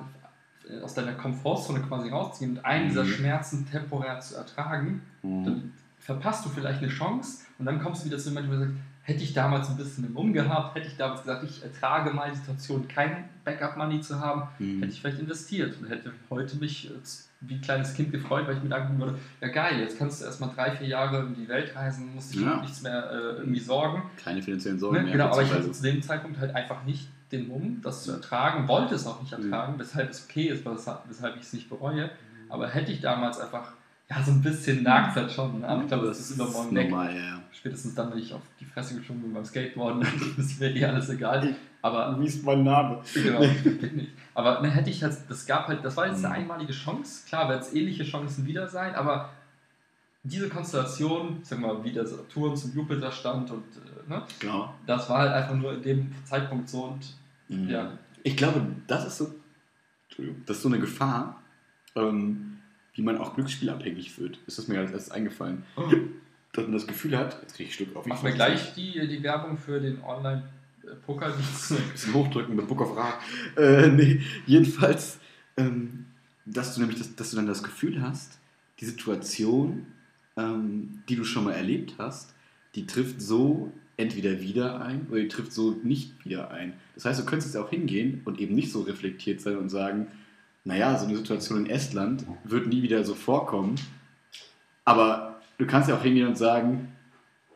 äh, 0.69 0.81
aus 0.81 0.95
deiner 0.95 1.13
Komfortzone 1.13 1.81
quasi 1.81 2.09
rauszuziehen 2.09 2.57
und 2.57 2.65
einen 2.65 2.87
dieser 2.89 3.03
Mhm. 3.03 3.07
Schmerzen 3.09 3.69
temporär 3.69 4.19
zu 4.19 4.35
ertragen, 4.35 5.01
Mhm. 5.21 5.43
dann 5.43 5.73
verpasst 5.99 6.43
du 6.45 6.49
vielleicht 6.49 6.79
eine 6.79 6.87
Chance 6.87 7.45
und 7.59 7.65
dann 7.67 7.79
kommst 7.79 8.01
du 8.01 8.05
wieder 8.07 8.17
zu 8.17 8.29
jemandem, 8.29 8.51
der 8.57 8.67
sagt, 8.69 8.79
hätte 9.03 9.23
ich 9.23 9.33
damals 9.33 9.69
ein 9.69 9.77
bisschen 9.77 10.05
im 10.05 10.15
Um 10.17 10.33
gehabt, 10.33 10.75
hätte 10.75 10.87
ich 10.87 10.97
damals 10.97 11.21
gesagt, 11.21 11.43
ich 11.43 11.61
ertrage 11.61 12.09
mal 12.11 12.31
die 12.31 12.37
Situation, 12.37 12.87
kein 12.87 13.25
Backup-Money 13.43 14.01
zu 14.01 14.19
haben, 14.19 14.47
Mhm. 14.57 14.79
hätte 14.81 14.91
ich 14.93 15.01
vielleicht 15.01 15.19
investiert 15.19 15.75
und 15.79 15.87
hätte 15.89 16.11
heute 16.31 16.55
mich 16.57 16.89
äh, 16.89 16.93
wie 17.41 17.55
ein 17.55 17.61
kleines 17.61 17.93
Kind 17.93 18.11
gefreut, 18.11 18.47
weil 18.47 18.57
ich 18.57 18.63
mir 18.63 18.69
denken 18.69 18.97
würde, 18.99 19.17
ja 19.41 19.47
geil, 19.49 19.79
jetzt 19.79 19.97
kannst 19.99 20.21
du 20.21 20.25
erstmal 20.25 20.49
drei, 20.55 20.71
vier 20.71 20.87
Jahre 20.87 21.19
in 21.25 21.35
die 21.35 21.47
Welt 21.47 21.75
reisen, 21.75 22.13
musst 22.15 22.33
dich 22.33 22.41
Ja. 22.41 22.55
um 22.55 22.61
nichts 22.61 22.81
mehr 22.81 23.11
äh, 23.11 23.15
irgendwie 23.39 23.59
sorgen. 23.59 24.03
Keine 24.23 24.41
finanziellen 24.41 24.79
Sorgen 24.79 24.97
Ne? 24.97 25.03
mehr. 25.03 25.11
Genau, 25.13 25.25
aber 25.31 25.43
ich 25.43 25.51
hatte 25.53 25.71
zu 25.71 25.83
dem 25.83 26.01
Zeitpunkt 26.01 26.39
halt 26.39 26.55
einfach 26.55 26.83
nicht 26.85 27.07
den 27.31 27.47
Mumm, 27.47 27.81
das 27.83 28.03
zu 28.03 28.11
ertragen, 28.13 28.67
wollte 28.67 28.95
es 28.95 29.05
auch 29.05 29.21
nicht 29.21 29.37
Mhm. 29.37 29.45
ertragen, 29.51 29.73
weshalb 29.77 30.09
es 30.11 30.25
okay 30.29 30.47
ist, 30.47 30.65
weshalb 30.65 31.01
weshalb 31.07 31.35
ich 31.35 31.41
es 31.43 31.53
nicht 31.53 31.69
bereue. 31.69 32.09
Aber 32.49 32.67
hätte 32.69 32.91
ich 32.91 33.01
damals 33.01 33.39
einfach, 33.39 33.73
ja, 34.09 34.21
so 34.23 34.31
ein 34.31 34.41
bisschen 34.41 34.83
nagt 34.83 35.15
halt 35.15 35.31
schon, 35.31 35.59
ne? 35.61 35.67
aber 35.67 35.81
ich 35.81 35.87
glaube, 35.87 36.05
das 36.07 36.19
ist 36.19 36.31
übermorgen 36.31 36.75
weg. 36.75 36.89
normal, 36.89 37.15
ja. 37.15 37.41
Spätestens 37.51 37.95
dann, 37.95 38.11
wenn 38.11 38.19
ich 38.19 38.33
auf 38.33 38.41
die 38.59 38.65
Fresse 38.65 38.95
geschoben 38.95 39.21
bin 39.21 39.33
beim 39.33 39.43
Skateboarden, 39.45 40.05
ist 40.37 40.59
mir 40.59 40.75
eh 40.75 40.85
alles 40.85 41.09
egal. 41.09 41.55
Aber 41.81 42.19
Wie 42.19 42.25
ist 42.27 42.43
mein 42.43 42.63
Name? 42.63 42.99
Genau, 43.13 43.39
bin 43.39 43.99
ich. 44.01 44.09
Aber 44.33 44.55
dann 44.55 44.65
hätte 44.71 44.89
ich 44.89 45.01
halt, 45.03 45.17
das 45.29 45.45
gab 45.45 45.67
halt, 45.67 45.83
das 45.83 45.95
war 45.97 46.07
jetzt 46.07 46.23
eine 46.23 46.27
Mhm. 46.29 46.33
einmalige 46.41 46.73
Chance. 46.73 47.25
Klar, 47.27 47.49
werden 47.49 47.61
es 47.61 47.73
ähnliche 47.73 48.03
Chancen 48.03 48.45
wieder 48.45 48.67
sein, 48.67 48.93
aber 48.95 49.29
diese 50.23 50.49
Konstellation, 50.49 51.39
sag 51.43 51.59
mal, 51.59 51.83
wie 51.83 51.91
der 51.91 52.05
Saturn 52.05 52.55
zum 52.57 52.73
Jupiter 52.75 53.11
stand 53.11 53.49
und 53.51 53.63
äh, 53.77 54.09
ne, 54.09 54.23
Genau. 54.39 54.73
das 54.87 55.07
war 55.09 55.19
halt 55.19 55.31
einfach 55.33 55.55
nur 55.55 55.73
in 55.73 55.81
dem 55.83 56.11
Zeitpunkt 56.25 56.69
so 56.69 56.83
und 56.85 57.05
Mhm. 57.47 57.69
ja. 57.69 57.91
Ich 58.23 58.35
glaube, 58.35 58.59
das 58.87 59.05
ist 59.05 59.17
so, 59.19 59.35
das 60.47 60.57
ist 60.57 60.63
so 60.63 60.69
eine 60.69 60.79
Gefahr, 60.79 61.39
ähm, 61.95 62.54
wie 62.95 63.01
man 63.01 63.17
auch 63.17 63.35
glücksspielabhängig 63.35 64.17
wird. 64.17 64.39
Ist 64.47 64.57
das 64.57 64.67
mir 64.67 64.79
als 64.79 64.91
erstes 64.91 65.11
eingefallen. 65.11 65.63
Dass 66.53 66.63
man 66.63 66.73
das 66.73 66.87
Gefühl 66.87 67.17
hat, 67.17 67.37
jetzt 67.41 67.55
kriege 67.55 67.69
ich 67.69 67.75
Stück 67.75 67.95
auf. 67.95 68.05
Machen 68.05 68.25
wir 68.25 68.33
gleich 68.33 68.73
die, 68.73 69.07
die 69.07 69.21
Werbung 69.21 69.57
für 69.57 69.79
den 69.81 70.01
Online-Poker-Dienst. 70.01 71.71
Ein 71.73 71.91
bisschen 71.91 72.13
hochdrücken 72.13 72.55
mit 72.55 72.67
Book 72.67 72.81
of 72.81 72.95
Ra. 72.95 73.19
Äh, 73.57 73.89
nee, 73.89 74.21
jedenfalls, 74.45 75.19
ähm, 75.57 76.05
dass 76.45 76.73
du 76.73 76.81
nämlich 76.81 76.97
das, 76.97 77.13
dass 77.15 77.31
du 77.31 77.35
dann 77.35 77.47
das 77.47 77.61
Gefühl 77.61 78.01
hast, 78.01 78.39
die 78.79 78.85
Situation, 78.85 79.87
ähm, 80.37 81.03
die 81.09 81.17
du 81.17 81.25
schon 81.25 81.43
mal 81.43 81.53
erlebt 81.53 81.95
hast, 81.97 82.33
die 82.75 82.85
trifft 82.85 83.21
so 83.21 83.73
entweder 83.97 84.41
wieder 84.41 84.81
ein 84.81 85.07
oder 85.09 85.19
die 85.19 85.27
trifft 85.27 85.51
so 85.51 85.71
nicht 85.83 86.25
wieder 86.25 86.51
ein. 86.51 86.73
Das 86.95 87.03
heißt, 87.03 87.19
du 87.19 87.25
könntest 87.25 87.53
jetzt 87.53 87.61
auch 87.61 87.69
hingehen 87.69 88.21
und 88.23 88.39
eben 88.39 88.55
nicht 88.55 88.71
so 88.71 88.81
reflektiert 88.81 89.41
sein 89.41 89.57
und 89.57 89.69
sagen, 89.69 90.07
naja, 90.65 90.97
so 90.97 91.05
eine 91.05 91.15
Situation 91.15 91.59
in 91.59 91.69
Estland 91.69 92.25
wird 92.43 92.67
nie 92.67 92.81
wieder 92.81 93.03
so 93.03 93.13
vorkommen. 93.13 93.75
Aber 94.83 95.39
du 95.57 95.65
kannst 95.65 95.87
ja 95.87 95.95
auch 95.95 96.01
hingehen 96.01 96.27
und 96.27 96.37
sagen, 96.37 96.91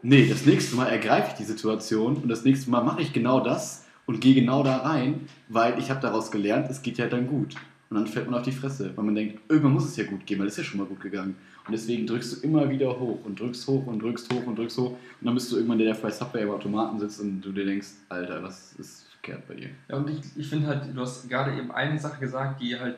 nee, 0.01 0.27
das 0.27 0.45
nächste 0.45 0.75
Mal 0.75 0.87
ergreife 0.87 1.31
ich 1.31 1.37
die 1.37 1.43
Situation 1.43 2.17
und 2.17 2.29
das 2.29 2.45
nächste 2.45 2.69
Mal 2.69 2.83
mache 2.83 3.01
ich 3.01 3.11
genau 3.11 3.39
das 3.39 3.85
und 4.05 4.21
gehe 4.21 4.35
genau 4.35 4.63
da 4.63 4.77
rein, 4.77 5.27
weil 5.49 5.77
ich 5.79 5.89
habe 5.89 5.99
daraus 5.99 6.31
gelernt, 6.31 6.69
es 6.69 6.81
geht 6.81 6.97
ja 6.97 7.07
dann 7.07 7.27
gut. 7.27 7.55
Und 7.89 7.97
dann 7.97 8.05
fällt 8.05 8.29
man 8.29 8.39
auf 8.39 8.45
die 8.45 8.51
Fresse, 8.51 8.91
weil 8.95 9.03
man 9.03 9.15
denkt, 9.15 9.39
irgendwann 9.49 9.73
muss 9.73 9.85
es 9.85 9.97
ja 9.97 10.03
gut 10.03 10.27
gehen, 10.27 10.37
weil 10.39 10.45
es 10.45 10.53
ist 10.53 10.59
ja 10.59 10.63
schon 10.63 10.79
mal 10.79 10.85
gut 10.85 11.01
gegangen. 11.01 11.35
Und 11.65 11.71
deswegen 11.71 12.05
drückst 12.05 12.37
du 12.37 12.47
immer 12.47 12.69
wieder 12.69 12.99
hoch 12.99 13.19
und 13.25 13.39
drückst 13.39 13.67
hoch 13.67 13.87
und 13.87 13.99
drückst 13.99 14.31
hoch 14.31 14.45
und 14.45 14.57
drückst 14.57 14.77
hoch. 14.77 14.91
Und 14.91 15.25
dann 15.25 15.33
bist 15.33 15.51
du 15.51 15.55
irgendwann 15.55 15.79
der, 15.79 15.93
der 15.93 15.99
bei 15.99 16.11
Subway 16.11 16.43
im 16.43 16.51
Automaten 16.51 16.99
sitzt 16.99 17.19
und 17.19 17.41
du 17.41 17.51
dir 17.51 17.65
denkst, 17.65 17.87
Alter, 18.09 18.43
was 18.43 18.73
ist 18.73 19.08
verkehrt 19.21 19.47
bei 19.47 19.55
dir? 19.55 19.69
Ja, 19.87 19.97
und 19.97 20.09
ich, 20.09 20.21
ich 20.35 20.47
finde 20.47 20.67
halt, 20.67 20.95
du 20.95 21.01
hast 21.01 21.29
gerade 21.29 21.55
eben 21.57 21.71
eine 21.71 21.99
Sache 21.99 22.19
gesagt, 22.19 22.61
die 22.61 22.79
halt 22.79 22.97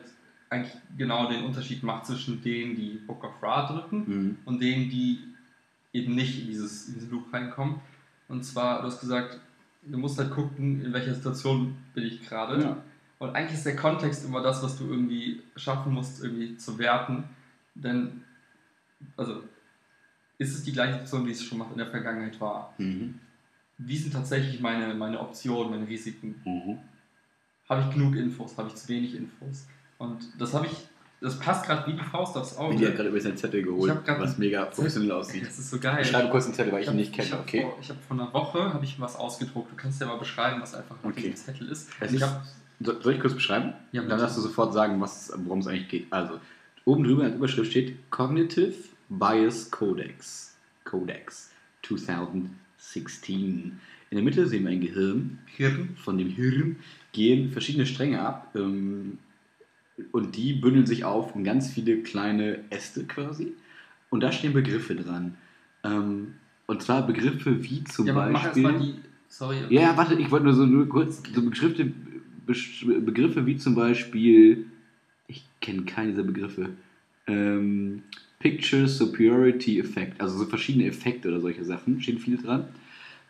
eigentlich 0.50 0.74
genau 0.98 1.28
den 1.30 1.44
Unterschied 1.44 1.82
macht 1.82 2.06
zwischen 2.06 2.42
denen, 2.42 2.76
die 2.76 3.00
Book 3.06 3.24
of 3.24 3.42
Ra 3.42 3.66
drücken 3.72 4.04
Mhm. 4.06 4.38
und 4.44 4.60
denen, 4.60 4.90
die 4.90 5.18
eben 5.92 6.14
nicht 6.14 6.40
in, 6.40 6.46
dieses, 6.48 6.88
in 6.88 6.94
diesen 6.94 7.10
Loop 7.10 7.32
reinkommen. 7.32 7.76
Und 8.28 8.44
zwar, 8.44 8.80
du 8.80 8.86
hast 8.88 9.00
gesagt, 9.00 9.38
du 9.82 9.98
musst 9.98 10.18
halt 10.18 10.30
gucken, 10.30 10.84
in 10.84 10.92
welcher 10.92 11.14
Situation 11.14 11.76
bin 11.94 12.04
ich 12.04 12.22
gerade. 12.26 12.62
Ja. 12.62 12.76
Und 13.18 13.34
eigentlich 13.34 13.54
ist 13.58 13.66
der 13.66 13.76
Kontext 13.76 14.24
immer 14.24 14.42
das, 14.42 14.62
was 14.62 14.76
du 14.78 14.88
irgendwie 14.88 15.42
schaffen 15.56 15.92
musst, 15.92 16.22
irgendwie 16.22 16.56
zu 16.56 16.78
werten. 16.78 17.24
Denn, 17.74 18.22
also, 19.16 19.42
ist 20.38 20.54
es 20.54 20.62
die 20.64 20.72
gleiche 20.72 20.92
Situation, 20.94 21.26
wie 21.26 21.30
es 21.32 21.44
schon 21.44 21.58
mal 21.58 21.68
in 21.70 21.78
der 21.78 21.86
Vergangenheit 21.86 22.40
war? 22.40 22.74
Mhm. 22.78 23.18
Wie 23.86 23.96
sind 23.96 24.12
tatsächlich 24.12 24.60
meine, 24.60 24.94
meine 24.94 25.20
Optionen, 25.20 25.70
meine 25.70 25.86
Risiken? 25.88 26.40
Mhm. 26.44 26.78
Habe 27.68 27.82
ich 27.82 27.90
genug 27.94 28.16
Infos? 28.16 28.56
Habe 28.58 28.68
ich 28.68 28.74
zu 28.74 28.88
wenig 28.88 29.14
Infos? 29.16 29.66
Und 29.98 30.18
das 30.38 30.52
habe 30.54 30.66
ich, 30.66 30.72
das 31.20 31.38
passt 31.38 31.64
gerade 31.66 31.86
wie 31.90 31.96
die 31.96 32.04
Faust 32.04 32.36
aufs 32.36 32.56
Auge. 32.56 32.74
Willi 32.74 32.86
hat 32.86 32.96
gerade 32.96 33.08
über 33.08 33.20
seinen 33.20 33.36
Zettel 33.36 33.62
geholt, 33.62 33.90
Ich 34.04 34.08
hab 34.08 34.20
was 34.20 34.30
einen 34.32 34.40
mega 34.40 34.64
professionell 34.66 35.12
aussieht. 35.12 35.46
Das 35.46 35.58
ist 35.58 35.70
so 35.70 35.78
geil. 35.78 35.98
Ich 36.02 36.08
schreibe 36.08 36.28
kurz 36.30 36.44
einen 36.46 36.54
Zettel, 36.54 36.72
weil 36.72 36.80
ich, 36.82 36.86
ihn 36.86 36.90
hab- 36.90 36.96
nicht 36.96 37.10
ich 37.10 37.16
kenne, 37.16 37.30
hab 37.32 37.40
okay? 37.40 37.62
Vor, 37.62 37.78
ich 37.80 37.88
habe 37.88 38.00
vor 38.06 38.16
einer 38.18 38.32
Woche 38.34 38.74
habe 38.74 38.84
ich 38.84 39.00
was 39.00 39.16
ausgedruckt. 39.16 39.70
Du 39.72 39.76
kannst 39.76 40.00
ja 40.00 40.06
mal 40.06 40.18
beschreiben, 40.18 40.60
was 40.60 40.74
einfach 40.74 40.96
auf 40.96 41.04
Okay. 41.04 41.32
Zettel 41.34 41.68
ist. 41.68 41.88
Es 42.00 42.12
ich 42.12 42.20
So- 42.80 43.00
Soll 43.00 43.14
ich 43.14 43.20
kurz 43.20 43.34
beschreiben? 43.34 43.74
Ja, 43.92 44.02
Dann 44.02 44.18
darfst 44.18 44.36
du 44.36 44.40
sofort 44.40 44.72
sagen, 44.72 45.00
worum 45.00 45.60
es 45.60 45.66
eigentlich 45.68 45.88
geht. 45.88 46.06
Also, 46.12 46.40
oben 46.84 47.04
drüber 47.04 47.22
als 47.24 47.36
Überschrift 47.36 47.70
steht 47.70 48.10
Cognitive 48.10 48.74
Bias 49.08 49.70
Codex. 49.70 50.56
Codex 50.84 51.50
2016. 52.82 53.80
In 54.10 54.16
der 54.16 54.22
Mitte 54.22 54.46
sehen 54.46 54.64
wir 54.64 54.70
ein 54.70 54.80
Gehirn. 54.80 55.38
Hirn. 55.56 55.96
Von 55.96 56.18
dem 56.18 56.28
Hirn 56.28 56.76
gehen 57.12 57.50
verschiedene 57.50 57.86
Stränge 57.86 58.20
ab. 58.20 58.52
Ähm, 58.54 59.18
und 60.10 60.36
die 60.36 60.54
bündeln 60.54 60.86
sich 60.86 61.04
auf 61.04 61.34
in 61.34 61.44
ganz 61.44 61.70
viele 61.70 62.02
kleine 62.02 62.64
Äste 62.70 63.04
quasi. 63.04 63.52
Und 64.10 64.20
da 64.20 64.32
stehen 64.32 64.52
Begriffe 64.52 64.94
dran. 64.94 65.36
Ähm, 65.84 66.34
und 66.66 66.82
zwar 66.82 67.06
Begriffe 67.06 67.62
wie 67.62 67.84
zum 67.84 68.06
Ja, 68.06 68.14
aber 68.14 68.30
mach 68.30 68.44
Beispiel. 68.44 68.64
erstmal 68.64 68.82
die. 68.82 68.94
Sorry. 69.28 69.56
Ja, 69.70 69.82
ja, 69.82 69.96
warte, 69.96 70.14
ich 70.14 70.30
wollte 70.30 70.44
nur 70.44 70.54
so 70.54 70.66
nur 70.66 70.88
kurz 70.88 71.22
so 71.34 71.42
Begriffe, 71.42 71.90
Begriffe 73.00 73.46
wie 73.46 73.56
zum 73.56 73.74
Beispiel, 73.74 74.66
ich 75.26 75.44
kenne 75.60 75.84
keine 75.84 76.10
dieser 76.10 76.24
Begriffe, 76.24 76.70
ähm, 77.26 78.02
Picture 78.42 78.88
Superiority 78.88 79.78
Effect, 79.78 80.20
also 80.20 80.38
so 80.38 80.44
verschiedene 80.44 80.86
Effekte 80.86 81.28
oder 81.28 81.40
solche 81.40 81.64
Sachen, 81.64 82.00
stehen 82.00 82.18
viele 82.18 82.38
dran. 82.38 82.64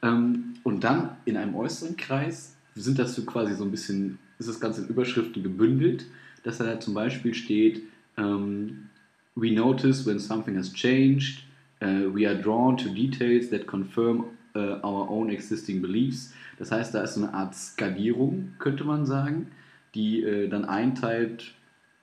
Ähm, 0.03 0.55
und 0.63 0.83
dann 0.83 1.17
in 1.25 1.37
einem 1.37 1.55
äußeren 1.55 1.97
Kreis 1.97 2.57
sind 2.75 2.99
das 2.99 3.15
so 3.15 3.25
quasi 3.25 3.55
so 3.55 3.65
ein 3.65 3.71
bisschen, 3.71 4.19
ist 4.39 4.49
das 4.49 4.59
Ganze 4.59 4.83
in 4.83 4.89
Überschriften 4.89 5.43
gebündelt, 5.43 6.07
dass 6.43 6.59
da 6.59 6.81
zum 6.81 6.95
Beispiel 6.95 7.35
steht, 7.35 7.83
ähm, 8.17 8.89
we 9.35 9.53
notice 9.53 10.07
when 10.07 10.19
something 10.19 10.57
has 10.57 10.73
changed, 10.73 11.45
Uh, 11.83 12.09
we 12.09 12.27
are 12.27 12.37
drawn 12.37 12.77
to 12.77 12.89
details 12.89 13.51
that 13.51 13.67
confirm 13.67 14.27
uh, 14.55 14.79
our 14.85 15.09
own 15.11 15.31
existing 15.31 15.83
beliefs. 15.83 16.33
Das 16.59 16.71
heißt, 16.71 16.95
da 16.95 17.03
ist 17.03 17.15
so 17.15 17.23
eine 17.23 17.35
Art 17.35 17.57
Skalierung, 17.57 18.55
könnte 18.61 18.85
man 18.85 19.05
sagen, 19.05 19.49
die 19.97 20.23
äh, 20.23 20.49
dann 20.49 20.65
einteilt, 20.65 21.55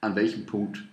an 0.01 0.15
welchem 0.15 0.45
Punkt 0.45 0.83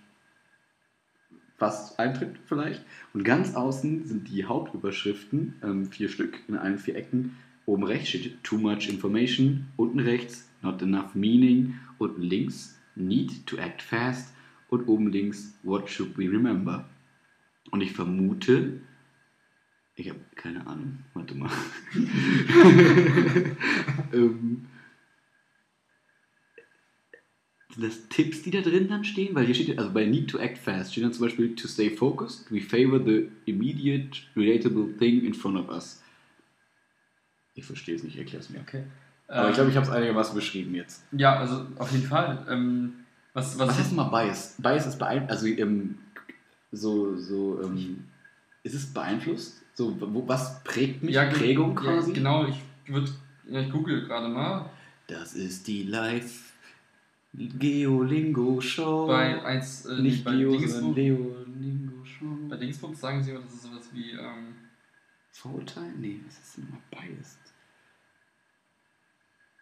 was 1.59 1.99
eintritt 1.99 2.37
vielleicht. 2.47 2.85
Und 3.15 3.25
ganz 3.25 3.55
außen 3.55 4.07
sind 4.07 4.29
die 4.29 4.45
Hauptüberschriften, 4.45 5.55
ähm, 5.63 5.87
vier 5.87 6.09
Stück 6.09 6.39
in 6.49 6.57
allen 6.57 6.79
vier 6.79 6.97
Ecken. 6.97 7.37
Oben 7.65 7.85
rechts 7.85 8.11
steht 8.11 8.43
Too 8.45 8.59
much 8.59 8.89
information, 8.89 9.67
unten 9.77 10.01
rechts 10.01 10.49
Not 10.63 10.83
enough 10.83 11.15
meaning, 11.15 11.75
unten 11.99 12.23
links 12.23 12.79
Need 12.95 13.47
to 13.47 13.57
act 13.59 13.83
fast 13.83 14.33
und 14.69 14.89
oben 14.89 15.11
links 15.11 15.53
What 15.63 15.91
should 15.91 16.17
we 16.17 16.25
remember. 16.25 16.89
Und 17.71 17.83
ich 17.83 17.93
vermute, 17.93 18.81
ich 19.97 20.09
habe 20.09 20.21
keine 20.35 20.67
Ahnung, 20.67 20.99
warte 21.15 21.35
mal. 21.35 21.51
ähm, 24.13 24.67
sind 27.66 27.66
das 27.77 28.09
Tipps, 28.09 28.43
die 28.43 28.51
da 28.51 28.61
drin 28.61 28.89
dann 28.89 29.05
stehen? 29.05 29.35
Weil 29.35 29.47
hier 29.47 29.55
steht, 29.55 29.79
also 29.79 29.91
bei 29.93 30.05
Need 30.07 30.31
to 30.31 30.39
Act 30.39 30.59
Fast 30.59 30.93
steht 30.93 31.05
dann 31.05 31.13
zum 31.13 31.27
Beispiel 31.27 31.55
To 31.55 31.69
stay 31.69 31.91
focused, 31.91 32.51
we 32.51 32.61
favor 32.61 32.99
the 33.05 33.29
immediate, 33.47 34.23
relatable 34.37 34.97
thing 34.99 35.25
in 35.25 35.35
front 35.35 35.59
of 35.59 35.69
us. 35.69 36.03
Ich 37.55 37.65
verstehe 37.65 37.95
es 37.95 38.03
nicht, 38.03 38.19
erklär 38.19 38.41
es 38.41 38.51
mir. 38.51 38.61
Okay. 38.61 38.85
Aber 39.29 39.45
Ähm, 39.45 39.49
ich 39.51 39.55
glaube, 39.55 39.71
ich 39.71 39.77
habe 39.77 39.87
es 39.87 39.93
einigermaßen 39.93 40.35
beschrieben 40.35 40.75
jetzt. 40.75 41.05
Ja, 41.13 41.39
also 41.39 41.67
auf 41.79 41.91
jeden 41.93 42.07
Fall. 42.07 42.47
Ähm, 42.49 42.93
was, 43.33 43.59
was, 43.59 43.69
Was 43.69 43.79
heißt 43.79 43.91
denn 43.91 43.97
mal 43.97 44.05
Bias? 44.05 44.55
Bias 44.59 44.87
ist 44.87 44.99
beeinflusst, 44.99 45.31
also 45.31 45.47
ähm, 45.47 45.99
so, 46.73 47.17
so, 47.17 47.61
ähm, 47.63 48.05
ist 48.63 48.75
es 48.75 48.87
beeinflusst? 48.93 49.63
So, 49.75 49.97
wo, 50.01 50.27
was 50.27 50.63
prägt 50.65 51.03
mich? 51.03 51.15
ja, 51.15 51.27
Prägung 51.27 51.75
ja, 51.75 51.81
quasi? 51.81 52.13
Genau, 52.13 52.47
ich 52.47 52.57
würde, 52.87 53.11
ja, 53.49 53.61
ich 53.61 53.71
google 53.71 54.07
gerade 54.07 54.29
mal. 54.29 54.71
Das 55.07 55.35
ist 55.35 55.67
die 55.67 55.83
Live 55.85 56.53
Geolingo 57.37 58.61
Show. 58.61 59.07
Bei, 59.07 59.45
eins, 59.45 59.85
äh, 59.87 60.01
Nicht 60.01 60.25
bei, 60.25 60.37
Geo, 60.37 60.53
Dingsbums, 60.53 60.73
sondern 60.73 60.95
Leolingo 60.95 62.05
Show. 62.05 62.49
bei 62.49 62.57
Dingsbums 62.57 63.01
sagen 63.01 63.23
sie 63.23 63.31
immer, 63.33 63.41
das 63.41 63.55
ist 63.55 63.63
sowas 63.63 63.89
wie, 63.93 64.13
ähm, 64.13 64.55
Vorurteil? 65.33 65.93
Nee, 65.99 66.21
was 66.27 66.39
ist 66.39 66.57
denn 66.57 66.69
immer 66.69 66.81
Biased? 66.91 67.39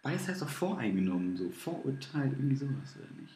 Bias 0.04 0.28
heißt 0.28 0.42
doch 0.42 0.48
voreingenommen, 0.48 1.36
so 1.36 1.50
Vorurteil, 1.50 2.30
irgendwie 2.30 2.56
sowas, 2.56 2.96
oder 2.96 3.20
nicht? 3.20 3.34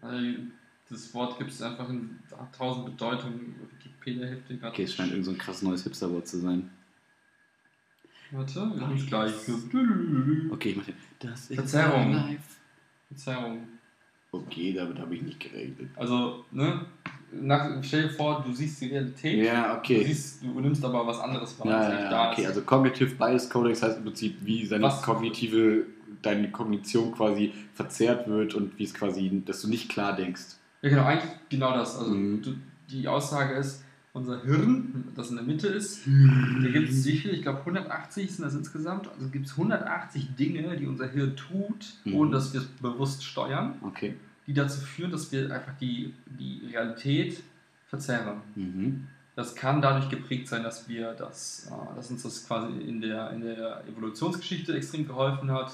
also 0.00 0.42
das 0.88 1.12
Wort 1.12 1.38
gibt 1.38 1.50
es 1.50 1.60
einfach 1.60 1.88
in 1.90 2.18
tausend 2.56 2.86
Bedeutungen. 2.86 3.54
Wikipedia 3.72 4.26
hilft 4.28 4.48
dir 4.48 4.56
gerade. 4.56 4.72
Okay, 4.72 4.84
es 4.84 4.94
scheint 4.94 5.10
irgend 5.10 5.26
so 5.26 5.32
ein 5.32 5.38
krass 5.38 5.60
neues 5.60 5.82
Hipster-Wort 5.82 6.26
zu 6.26 6.38
sein. 6.38 6.70
Warte, 8.30 8.54
wir 8.54 8.80
haben 8.80 8.96
es 8.96 9.06
gleich. 9.06 9.32
Okay, 10.50 10.70
ich 10.70 10.76
mach 10.76 10.84
den. 10.86 10.94
Das 11.18 11.46
Verzerrung. 11.48 12.12
live. 12.12 12.57
Verzerrung. 13.08 13.66
Okay, 14.30 14.72
damit 14.74 14.98
habe 14.98 15.14
ich 15.14 15.22
nicht 15.22 15.40
gerechnet. 15.40 15.88
Also, 15.96 16.44
ne? 16.50 16.86
Nach, 17.30 17.82
stell 17.82 18.04
dir 18.04 18.10
vor, 18.10 18.42
du 18.46 18.52
siehst 18.52 18.80
die 18.80 18.86
Realität. 18.88 19.44
Ja, 19.44 19.72
Du, 19.74 19.78
okay. 19.78 20.04
siehst, 20.04 20.42
du 20.42 20.60
nimmst 20.60 20.82
aber 20.84 21.06
was 21.06 21.18
anderes 21.20 21.58
wahr, 21.60 21.66
Ja, 21.66 21.82
ja, 21.92 22.00
ja, 22.04 22.10
da 22.10 22.32
okay, 22.32 22.42
ist. 22.42 22.48
also 22.48 22.62
Cognitive 22.62 23.14
Bias 23.16 23.50
Codex 23.50 23.82
heißt 23.82 23.98
im 23.98 24.04
Prinzip, 24.04 24.36
wie 24.42 24.64
seine 24.66 24.84
Was- 24.84 25.02
kognitive, 25.02 25.84
deine 26.22 26.50
Kognition 26.50 27.12
quasi 27.12 27.52
verzerrt 27.74 28.28
wird 28.28 28.54
und 28.54 28.78
wie 28.78 28.84
es 28.84 28.94
quasi, 28.94 29.42
dass 29.44 29.60
du 29.62 29.68
nicht 29.68 29.90
klar 29.90 30.16
denkst. 30.16 30.56
Ja, 30.82 30.88
genau, 30.90 31.04
eigentlich 31.04 31.30
genau 31.50 31.72
das. 31.74 31.98
Also 31.98 32.14
Mhm. 32.14 32.42
du, 32.42 32.54
die 32.90 33.06
Aussage 33.08 33.54
ist, 33.54 33.84
unser 34.18 34.42
Hirn, 34.42 35.04
das 35.16 35.30
in 35.30 35.36
der 35.36 35.44
Mitte 35.44 35.68
ist, 35.68 36.06
Mhm. 36.06 36.60
da 36.62 36.70
gibt 36.70 36.90
es 36.90 37.04
viel? 37.06 37.30
Ich 37.34 37.42
glaube 37.42 37.60
180 37.64 38.30
sind 38.30 38.44
das 38.44 38.54
insgesamt. 38.54 39.08
Also 39.08 39.28
gibt 39.30 39.46
es 39.46 39.56
180 39.56 40.34
Dinge, 40.36 40.76
die 40.76 40.86
unser 40.86 41.08
Hirn 41.08 41.34
tut, 41.36 41.94
Mhm. 42.04 42.14
ohne 42.14 42.30
dass 42.32 42.52
wir 42.52 42.60
es 42.60 42.66
bewusst 42.66 43.24
steuern, 43.24 43.74
Okay. 43.82 44.14
die 44.46 44.52
dazu 44.54 44.80
führen, 44.80 45.10
dass 45.10 45.32
wir 45.32 45.52
einfach 45.54 45.76
die, 45.80 46.12
die 46.38 46.62
Realität 46.72 47.42
verzerren. 47.86 48.42
Mhm. 48.54 49.06
Das 49.36 49.54
kann 49.54 49.80
dadurch 49.80 50.08
geprägt 50.10 50.48
sein, 50.48 50.64
dass 50.64 50.88
wir 50.88 51.12
das, 51.14 51.70
äh, 51.70 51.94
dass 51.96 52.10
uns 52.10 52.24
das 52.24 52.46
quasi 52.46 52.72
in 52.80 53.00
der, 53.00 53.30
in 53.30 53.40
der 53.42 53.84
Evolutionsgeschichte 53.88 54.74
extrem 54.74 55.06
geholfen 55.06 55.50
hat. 55.52 55.72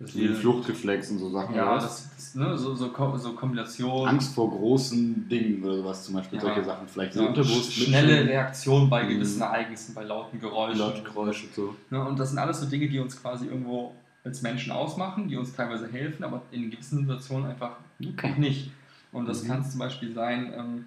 Wie 0.00 0.26
ein 0.26 0.34
Fluchtreflex 0.34 1.12
und 1.12 1.18
so 1.18 1.30
Sachen. 1.30 1.54
ja, 1.54 1.74
das, 1.76 2.10
das, 2.16 2.34
ne, 2.34 2.58
so, 2.58 2.74
so, 2.74 3.16
so 3.16 3.32
Kombinationen. 3.32 4.08
Angst 4.08 4.34
vor 4.34 4.50
großen 4.50 5.28
Dingen 5.28 5.62
oder 5.62 5.76
sowas, 5.76 6.04
zum 6.04 6.14
Beispiel 6.16 6.36
Ja. 6.38 6.42
solche 6.46 6.64
Sachen. 6.64 6.88
Vielleicht 6.88 7.14
so 7.14 7.22
Ja, 7.22 7.28
unterbewusst. 7.28 7.72
schnelle 7.72 8.24
Reaktion 8.24 8.90
bei 8.90 9.04
Mhm. 9.04 9.08
gewissen 9.10 9.42
Ereignissen, 9.42 9.94
bei 9.94 10.02
lauten 10.02 10.40
Geräuschen. 10.40 10.78
Lautgeräusche 10.80 11.46
und 11.46 11.54
so. 11.54 11.76
Ne, 11.90 12.04
und 12.04 12.18
das 12.18 12.30
sind 12.30 12.38
alles 12.38 12.60
so 12.60 12.66
Dinge, 12.66 12.88
die 12.88 12.98
uns 12.98 13.20
quasi 13.20 13.46
irgendwo 13.46 13.94
als 14.24 14.42
Menschen 14.42 14.72
ausmachen, 14.72 15.28
die 15.28 15.36
uns 15.36 15.54
teilweise 15.54 15.86
helfen, 15.90 16.24
aber 16.24 16.42
in 16.50 16.70
gewissen 16.70 16.98
Situationen 17.00 17.46
einfach 17.50 17.76
auch 18.24 18.36
nicht. 18.36 18.72
Und 19.12 19.26
das 19.28 19.44
Mhm. 19.44 19.48
kann 19.48 19.64
zum 19.70 19.78
Beispiel 19.78 20.12
sein, 20.12 20.52
ähm, 20.56 20.84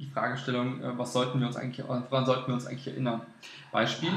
die 0.00 0.06
Fragestellung, 0.06 0.80
äh, 0.82 0.98
was 0.98 1.12
sollten 1.12 1.38
wir 1.38 1.46
uns 1.46 1.56
eigentlich, 1.56 1.86
woran 1.86 2.26
sollten 2.26 2.48
wir 2.48 2.54
uns 2.54 2.66
eigentlich 2.66 2.88
erinnern? 2.88 3.20
Beispiel, 3.70 4.10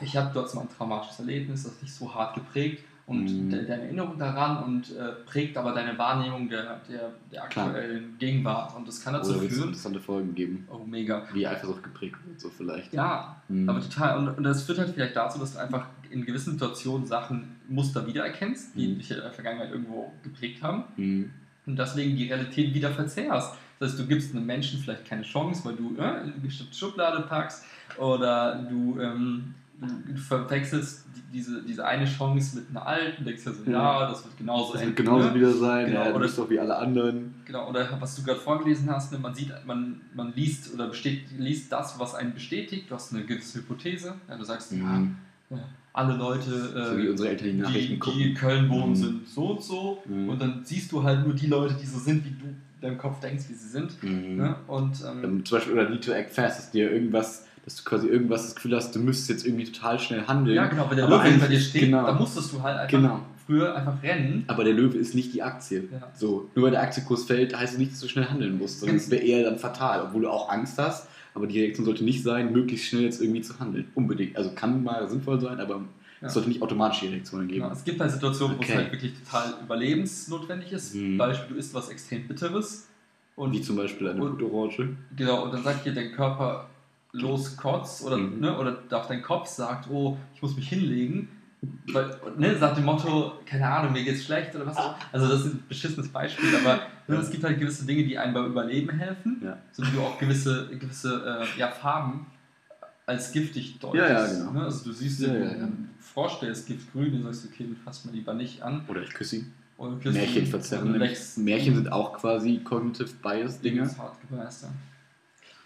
ich 0.00 0.14
habe 0.16 0.30
dort 0.34 0.54
mal 0.54 0.62
ein 0.62 0.68
traumatisches 0.68 1.20
Erlebnis, 1.20 1.62
das 1.64 1.78
dich 1.78 1.94
so 1.94 2.14
hart 2.14 2.34
geprägt 2.34 2.84
und 3.06 3.24
Mhm. 3.30 3.50
de 3.50 3.64
deine 3.66 3.82
Erinnerung 3.84 4.18
daran 4.18 4.64
und 4.64 4.90
äh, 4.96 5.12
prägt 5.26 5.56
aber 5.56 5.72
deine 5.72 5.96
Wahrnehmung 5.96 6.48
der, 6.48 6.80
der, 6.88 7.12
der 7.30 7.42
Klar. 7.46 7.66
aktuellen 7.68 8.16
Gegenwart. 8.18 8.74
Und 8.76 8.88
das 8.88 9.00
kann 9.02 9.14
dazu 9.14 9.30
Oder 9.30 9.40
wird 9.42 9.50
es 9.50 9.56
führen, 9.56 9.68
interessante 9.68 10.00
Folgen 10.00 10.34
geben, 10.34 10.66
oh 10.70 10.80
mega, 10.84 11.22
wie 11.32 11.46
Eifersucht 11.46 11.84
geprägt 11.84 12.16
wird, 12.26 12.40
so 12.40 12.50
vielleicht. 12.50 12.92
ja, 12.92 13.36
Mhm. 13.48 13.68
aber 13.68 13.80
total. 13.80 14.18
Und, 14.18 14.28
und 14.38 14.42
das 14.44 14.64
führt 14.64 14.78
halt 14.78 14.90
vielleicht 14.90 15.14
dazu, 15.14 15.38
dass 15.38 15.52
du 15.52 15.60
einfach 15.60 15.86
in 16.10 16.24
gewissen 16.26 16.54
Situationen 16.54 17.06
Sachen, 17.06 17.56
Muster 17.68 18.04
wiedererkennst, 18.06 18.74
die 18.76 18.88
Mhm. 18.88 18.98
dich 18.98 19.10
in 19.12 19.16
der 19.18 19.30
Vergangenheit 19.32 19.70
irgendwo 19.70 20.12
geprägt 20.24 20.62
haben 20.62 20.84
Mhm. 20.96 21.30
und 21.66 21.78
deswegen 21.78 22.16
die 22.16 22.26
Realität 22.26 22.74
wieder 22.74 22.90
verzerrst. 22.90 23.54
Das 23.78 23.90
heißt, 23.90 24.00
du 24.00 24.06
gibst 24.06 24.34
einem 24.34 24.46
Menschen 24.46 24.80
vielleicht 24.80 25.04
keine 25.04 25.22
Chance, 25.22 25.64
weil 25.64 25.76
du 25.76 25.94
äh, 25.96 25.98
in 25.98 26.04
eine 26.04 26.32
bestimmte 26.42 26.74
Schublade 26.74 27.22
packst 27.28 27.64
oder 27.98 28.56
du, 28.68 28.98
ähm, 29.00 29.54
du, 29.80 30.16
verwechselst 30.16 31.04
die, 31.14 31.38
diese, 31.38 31.62
diese 31.62 31.84
eine 31.84 32.04
Chance 32.06 32.56
mit 32.58 32.70
einer 32.70 32.86
alten, 32.86 33.24
denkst 33.24 33.42
ja 33.44 33.52
so, 33.52 33.70
Ja. 33.70 34.00
ja, 34.02 34.08
das 34.08 34.24
wird 34.24 34.36
genauso 34.38 34.72
Das 34.74 34.82
wird 34.84 34.96
genauso 34.96 35.28
ne? 35.28 35.34
wieder 35.34 35.52
sein, 35.52 35.86
Genau, 35.86 35.98
ja, 36.00 36.08
du 36.08 36.14
oder- 36.16 36.24
bist 36.26 36.38
doch 36.38 36.48
wie 36.50 36.58
alle 36.58 36.76
anderen. 36.76 37.34
Genau, 37.44 37.68
oder 37.68 37.88
was 38.00 38.16
du 38.16 38.22
gerade 38.22 38.40
vorgelesen 38.40 38.90
hast, 38.90 39.12
ne, 39.12 39.18
man 39.18 39.34
sieht, 39.34 39.52
man, 39.66 40.00
man 40.14 40.32
liest 40.34 40.72
oder 40.74 40.88
besteht, 40.88 41.24
liest 41.38 41.70
das, 41.72 41.98
was 41.98 42.14
einen 42.14 42.32
bestätigt, 42.34 42.90
du 42.90 42.94
hast 42.94 43.12
eine 43.12 43.24
gewisse 43.24 43.58
Hypothese, 43.58 44.14
ja, 44.28 44.36
du 44.36 44.44
sagst, 44.44 44.72
Mhm. 44.72 45.16
ja, 45.50 45.58
alle 45.92 46.14
Leute, 46.16 46.50
äh, 46.50 46.90
So 46.92 46.98
wie 46.98 47.08
unsere 47.08 47.28
Eltern 47.30 47.46
die 47.48 47.52
Nachrichten 47.54 47.92
die 47.94 47.98
gucken. 47.98 48.20
in 48.20 48.34
Köln 48.34 48.68
wohnen, 48.68 48.90
Mhm. 48.90 48.96
sind 48.96 49.28
so 49.28 49.46
und 49.52 49.62
so 49.62 50.02
Mhm. 50.06 50.28
und 50.28 50.40
dann 50.40 50.60
siehst 50.64 50.90
du 50.92 51.02
halt 51.02 51.24
nur 51.26 51.34
die 51.34 51.46
Leute, 51.46 51.74
die 51.80 51.86
so 51.86 51.98
sind, 51.98 52.24
wie 52.24 52.30
du 52.30 52.46
in 52.46 52.56
deinem 52.82 52.98
Kopf 52.98 53.20
denkst, 53.20 53.44
wie 53.48 53.54
sie 53.54 53.68
sind. 53.68 54.02
Mhm. 54.02 54.36
Ne? 54.36 54.56
Und 54.66 55.02
ähm, 55.06 55.24
Ähm, 55.24 55.44
zum 55.44 55.56
Beispiel, 55.58 55.72
oder 55.74 55.88
Need 55.88 56.04
to 56.04 56.12
Act 56.12 56.32
Fast, 56.32 56.58
dass 56.58 56.70
dir 56.70 56.90
irgendwas, 56.92 57.45
dass 57.66 57.76
du 57.76 57.82
quasi 57.84 58.06
irgendwas 58.08 58.44
das 58.44 58.54
Gefühl 58.54 58.74
hast, 58.76 58.94
du 58.94 58.98
müsstest 59.00 59.28
jetzt 59.28 59.46
irgendwie 59.46 59.64
total 59.64 59.98
schnell 59.98 60.22
handeln. 60.26 60.56
ja, 60.56 60.66
genau, 60.68 60.88
wenn 60.88 60.96
der 60.96 61.08
Löwe 61.08 61.24
hinter 61.24 61.48
dir 61.48 61.60
steht, 61.60 61.82
genau. 61.82 62.06
da 62.06 62.12
musstest 62.14 62.52
du 62.52 62.62
halt 62.62 62.78
einfach 62.78 62.90
Genau. 62.90 63.20
früher 63.44 63.74
einfach 63.76 64.02
rennen. 64.02 64.44
Aber 64.46 64.64
der 64.64 64.72
Löwe 64.72 64.96
ist 64.96 65.14
nicht 65.14 65.34
die 65.34 65.42
Aktie. 65.42 65.88
Ja. 65.92 66.08
So, 66.14 66.48
nur 66.54 66.64
weil 66.64 66.70
der 66.70 66.80
Aktienkurs 66.82 67.24
fällt, 67.24 67.54
heißt 67.58 67.74
es 67.74 67.78
nicht, 67.78 67.92
dass 67.92 68.00
du 68.00 68.08
schnell 68.08 68.26
handeln 68.26 68.56
musst, 68.56 68.80
sondern 68.80 68.96
es 68.96 69.10
wäre 69.10 69.22
eher 69.22 69.42
dann 69.44 69.58
fatal, 69.58 70.00
obwohl 70.06 70.22
du 70.22 70.30
auch 70.30 70.48
Angst 70.48 70.78
hast. 70.78 71.08
Aber 71.34 71.46
die 71.46 71.60
Reaktion 71.60 71.84
sollte 71.84 72.02
nicht 72.02 72.22
sein, 72.22 72.50
möglichst 72.52 72.86
schnell 72.86 73.02
jetzt 73.02 73.20
irgendwie 73.20 73.42
zu 73.42 73.58
handeln. 73.60 73.88
Unbedingt. 73.94 74.36
Also 74.38 74.52
kann 74.54 74.82
mal 74.82 75.06
sinnvoll 75.08 75.38
sein, 75.40 75.60
aber 75.60 75.82
Ja. 76.22 76.28
es 76.28 76.34
sollte 76.34 76.48
nicht 76.48 76.62
automatisch 76.62 77.00
die 77.00 77.08
Reaktionen 77.08 77.46
geben. 77.48 77.60
Genau, 77.62 77.72
es 77.72 77.84
gibt 77.84 78.00
halt 78.00 78.10
Situationen, 78.10 78.56
wo 78.56 78.60
Okay. 78.62 78.72
es 78.72 78.78
halt 78.78 78.92
wirklich 78.92 79.12
total 79.22 79.54
überlebensnotwendig 79.62 80.72
ist. 80.72 80.94
Mhm. 80.94 81.18
Beispiel, 81.18 81.54
du 81.54 81.58
isst 81.58 81.74
was 81.74 81.88
extrem 81.90 82.26
Bitteres 82.28 82.88
und 83.34 83.52
Wie 83.52 83.60
zum 83.60 83.76
Beispiel 83.76 84.08
eine 84.08 84.18
Blutorange. 84.20 84.96
Genau, 85.16 85.44
und 85.44 85.52
dann 85.52 85.62
sagt 85.62 85.84
dir 85.84 85.92
dein 85.92 86.12
Körper 86.12 86.68
los 87.16 87.56
kotz 87.56 88.02
oder, 88.04 88.16
Mhm. 88.16 88.40
ne, 88.40 88.58
oder 88.58 88.78
auch 88.92 89.06
dein 89.06 89.22
Kopf 89.22 89.48
sagt, 89.48 89.88
oh, 89.90 90.16
ich 90.34 90.42
muss 90.42 90.56
mich 90.56 90.68
hinlegen. 90.68 91.28
Weil, 91.92 92.14
ne, 92.36 92.56
sagt 92.58 92.76
dem 92.76 92.84
Motto, 92.84 93.32
keine 93.46 93.66
Ahnung, 93.66 93.92
mir 93.92 94.04
geht's 94.04 94.24
schlecht 94.24 94.54
oder 94.54 94.66
was. 94.66 94.76
Also 95.10 95.26
das 95.28 95.40
ist 95.40 95.54
ein 95.54 95.64
beschissenes 95.68 96.08
Beispiel, 96.08 96.54
aber 96.56 96.80
ne, 97.08 97.16
es 97.16 97.30
gibt 97.30 97.42
halt 97.44 97.58
gewisse 97.58 97.86
Dinge, 97.86 98.04
die 98.04 98.16
einem 98.18 98.34
beim 98.34 98.46
Überleben 98.46 98.90
helfen, 98.90 99.40
Ja. 99.42 99.56
so 99.72 99.82
wie 99.84 99.90
du 99.90 100.00
auch 100.02 100.18
gewisse, 100.18 100.68
gewisse 100.68 101.40
äh, 101.56 101.58
ja, 101.58 101.68
Farben 101.68 102.26
als 103.06 103.32
giftig 103.32 103.78
deutest. 103.78 103.96
Ja, 104.02 104.08
ja, 104.08 104.26
genau. 104.26 104.50
Ne? 104.52 104.62
Also 104.64 104.84
du 104.84 104.92
siehst 104.92 105.20
Ja, 105.22 105.28
den 105.32 105.42
ja. 105.60 105.68
Frosch, 106.00 106.38
der 106.40 106.50
ist 106.50 106.66
giftgrün, 106.66 107.12
du 107.12 107.22
sagst, 107.32 107.48
okay, 107.52 107.64
den 107.64 107.76
fasst 107.76 108.04
man 108.04 108.14
lieber 108.14 108.34
nicht 108.34 108.62
an. 108.62 108.84
Oder 108.88 109.02
ich 109.02 109.10
küsse 109.14 109.36
ihn. 109.36 109.52
Du 109.78 110.10
Märchen 110.10 110.46
verzerren. 110.46 110.92
Märchen 111.36 111.74
sind 111.74 111.92
auch 111.92 112.14
quasi 112.14 112.58
Cognitive 112.64 113.10
Bias 113.22 113.60
Dinger. 113.60 113.84
Hart. 113.98 114.16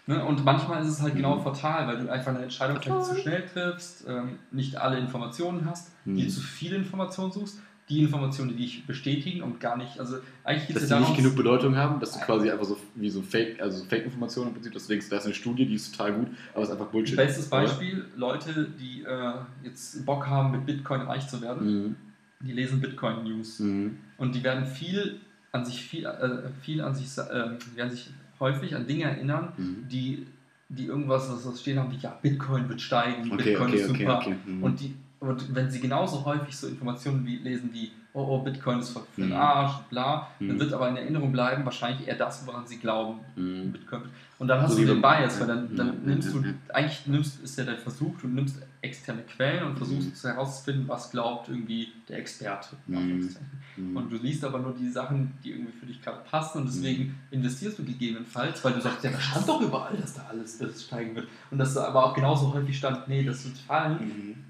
Ne? 0.07 0.23
Und 0.25 0.43
manchmal 0.43 0.81
ist 0.81 0.89
es 0.89 1.01
halt 1.01 1.15
genau 1.15 1.37
Mhm. 1.37 1.43
fatal, 1.43 1.87
weil 1.87 1.97
du 2.03 2.11
einfach 2.11 2.33
eine 2.33 2.43
Entscheidung 2.43 2.79
vielleicht 2.81 3.05
zu 3.05 3.15
schnell 3.15 3.43
triffst, 3.45 4.05
ähm, 4.07 4.39
nicht 4.51 4.75
alle 4.77 4.97
Informationen 4.97 5.65
hast, 5.69 5.91
Mhm. 6.05 6.15
dir 6.17 6.27
zu 6.29 6.41
viele 6.41 6.75
Informationen 6.77 7.31
suchst, 7.31 7.59
die 7.87 8.01
Informationen, 8.03 8.49
die 8.49 8.55
dich 8.55 8.87
bestätigen 8.87 9.41
und 9.43 9.59
gar 9.59 9.77
nicht, 9.77 9.99
also 9.99 10.17
eigentlich 10.45 10.67
geht 10.67 10.77
es 10.77 10.83
die 10.87 10.89
ja 10.93 10.99
nicht 10.99 11.09
darum, 11.09 11.23
genug 11.23 11.35
Bedeutung 11.35 11.75
haben, 11.75 11.99
dass 11.99 12.13
du 12.13 12.19
quasi 12.19 12.49
einfach 12.49 12.63
so 12.65 12.77
wie 12.95 13.09
so 13.09 13.21
Fake, 13.21 13.61
also 13.61 13.83
Fake-Informationen 13.85 14.49
im 14.49 14.53
Prinzip, 14.55 14.73
dass 14.73 14.83
du 14.87 14.93
denkst, 14.93 15.09
da 15.09 15.17
ist 15.17 15.25
eine 15.25 15.33
Studie, 15.33 15.65
die 15.65 15.75
ist 15.75 15.91
total 15.95 16.13
gut, 16.13 16.27
aber 16.53 16.63
es 16.63 16.69
ist 16.69 16.73
einfach 16.73 16.87
Bullshit. 16.87 17.17
bestes 17.17 17.51
oder? 17.51 17.61
Beispiel, 17.61 18.05
Leute, 18.15 18.69
die 18.79 19.03
äh, 19.03 19.33
jetzt 19.63 20.05
Bock 20.05 20.25
haben, 20.25 20.51
mit 20.51 20.65
Bitcoin 20.65 21.01
reich 21.01 21.27
zu 21.27 21.41
werden, 21.41 21.67
Mhm. 21.89 21.95
die 22.39 22.53
lesen 22.53 22.79
Bitcoin-News. 22.81 23.59
Mhm. 23.59 23.97
Und 24.17 24.33
die 24.35 24.43
werden 24.43 24.65
viel 24.65 25.19
an 25.51 25.65
sich, 25.65 25.83
viel, 25.83 26.05
äh, 26.05 26.49
viel 26.61 26.81
an 26.81 26.95
sich, 26.95 27.07
äh, 27.17 27.49
die 27.73 27.75
werden 27.77 27.91
sich 27.91 28.09
häufig 28.41 28.75
an 28.75 28.85
Dinge 28.87 29.05
erinnern, 29.05 29.53
Mhm. 29.57 29.87
die, 29.89 30.27
die 30.67 30.85
irgendwas 30.85 31.29
was 31.29 31.61
stehen 31.61 31.79
haben 31.79 31.91
wie, 31.91 31.97
ja, 31.97 32.17
Bitcoin 32.21 32.67
wird 32.67 32.81
steigen, 32.81 33.31
Okay, 33.31 33.43
Bitcoin 33.51 33.69
okay, 33.69 33.77
ist 33.77 33.87
super. 33.87 34.17
okay. 34.17 34.35
Mhm. 34.45 34.63
Und, 34.63 34.79
die, 34.81 34.95
und 35.19 35.55
wenn 35.55 35.69
sie 35.71 35.79
genauso 35.79 36.25
häufig 36.25 36.55
so 36.55 36.67
Informationen 36.67 37.25
wie, 37.25 37.37
lesen 37.37 37.69
wie, 37.73 37.91
oh, 38.13 38.21
oh, 38.29 38.39
Bitcoin 38.39 38.79
ist 38.79 38.89
für 38.89 39.01
den 39.17 39.29
Mhm. 39.29 39.35
Arsch, 39.35 39.77
bla, 39.89 40.27
Mhm. 40.39 40.47
dann 40.49 40.59
wird 40.59 40.73
aber 40.73 40.89
in 40.89 40.97
Erinnerung 40.97 41.31
bleiben 41.31 41.63
wahrscheinlich 41.65 42.07
eher 42.07 42.15
das, 42.15 42.45
woran 42.45 42.67
sie 42.67 42.77
glauben. 42.77 43.19
Mhm. 43.35 43.71
Bitcoin. 43.71 44.01
Und 44.37 44.47
dann 44.47 44.61
hast 44.61 44.73
So 44.73 44.79
du 44.81 44.87
den 44.87 45.01
Bias, 45.01 45.39
weil 45.39 45.47
dann, 45.47 45.75
dann 45.75 46.03
nimmst 46.03 46.33
du, 46.33 46.43
eigentlich 46.73 47.05
nimmst, 47.05 47.41
ist 47.43 47.57
ja 47.59 47.63
der 47.63 47.77
Versuch, 47.77 48.17
du 48.19 48.27
nimmst 48.27 48.57
externe 48.81 49.21
Quellen 49.21 49.63
und 49.67 49.77
versuchst 49.77 50.23
herauszufinden, 50.23 50.87
was 50.87 51.11
glaubt 51.11 51.47
irgendwie 51.49 51.89
der 52.09 52.17
Experte. 52.17 52.69
Mhm. 52.87 53.29
Mhm. 53.77 53.95
Und 53.95 54.11
du 54.11 54.17
liest 54.17 54.43
aber 54.43 54.57
nur 54.59 54.73
die 54.73 54.89
Sachen, 54.89 55.31
die 55.43 55.51
irgendwie 55.51 55.71
für 55.71 55.85
dich 55.85 56.01
gerade 56.01 56.21
passen 56.29 56.59
und 56.61 56.65
deswegen 56.65 57.19
investierst 57.29 57.77
du 57.77 57.83
gegebenenfalls, 57.85 58.63
weil 58.65 58.73
du 58.73 58.81
sagst, 58.81 59.03
ja, 59.03 59.11
da 59.11 59.19
stand 59.19 59.47
doch 59.47 59.61
überall, 59.61 59.95
dass 59.95 60.15
da 60.15 60.25
alles 60.29 60.57
das 60.57 60.83
steigen 60.85 61.15
wird. 61.15 61.27
Und 61.51 61.59
dass 61.59 61.75
da 61.75 61.85
aber 61.85 62.05
auch 62.07 62.13
genauso 62.15 62.51
häufig 62.53 62.75
stand, 62.77 63.07
nee, 63.07 63.23
das 63.23 63.45
wird 63.45 63.57
fallen. 63.59 64.43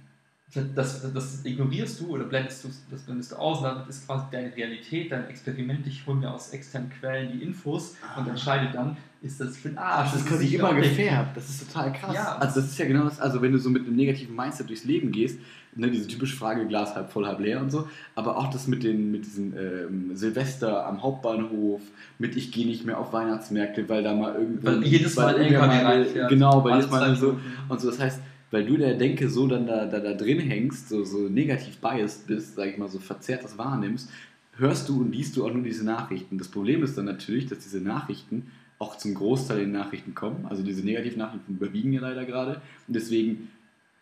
Das, 0.54 1.14
das 1.14 1.46
ignorierst 1.46 2.02
du 2.02 2.08
oder 2.08 2.26
blendest 2.26 2.66
du, 2.66 2.70
das 2.90 3.02
blendest 3.04 3.32
du 3.32 3.36
aus 3.38 3.60
und 3.60 3.64
damit 3.64 3.88
ist 3.88 4.06
quasi 4.06 4.26
deine 4.32 4.54
Realität, 4.54 5.10
dein 5.10 5.30
Experiment, 5.30 5.88
ich 5.88 6.06
hole 6.06 6.18
mir 6.18 6.30
aus 6.30 6.50
externen 6.50 6.90
Quellen 6.90 7.32
die 7.32 7.42
Infos 7.42 7.96
und 8.18 8.28
entscheide 8.28 8.70
dann, 8.74 8.98
ist 9.22 9.40
das 9.40 9.56
für 9.56 9.70
den 9.70 9.78
Arsch. 9.78 10.12
Das 10.12 10.22
ist 10.22 10.26
ist 10.26 10.30
quasi 10.30 10.56
immer 10.56 10.74
gefärbt. 10.74 11.38
Das 11.38 11.50
ist 11.50 11.72
total 11.72 11.94
krass. 11.94 12.16
Ja. 12.16 12.38
Also 12.38 12.60
das 12.60 12.72
ist 12.72 12.78
ja 12.80 12.86
genau 12.86 13.06
das, 13.06 13.20
also 13.20 13.42
wenn 13.42 13.52
du 13.52 13.60
so 13.60 13.70
mit 13.70 13.86
einem 13.86 13.96
negativen 13.96 14.36
Mindset 14.36 14.68
durchs 14.68 14.84
Leben 14.84 15.12
gehst, 15.12 15.40
ne, 15.76 15.90
diese 15.90 16.08
typische 16.08 16.36
Frage, 16.36 16.68
Glas 16.68 16.96
halb 16.96 17.12
voll, 17.12 17.26
halb 17.26 17.40
leer 17.40 17.62
und 17.62 17.70
so, 17.70 17.88
aber 18.16 18.38
auch 18.38 18.50
das 18.50 18.68
mit 18.68 18.84
den 18.84 19.12
mit 19.12 19.26
diesen 19.26 19.54
ähm, 19.58 20.16
Silvester 20.16 20.86
am 20.88 21.02
Hauptbahnhof, 21.02 21.82
mit 22.18 22.36
ich 22.36 22.52
gehe 22.52 22.66
nicht 22.66 22.86
mehr 22.86 22.98
auf 22.98 23.14
Weihnachtsmärkte, 23.14 23.88
weil 23.90 24.04
da 24.04 24.14
mal 24.14 24.36
irgendwo 24.36 24.68
Weil 24.68 24.84
jedes 24.84 25.16
Mal 25.16 25.38
LKW 25.38 25.78
reinfährt. 25.78 26.30
Genau, 26.30 26.64
weil 26.64 26.76
jedes 26.76 26.90
Mal 26.90 27.16
so 27.16 27.40
und 27.70 27.80
so. 27.80 27.90
Das 27.90 28.00
heißt, 28.00 28.20
weil 28.52 28.66
du 28.66 28.78
der 28.78 28.96
Denke 28.96 29.30
so 29.30 29.48
dann 29.48 29.66
da, 29.66 29.86
da, 29.86 30.00
da 30.00 30.14
drin 30.14 30.40
hängst, 30.40 30.90
so, 30.90 31.04
so 31.04 31.30
negativ 31.30 31.78
biased 31.78 32.28
bist, 32.28 32.56
sag 32.56 32.70
ich 32.70 32.78
mal, 32.78 32.90
so 32.90 33.00
verzerrt 33.00 33.44
das 33.44 33.58
wahrnimmst, 33.58 34.10
hörst 34.58 34.90
du 34.90 35.02
und 35.02 35.14
liest 35.14 35.38
du 35.38 35.46
auch 35.46 35.54
nur 35.54 35.64
diese 35.64 35.86
Nachrichten. 35.86 36.38
Das 36.38 36.50
Problem 36.50 36.84
ist 36.84 36.98
dann 36.98 37.06
natürlich, 37.06 37.48
dass 37.48 37.60
diese 37.60 37.80
Nachrichten 37.80 38.52
auch 38.78 38.98
zum 38.98 39.14
Großteil 39.14 39.62
in 39.62 39.72
Nachrichten 39.72 40.14
kommen. 40.14 40.46
Also 40.50 40.64
diese 40.64 40.84
negativen 40.84 41.20
Nachrichten 41.20 41.54
überwiegen 41.54 41.94
ja 41.94 42.02
leider 42.02 42.26
gerade. 42.26 42.62
Und 42.88 42.96
deswegen, 42.96 43.50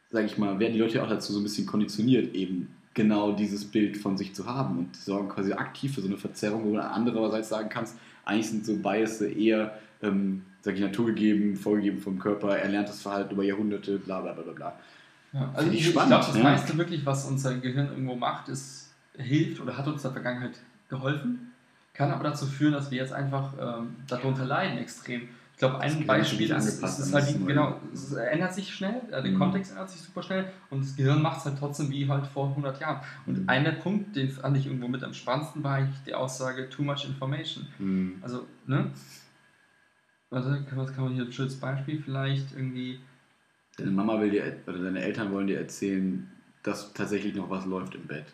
sage 0.10 0.26
ich 0.26 0.38
mal, 0.38 0.60
werden 0.60 0.74
die 0.74 0.80
Leute 0.80 1.04
auch 1.04 1.10
dazu 1.10 1.34
so 1.34 1.40
ein 1.40 1.44
bisschen 1.44 1.66
konditioniert, 1.66 2.34
eben 2.34 2.70
genau 2.94 3.34
dieses 3.34 3.66
Bild 3.66 3.98
von 3.98 4.18
sich 4.18 4.34
zu 4.34 4.46
haben 4.46 4.80
und 4.80 4.96
sorgen 4.96 5.30
quasi 5.30 5.54
aktiv 5.54 5.94
für 5.94 6.02
so 6.02 6.08
eine 6.08 6.18
Verzerrung, 6.18 6.66
wo 6.66 6.74
du 6.74 6.84
andererseits 6.84 7.50
sagen 7.50 7.70
kannst, 7.70 7.98
eigentlich 8.26 8.50
sind 8.50 8.66
so 8.66 8.76
Biases 8.78 9.22
eher, 9.22 9.78
ähm, 10.02 10.44
sag 10.62 10.76
ich, 10.76 10.82
naturgegeben, 10.82 11.56
vorgegeben 11.56 12.00
vom 12.00 12.20
Körper, 12.20 12.58
erlerntes 12.58 13.02
Verhalten 13.02 13.34
über 13.34 13.44
Jahrhunderte, 13.44 13.98
bla 14.00 14.22
bla 14.22 14.34
bla 14.34 14.44
bla 14.44 14.54
bla. 14.54 14.80
Ja, 15.34 15.52
also 15.54 15.70
ich 15.72 15.88
ich, 15.88 15.94
glaube, 15.94 16.10
das 16.10 16.36
ja. 16.36 16.44
meiste 16.44 16.78
wirklich, 16.78 17.06
was 17.06 17.26
unser 17.26 17.56
Gehirn 17.56 17.88
irgendwo 17.90 18.16
macht, 18.16 18.50
ist, 18.50 18.94
hilft 19.18 19.62
oder 19.62 19.78
hat 19.78 19.88
uns 19.88 19.98
in 19.98 20.02
der 20.04 20.12
Vergangenheit 20.14 20.60
geholfen, 20.90 21.52
kann 21.94 22.12
aber 22.12 22.24
dazu 22.24 22.46
führen, 22.46 22.74
dass 22.74 22.90
wir 22.90 22.98
jetzt 22.98 23.14
einfach 23.14 23.54
ähm, 23.60 23.96
darunter 24.08 24.46
leiden 24.46 24.78
extrem. 24.80 25.30
Ich 25.54 25.60
glaube, 25.60 25.80
ein 25.82 26.08
Beispiel 26.08 26.50
ist 26.50 26.82
ist, 26.82 27.00
ist 27.00 27.14
halt, 27.14 27.46
genau, 27.46 27.82
es 27.94 28.14
ändert 28.14 28.54
sich 28.54 28.74
schnell, 28.74 29.02
äh, 29.12 29.22
der 29.22 29.32
Mhm. 29.32 29.40
Kontext 29.40 29.72
ändert 29.72 29.90
sich 29.90 30.00
super 30.00 30.24
schnell 30.24 30.46
und 30.70 30.82
das 30.86 30.96
Gehirn 30.96 31.22
macht 31.22 31.40
es 31.40 31.46
halt 31.46 31.60
trotzdem 31.60 31.90
wie 31.92 32.08
halt 32.08 32.26
vor 32.28 32.48
100 32.56 32.80
Jahren. 32.80 33.02
Und 33.26 33.42
Mhm. 33.42 33.50
einer 33.50 33.74
Punkt, 33.74 34.16
den 34.16 34.30
fand 34.30 34.56
ich 34.56 34.68
irgendwo 34.68 34.88
mit 34.88 35.04
am 35.04 35.14
spannendsten, 35.14 35.62
war 35.62 35.76
eigentlich 35.76 36.00
die 36.08 36.14
Aussage, 36.14 36.70
too 36.70 36.82
much 36.84 37.04
information. 37.06 37.68
Hm. 37.78 38.20
Also, 38.22 38.48
ne? 38.68 38.90
Warte, 40.30 40.64
kann- 40.70 40.78
was 40.78 40.94
kann 40.94 41.06
man 41.06 41.14
hier 41.14 41.24
ein 41.24 41.32
schönes 41.32 41.60
Beispiel 41.60 42.02
vielleicht 42.02 42.52
irgendwie 42.54 43.00
Deine 43.78 43.92
Mama 43.92 44.20
will 44.20 44.30
dir, 44.30 44.58
oder 44.68 44.78
deine 44.80 45.02
Eltern 45.02 45.32
wollen 45.32 45.48
dir 45.48 45.58
erzählen, 45.58 46.30
dass 46.64 46.94
tatsächlich 46.94 47.34
noch 47.34 47.50
was 47.50 47.66
läuft 47.66 47.96
im 47.96 48.06
Bett. 48.08 48.26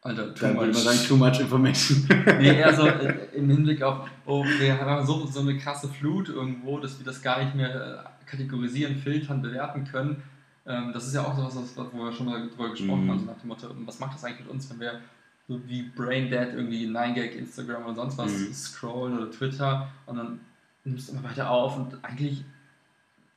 Alter, 0.00 0.34
too 0.34 0.46
Dann 0.46 0.56
würde 0.56 0.72
much. 0.72 0.84
man 0.84 0.94
sagen, 0.94 1.06
too 1.08 1.16
much 1.16 1.40
information. 1.40 2.06
Nee, 2.40 2.56
eher 2.58 2.74
so 2.74 2.86
äh, 2.86 3.14
im 3.34 3.48
Hinblick 3.50 3.82
auf, 3.82 4.08
oh, 4.26 4.42
wir 4.44 4.78
haben 4.80 5.06
so, 5.06 5.26
so 5.26 5.40
eine 5.40 5.56
krasse 5.58 5.88
Flut 5.88 6.28
irgendwo, 6.30 6.78
dass 6.78 6.98
wir 6.98 7.04
das 7.04 7.20
gar 7.22 7.42
nicht 7.44 7.54
mehr 7.54 8.04
äh, 8.24 8.26
kategorisieren, 8.26 8.96
filtern, 8.96 9.42
bewerten 9.42 9.84
können. 9.84 10.22
Ähm, 10.66 10.90
das 10.94 11.06
ist 11.06 11.14
ja 11.14 11.22
auch 11.24 11.36
sowas, 11.36 11.56
was- 11.76 11.92
wo 11.92 11.98
wir 12.04 12.12
schon 12.12 12.26
mal 12.26 12.48
drüber 12.48 12.70
gesprochen 12.70 13.04
Mhm. 13.04 13.10
haben, 13.10 13.18
so 13.20 13.26
nach 13.26 13.38
dem 13.38 13.48
Motto, 13.48 13.68
was 13.86 13.98
macht 14.00 14.14
das 14.14 14.24
eigentlich 14.24 14.40
mit 14.40 14.48
uns, 14.48 14.68
wenn 14.70 14.80
wir 14.80 15.00
so 15.48 15.60
wie 15.66 15.82
Braindead 15.82 16.54
irgendwie 16.54 16.86
9gag, 16.86 17.32
Instagram 17.36 17.84
oder 17.84 17.94
sonst 17.94 18.16
was 18.18 18.32
Mhm. 18.32 18.52
scrollen 18.54 19.18
oder 19.18 19.30
Twitter 19.30 19.88
und 20.06 20.16
dann 20.16 20.40
nimmst 20.84 21.08
du 21.08 21.12
immer 21.12 21.24
weiter 21.24 21.50
auf 21.50 21.76
und 21.76 22.02
eigentlich 22.04 22.44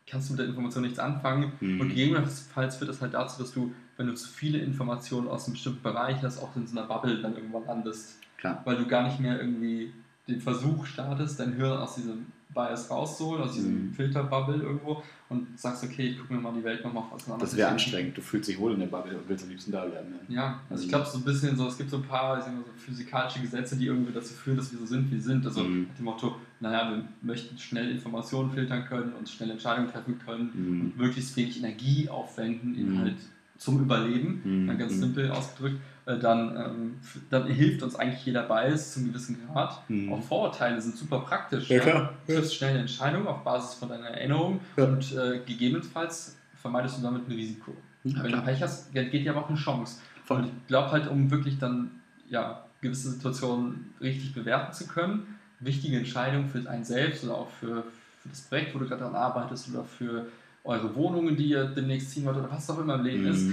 kannst 0.10 0.30
du 0.30 0.34
mit 0.34 0.40
der 0.40 0.48
Information 0.48 0.84
nichts 0.84 1.00
anfangen 1.00 1.52
Mhm. 1.60 1.82
und 1.82 1.90
gegebenenfalls 1.90 2.78
führt 2.78 2.90
das 2.90 3.02
halt 3.02 3.14
dazu, 3.14 3.42
dass 3.42 3.52
du, 3.52 3.74
wenn 3.98 4.08
du 4.08 4.14
zu 4.16 4.30
viele 4.30 4.60
Informationen 4.60 5.28
aus 5.28 5.46
einem 5.46 5.54
bestimmten 5.54 5.82
Bereich 5.84 6.22
hast, 6.24 6.38
auch 6.40 6.56
in 6.56 6.66
so 6.66 6.78
einer 6.78 6.88
Bubble 6.88 7.22
dann 7.22 7.36
irgendwann 7.36 7.66
landest 7.66 8.20
Klar. 8.38 8.62
weil 8.66 8.78
du 8.78 8.88
gar 8.88 9.04
nicht 9.08 9.20
mehr 9.20 9.38
irgendwie 9.40 9.92
den 10.30 10.40
Versuch 10.42 10.86
startest, 10.86 11.40
dein 11.40 11.54
Hirn 11.54 11.78
aus 11.78 11.96
diesem 11.96 12.28
Bias 12.54 12.90
rauszuholen, 12.90 13.44
aus 13.44 13.54
diesem 13.54 13.90
Mhm. 13.90 13.94
Filterbubble 13.94 14.56
irgendwo 14.64 15.04
und 15.30 15.60
sagst, 15.60 15.84
okay, 15.84 16.08
ich 16.08 16.18
gucke 16.20 16.34
mir 16.34 16.40
mal 16.40 16.54
die 16.54 16.64
Welt 16.64 16.84
nochmal 16.84 17.04
aus 17.12 17.28
einer 17.28 17.38
Das 17.38 17.56
wäre 17.56 17.70
anstrengend. 17.70 18.18
Du 18.18 18.22
fühlst 18.22 18.48
dich 18.50 18.58
wohl 18.58 18.74
in 18.74 18.80
der 18.80 18.88
Bubble 18.88 19.18
und 19.18 19.28
willst 19.28 19.44
am 19.44 19.50
liebsten 19.50 19.72
da 19.72 19.86
bleiben. 19.86 20.10
Ne? 20.12 20.20
Ja, 20.36 20.62
also 20.70 20.84
ich 20.84 20.90
glaube 20.90 21.06
so 21.06 21.18
ein 21.18 21.24
bisschen 21.24 21.56
so, 21.58 21.68
es 21.68 21.78
gibt 21.78 21.90
so 21.90 21.98
ein 21.98 22.04
paar 22.04 22.42
so 22.42 22.50
physikalische 22.78 23.42
Gesetze, 23.42 23.76
die 23.76 23.88
irgendwie 23.88 24.14
dazu 24.14 24.34
führen, 24.34 24.58
dass 24.58 24.72
wir 24.72 24.80
so 24.80 24.86
sind, 24.86 25.08
wie 25.12 25.16
wir 25.16 25.22
sind. 25.22 25.46
Also 25.46 25.62
Mhm. 25.64 25.80
mit 25.82 25.98
dem 26.00 26.06
Motto, 26.06 26.36
naja, 26.60 26.90
wir 26.90 27.04
möchten 27.22 27.58
schnell 27.58 27.92
Informationen 27.92 28.50
filtern 28.52 28.86
können 28.86 29.14
und 29.14 29.28
schnell 29.30 29.52
Entscheidungen 29.52 29.92
treffen 29.92 30.18
können 30.26 30.50
Mhm. 30.54 30.82
und 30.82 30.98
möglichst 30.98 31.36
wenig 31.36 31.60
Energie 31.60 32.08
aufwenden 32.10 32.94
Mhm. 32.94 33.00
halt 33.00 33.16
zum 33.58 33.82
Überleben, 33.82 34.42
Mhm. 34.44 34.68
dann 34.68 34.78
ganz 34.78 34.94
Mhm. 34.96 35.00
simpel 35.00 35.32
ausgedrückt, 35.32 35.78
dann, 36.16 36.56
ähm, 36.56 36.96
dann 37.30 37.48
hilft 37.48 37.84
uns 37.84 37.96
eigentlich 37.96 38.26
jeder 38.26 38.44
Bias 38.44 38.94
zum 38.94 39.06
gewissen 39.08 39.38
Grad. 39.46 39.82
Mhm. 39.90 40.14
Auch 40.14 40.24
Vorurteile 40.24 40.80
sind 40.82 40.96
super 40.98 41.20
praktisch. 41.20 41.70
Ja, 41.70 41.80
klar. 41.80 42.14
Du 42.26 42.34
triffst 42.34 42.56
schnell 42.56 42.70
eine 42.72 42.80
Entscheidung 42.80 43.28
auf 43.28 43.44
Basis 43.44 43.74
von 43.76 43.90
deiner 43.90 44.08
Erinnerung 44.08 44.60
Ja. 44.78 44.86
und 44.86 45.14
äh, 45.16 45.40
gegebenenfalls 45.46 46.38
vermeidest 46.62 46.98
du 47.00 47.02
damit 47.04 47.28
ein 47.28 47.32
Risiko. 47.34 47.74
Ja, 48.04 48.24
Wenn 48.24 48.32
du. 48.32 48.42
Pech 48.42 48.62
hast, 48.62 48.94
geht 48.94 49.12
dir 49.14 49.32
aber 49.32 49.42
auch 49.46 49.50
eine 49.50 49.58
Chance. 49.58 50.00
Voll. 50.24 50.38
Und 50.38 50.46
ich 50.46 50.68
glaube 50.68 50.92
halt, 50.92 51.08
um 51.10 51.30
wirklich 51.30 51.58
dann 51.60 51.92
ja, 52.30 52.64
gewisse 52.82 53.12
Situationen 53.12 53.94
richtig 54.02 54.34
bewerten 54.34 54.72
zu 54.74 54.88
können, 54.88 55.36
wichtige 55.60 55.98
Entscheidungen 55.98 56.48
für 56.48 56.70
einen 56.70 56.84
selbst 56.86 57.24
oder 57.26 57.36
auch 57.36 57.50
für, 57.50 57.84
für 58.22 58.30
das 58.30 58.42
Projekt, 58.42 58.76
wo 58.76 58.80
du 58.80 58.86
gerade 58.88 59.02
daran 59.02 59.16
arbeitest 59.16 59.70
oder 59.70 59.84
für 59.84 60.28
eure 60.64 60.94
Wohnungen, 60.96 61.36
die 61.36 61.48
ihr 61.50 61.66
demnächst 61.66 62.12
ziehen 62.12 62.26
wollt 62.26 62.38
oder 62.38 62.52
was 62.52 62.70
auch 62.70 62.80
immer 62.80 62.96
im 62.96 63.04
Leben 63.04 63.24
Mhm. 63.24 63.30
ist. 63.30 63.48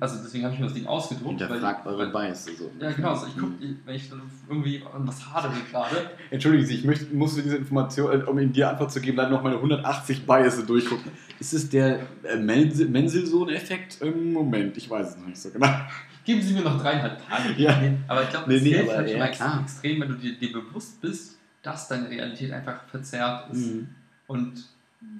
Also 0.00 0.16
deswegen 0.22 0.44
habe 0.44 0.54
ich 0.54 0.60
mir 0.60 0.66
das 0.66 0.74
Ding 0.74 0.86
ausgedruckt. 0.86 1.40
Hinterfragt 1.40 1.84
weil- 1.86 1.94
eure 1.94 2.12
weil- 2.12 2.28
Bias. 2.28 2.44
So. 2.46 2.70
Ja, 2.80 2.90
genau. 2.92 3.10
Also 3.10 3.26
ich 3.26 3.34
gucke, 3.36 3.52
Mhm. 3.64 3.78
wenn 3.84 3.94
ich 3.94 4.08
dann 4.08 4.22
irgendwie 4.48 4.82
an 4.94 5.06
was 5.06 5.32
hadere 5.32 5.52
gerade, 5.70 6.10
Entschuldigen 6.30 6.64
Sie, 6.66 6.74
ich 6.74 6.84
möchte, 6.84 7.14
muss 7.14 7.34
für 7.36 7.42
diese 7.42 7.56
Information, 7.56 8.20
äh, 8.20 8.24
um 8.24 8.38
Ihnen 8.38 8.52
die 8.52 8.64
Antwort 8.64 8.92
zu 8.92 9.00
geben, 9.00 9.16
leider 9.16 9.30
noch 9.30 9.42
meine 9.42 9.56
180 9.56 10.26
Biases 10.26 10.66
durchgucken. 10.66 11.10
Ist 11.40 11.52
es 11.54 11.68
der 11.70 12.00
äh, 12.24 12.36
Mendelssohn-Effekt? 12.36 13.98
Ähm, 14.02 14.32
Moment, 14.32 14.76
ich 14.76 14.88
weiß 14.88 15.10
es 15.10 15.16
noch 15.16 15.26
nicht 15.26 15.38
so 15.40 15.50
genau. 15.50 15.68
geben 16.24 16.42
Sie 16.42 16.54
mir 16.54 16.62
noch 16.62 16.80
dreieinhalb 16.80 17.26
Tage. 17.26 17.54
Ja. 17.56 17.78
Nee, 17.80 17.92
aber 18.06 18.22
ich 18.22 18.30
glaube, 18.30 18.48
Nee, 18.48 18.54
das 18.56 18.62
nee, 18.64 18.70
hilft 18.70 18.88
aber 18.90 18.98
halt 18.98 19.10
ja, 19.10 19.24
ex- 19.26 19.36
klar. 19.38 19.60
extrem, 19.62 20.00
wenn 20.00 20.08
du 20.08 20.14
dir, 20.14 20.38
dir 20.38 20.52
bewusst 20.52 21.00
bist, 21.00 21.38
dass 21.62 21.88
deine 21.88 22.08
Realität 22.10 22.52
einfach 22.52 22.84
verzerrt 22.88 23.50
ist. 23.52 23.72
Mhm. 23.74 23.88
Und 24.26 24.52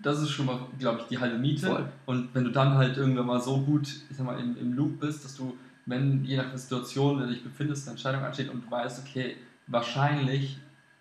das 0.02 0.20
ist 0.22 0.30
schon 0.30 0.46
mal, 0.46 0.58
glaube 0.78 1.00
ich, 1.00 1.06
die 1.06 1.18
halbe 1.18 1.38
Miete. 1.38 1.66
Voll. 1.66 1.88
Und 2.06 2.34
wenn 2.34 2.44
du 2.44 2.50
dann 2.50 2.74
halt 2.74 2.96
irgendwann 2.96 3.26
mal 3.26 3.40
so 3.40 3.58
gut, 3.60 3.86
ich 4.10 4.16
sag 4.16 4.26
mal, 4.26 4.38
im, 4.40 4.56
im 4.58 4.72
Loop 4.72 5.00
bist, 5.00 5.24
dass 5.24 5.36
du, 5.36 5.56
wenn 5.86 6.24
je 6.24 6.36
nach 6.36 6.48
der 6.50 6.58
Situation, 6.58 7.12
in 7.14 7.18
der 7.20 7.26
du 7.28 7.34
dich 7.34 7.44
befindest, 7.44 7.86
eine 7.86 7.92
Entscheidung 7.92 8.22
ansteht 8.24 8.50
und 8.50 8.64
du 8.66 8.70
weißt, 8.70 9.02
okay, 9.06 9.36
wahrscheinlich 9.68 10.58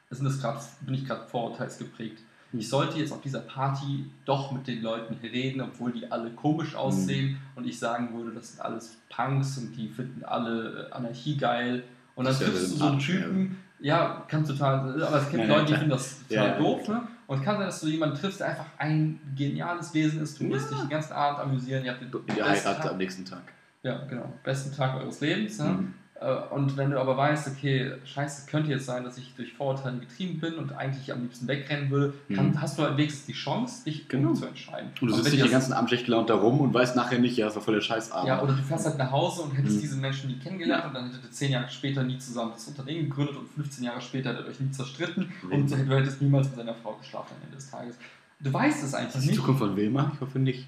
sind 0.10 0.26
das 0.26 0.40
grad, 0.40 0.62
bin 0.82 0.94
ich 0.96 1.06
gerade 1.06 1.26
vorurteilsgeprägt. 1.28 2.20
Ich 2.54 2.70
sollte 2.70 2.98
jetzt 2.98 3.12
auf 3.12 3.22
dieser 3.22 3.42
Party 3.42 4.06
doch 4.24 4.54
mit 4.54 4.66
den 4.68 4.82
Leuten 4.82 5.18
hier 5.20 5.32
reden, 5.34 5.60
obwohl 5.62 5.92
die 5.92 6.10
alle 6.10 6.30
komisch 6.32 6.72
Mhm. 6.74 6.78
aussehen 6.80 7.38
und 7.56 7.68
ich 7.68 7.78
sagen 7.78 8.14
würde, 8.18 8.32
das 8.32 8.52
sind 8.54 8.62
alles 8.62 8.98
Punks 9.10 9.58
und 9.58 9.76
die 9.76 9.90
finden 9.90 10.24
alle 10.24 10.88
äh, 10.90 10.94
Anarchie 10.94 11.36
geil. 11.36 11.84
Und 12.16 12.26
dann 12.26 12.34
ja 12.34 12.40
triffst 12.48 12.72
du 12.72 12.78
so 12.78 12.86
einen 12.86 13.00
Typen, 13.00 13.58
ja, 13.80 14.24
kann 14.30 14.46
total, 14.46 15.04
aber 15.04 15.18
es 15.22 15.30
gibt 15.30 15.44
Ja, 15.44 15.50
ja, 15.50 15.56
Leute, 15.56 15.66
die 15.66 15.74
finden 15.74 15.90
das 15.90 16.20
total 16.28 16.46
Ja, 16.48 16.54
ja, 16.54 16.58
doof, 16.58 16.88
ne? 16.88 17.02
Und 17.28 17.40
es 17.40 17.44
kann 17.46 17.58
sein, 17.58 17.66
dass 17.66 17.82
du 17.82 17.88
jemanden 17.88 18.16
triffst, 18.18 18.40
der 18.40 18.48
einfach 18.48 18.66
ein 18.78 19.20
geniales 19.36 19.94
Wesen 19.94 20.22
ist. 20.22 20.40
Du 20.40 20.50
wirst 20.50 20.72
Ja. 20.72 20.78
dich 20.78 20.86
den 20.86 20.90
ganzen 20.90 21.14
Abend 21.14 21.40
amüsieren. 21.40 21.84
Ihr 21.84 21.92
habt 21.92 22.02
den 22.02 22.38
Ihr 22.38 22.46
heiratet 22.48 22.86
am 22.90 22.98
nächsten 22.98 23.26
Tag. 23.26 23.42
Ja, 23.84 24.06
genau. 24.06 24.34
Besten 24.44 24.76
Tag 24.76 24.96
eures 24.96 25.20
Lebens. 25.20 25.60
Ne? 25.60 25.66
Mhm. 25.66 25.94
Äh, 26.20 26.36
Und 26.54 26.76
wenn 26.78 26.90
du 26.92 27.00
aber 27.00 27.16
weißt, 27.16 27.48
okay, 27.48 27.92
scheiße, 28.06 28.42
es 28.42 28.48
könnte 28.48 28.72
jetzt 28.72 28.86
sein, 28.86 29.04
dass 29.04 29.18
ich 29.18 29.34
durch 29.36 29.54
Vorurteile 29.54 30.00
getrieben 30.00 30.40
bin 30.40 30.56
und 30.56 30.72
eigentlich 30.74 31.12
am 31.12 31.22
liebsten 31.22 31.48
wegrennen 31.48 31.92
will, 31.92 32.14
kann, 32.34 32.50
Mhm. 32.52 32.62
hast 32.62 32.78
du 32.80 32.84
halt 32.84 32.98
wenigstens 32.98 33.26
die 33.28 33.34
Chance, 33.34 33.84
dich 33.86 34.08
Genau. 34.08 34.30
umzuentscheiden. 34.30 34.90
Und 35.00 35.08
du 35.10 35.14
sitzt 35.14 35.32
nicht 35.32 35.44
den 35.44 35.52
ganzen 35.52 35.74
Abend 35.74 35.90
schlecht 35.90 36.06
gelaunt 36.06 36.30
da 36.30 36.36
rum 36.36 36.60
und 36.62 36.74
weißt 36.74 36.96
nachher 36.96 37.20
nicht, 37.20 37.38
ja, 37.38 37.46
das 37.46 37.56
war 37.56 37.62
voll 37.62 37.76
der 37.76 37.82
Scheißabend. 37.82 38.28
Ja, 38.28 38.42
oder 38.42 38.54
du 38.54 38.64
fährst 38.64 38.86
halt 38.88 38.98
nach 38.98 39.12
Hause 39.12 39.44
und 39.44 39.52
hättest 39.52 39.78
Mhm. 39.78 39.82
diesen 39.82 40.02
Menschen 40.02 40.30
nie 40.32 40.40
kennengelernt 40.40 40.86
und 40.86 40.94
dann 40.96 41.06
hättet 41.08 41.24
ihr 41.24 41.32
zehn 41.32 41.52
Jahre 41.52 41.70
später 41.70 42.04
nie 42.04 42.18
zusammen 42.18 42.52
das 42.54 42.68
Unternehmen 42.68 43.10
gegründet 43.10 43.36
und 43.38 43.48
15 43.50 43.84
Jahre 43.84 44.02
später 44.02 44.32
hättet 44.32 44.46
ihr 44.48 44.50
euch 44.52 44.60
nie 44.60 44.72
zerstritten 44.72 45.32
Mhm. 45.44 45.52
und 45.52 45.72
du 45.72 45.96
hättest 45.96 46.22
niemals 46.22 46.48
mit 46.48 46.56
seiner 46.58 46.74
Frau 46.74 46.94
geschlafen 46.96 47.34
am 47.38 47.44
Ende 47.44 47.58
des 47.58 47.70
Tages. 47.70 47.96
Du 48.40 48.54
weißt 48.54 48.84
es 48.84 48.94
einfach 48.94 49.14
Das 49.14 49.22
ist 49.22 49.24
die 49.26 49.30
nicht. 49.30 49.40
Zukunft 49.40 49.60
von 49.60 49.76
Wilma? 49.76 50.12
Ich 50.16 50.22
hoffe 50.22 50.40
nicht. 50.40 50.68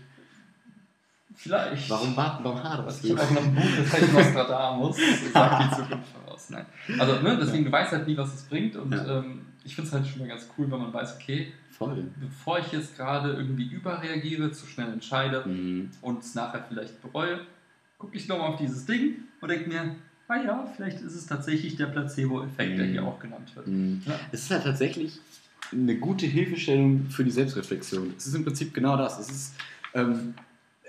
Vielleicht. 1.41 1.89
Warum 1.89 2.17
warten? 2.17 2.43
Warum 2.43 2.61
haderst 2.61 3.03
Ich 3.05 3.11
habe 3.11 3.21
auch 3.21 3.31
noch 3.31 3.43
ein 3.43 3.55
Buch, 3.55 3.63
das 3.77 3.93
heißt 3.93 4.13
Nostradamus. 4.13 4.97
Das 5.23 5.31
sagt 5.33 5.63
die 5.71 5.75
Zukunft 5.77 6.07
voraus. 6.11 6.49
Nein. 6.49 6.65
Also, 6.97 7.21
ne, 7.21 7.37
deswegen, 7.41 7.63
du 7.63 7.71
weißt 7.71 7.93
halt 7.93 8.07
nie, 8.07 8.17
was 8.17 8.33
es 8.35 8.41
bringt. 8.43 8.75
Und 8.75 8.91
Ja. 8.91 9.19
ähm, 9.19 9.45
ich 9.63 9.73
finde 9.73 9.87
es 9.87 9.93
halt 9.93 10.05
schon 10.05 10.19
mal 10.19 10.27
ganz 10.27 10.47
cool, 10.57 10.69
wenn 10.69 10.79
man 10.79 10.93
weiß, 10.93 11.15
okay, 11.15 11.53
Voll. 11.71 12.07
bevor 12.19 12.59
ich 12.59 12.69
jetzt 12.73 12.97
gerade 12.97 13.31
irgendwie 13.33 13.67
überreagiere, 13.71 14.51
zu 14.51 14.65
schnell 14.67 14.91
entscheide 14.91 15.45
Mhm. 15.47 15.91
und 16.01 16.19
es 16.23 16.35
nachher 16.35 16.65
vielleicht 16.67 17.01
bereue, 17.01 17.39
gucke 17.97 18.17
ich 18.17 18.27
nochmal 18.27 18.49
auf 18.49 18.57
dieses 18.57 18.85
Ding 18.85 19.15
und 19.39 19.47
denke 19.49 19.69
mir, 19.69 19.95
ah 20.27 20.35
ja, 20.43 20.67
vielleicht 20.75 20.99
ist 20.99 21.15
es 21.15 21.25
tatsächlich 21.25 21.77
der 21.77 21.85
Placebo-Effekt, 21.85 22.77
der 22.77 22.85
Mhm. 22.85 22.91
hier 22.91 23.03
auch 23.05 23.17
genannt 23.19 23.49
wird. 23.55 23.65
Mhm. 23.67 24.01
Ja. 24.05 24.19
Es 24.33 24.41
ist 24.41 24.51
halt 24.51 24.63
tatsächlich 24.65 25.19
eine 25.71 25.95
gute 25.95 26.25
Hilfestellung 26.25 27.05
für 27.09 27.23
die 27.23 27.31
Selbstreflexion. 27.31 28.13
Es 28.17 28.27
ist 28.27 28.35
im 28.35 28.43
Prinzip 28.43 28.73
genau 28.73 28.97
das. 28.97 29.19
Es 29.19 29.29
ist, 29.29 29.55
ähm, 29.93 30.33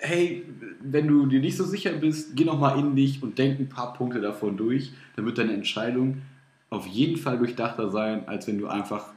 hey, 0.00 0.46
wenn 0.82 1.06
du 1.06 1.26
dir 1.26 1.40
nicht 1.40 1.56
so 1.56 1.64
sicher 1.64 1.92
bist, 1.92 2.34
geh 2.34 2.44
nochmal 2.44 2.78
in 2.78 2.96
dich 2.96 3.22
und 3.22 3.38
denk 3.38 3.60
ein 3.60 3.68
paar 3.68 3.92
Punkte 3.94 4.20
davon 4.20 4.56
durch. 4.56 4.92
Dann 5.14 5.26
wird 5.26 5.38
deine 5.38 5.52
Entscheidung 5.52 6.22
auf 6.70 6.86
jeden 6.86 7.16
Fall 7.16 7.38
durchdachter 7.38 7.90
sein, 7.90 8.26
als 8.28 8.46
wenn 8.46 8.58
du 8.58 8.68
einfach 8.68 9.12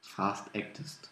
fast 0.00 0.54
actest. 0.54 1.10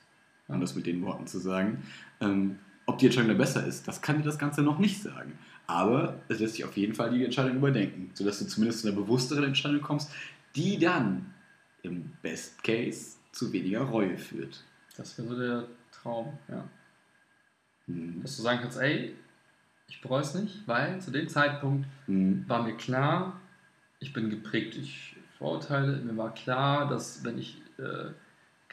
Um 0.49 0.61
das 0.61 0.77
mit 0.77 0.87
den 0.87 1.03
Worten 1.03 1.27
zu 1.27 1.39
sagen. 1.39 1.83
Ähm, 2.21 2.59
ob 2.87 2.99
die 2.99 3.07
Entscheidung 3.07 3.31
da 3.31 3.35
besser 3.35 3.67
ist, 3.67 3.89
das 3.89 4.01
kann 4.01 4.19
dir 4.19 4.25
das 4.25 4.39
Ganze 4.39 4.63
noch 4.63 4.79
nicht 4.79 5.03
sagen. 5.03 5.39
Aber 5.67 6.21
es 6.29 6.39
lässt 6.39 6.55
sich 6.55 6.65
auf 6.65 6.77
jeden 6.77 6.95
Fall 6.95 7.11
die 7.11 7.25
Entscheidung 7.25 7.57
überdenken, 7.57 8.11
sodass 8.15 8.39
du 8.39 8.47
zumindest 8.47 8.83
zu 8.83 8.89
einer 8.89 8.97
bewussteren 8.97 9.43
Entscheidung 9.43 9.81
kommst, 9.81 10.11
die 10.55 10.79
dann 10.79 11.35
im 11.83 12.13
Best 12.23 12.63
Case 12.63 13.17
zu 13.33 13.53
weniger 13.53 13.83
Reue 13.83 14.17
führt. 14.17 14.65
Das 14.97 15.19
wäre 15.19 15.29
so 15.29 15.39
der 15.39 15.65
Traum, 15.91 16.39
ja. 16.49 16.65
Mhm. 17.87 18.23
Dass 18.23 18.37
du 18.37 18.43
sagen 18.43 18.61
kannst, 18.63 18.79
ey, 18.79 19.15
ich 19.89 20.01
bereue 20.01 20.23
es 20.23 20.35
nicht, 20.35 20.67
weil 20.67 21.01
zu 21.01 21.11
dem 21.11 21.29
Zeitpunkt 21.29 21.87
Mhm. 22.07 22.45
war 22.49 22.63
mir 22.63 22.77
klar, 22.77 23.41
ich 24.01 24.13
bin 24.13 24.31
geprägt 24.31 24.77
durch 24.77 25.17
Vorurteile. 25.39 25.97
Mir 25.99 26.17
war 26.17 26.35
klar, 26.35 26.89
dass 26.89 27.25
wenn 27.25 27.39
ich 27.39 27.59
äh, 27.79 28.11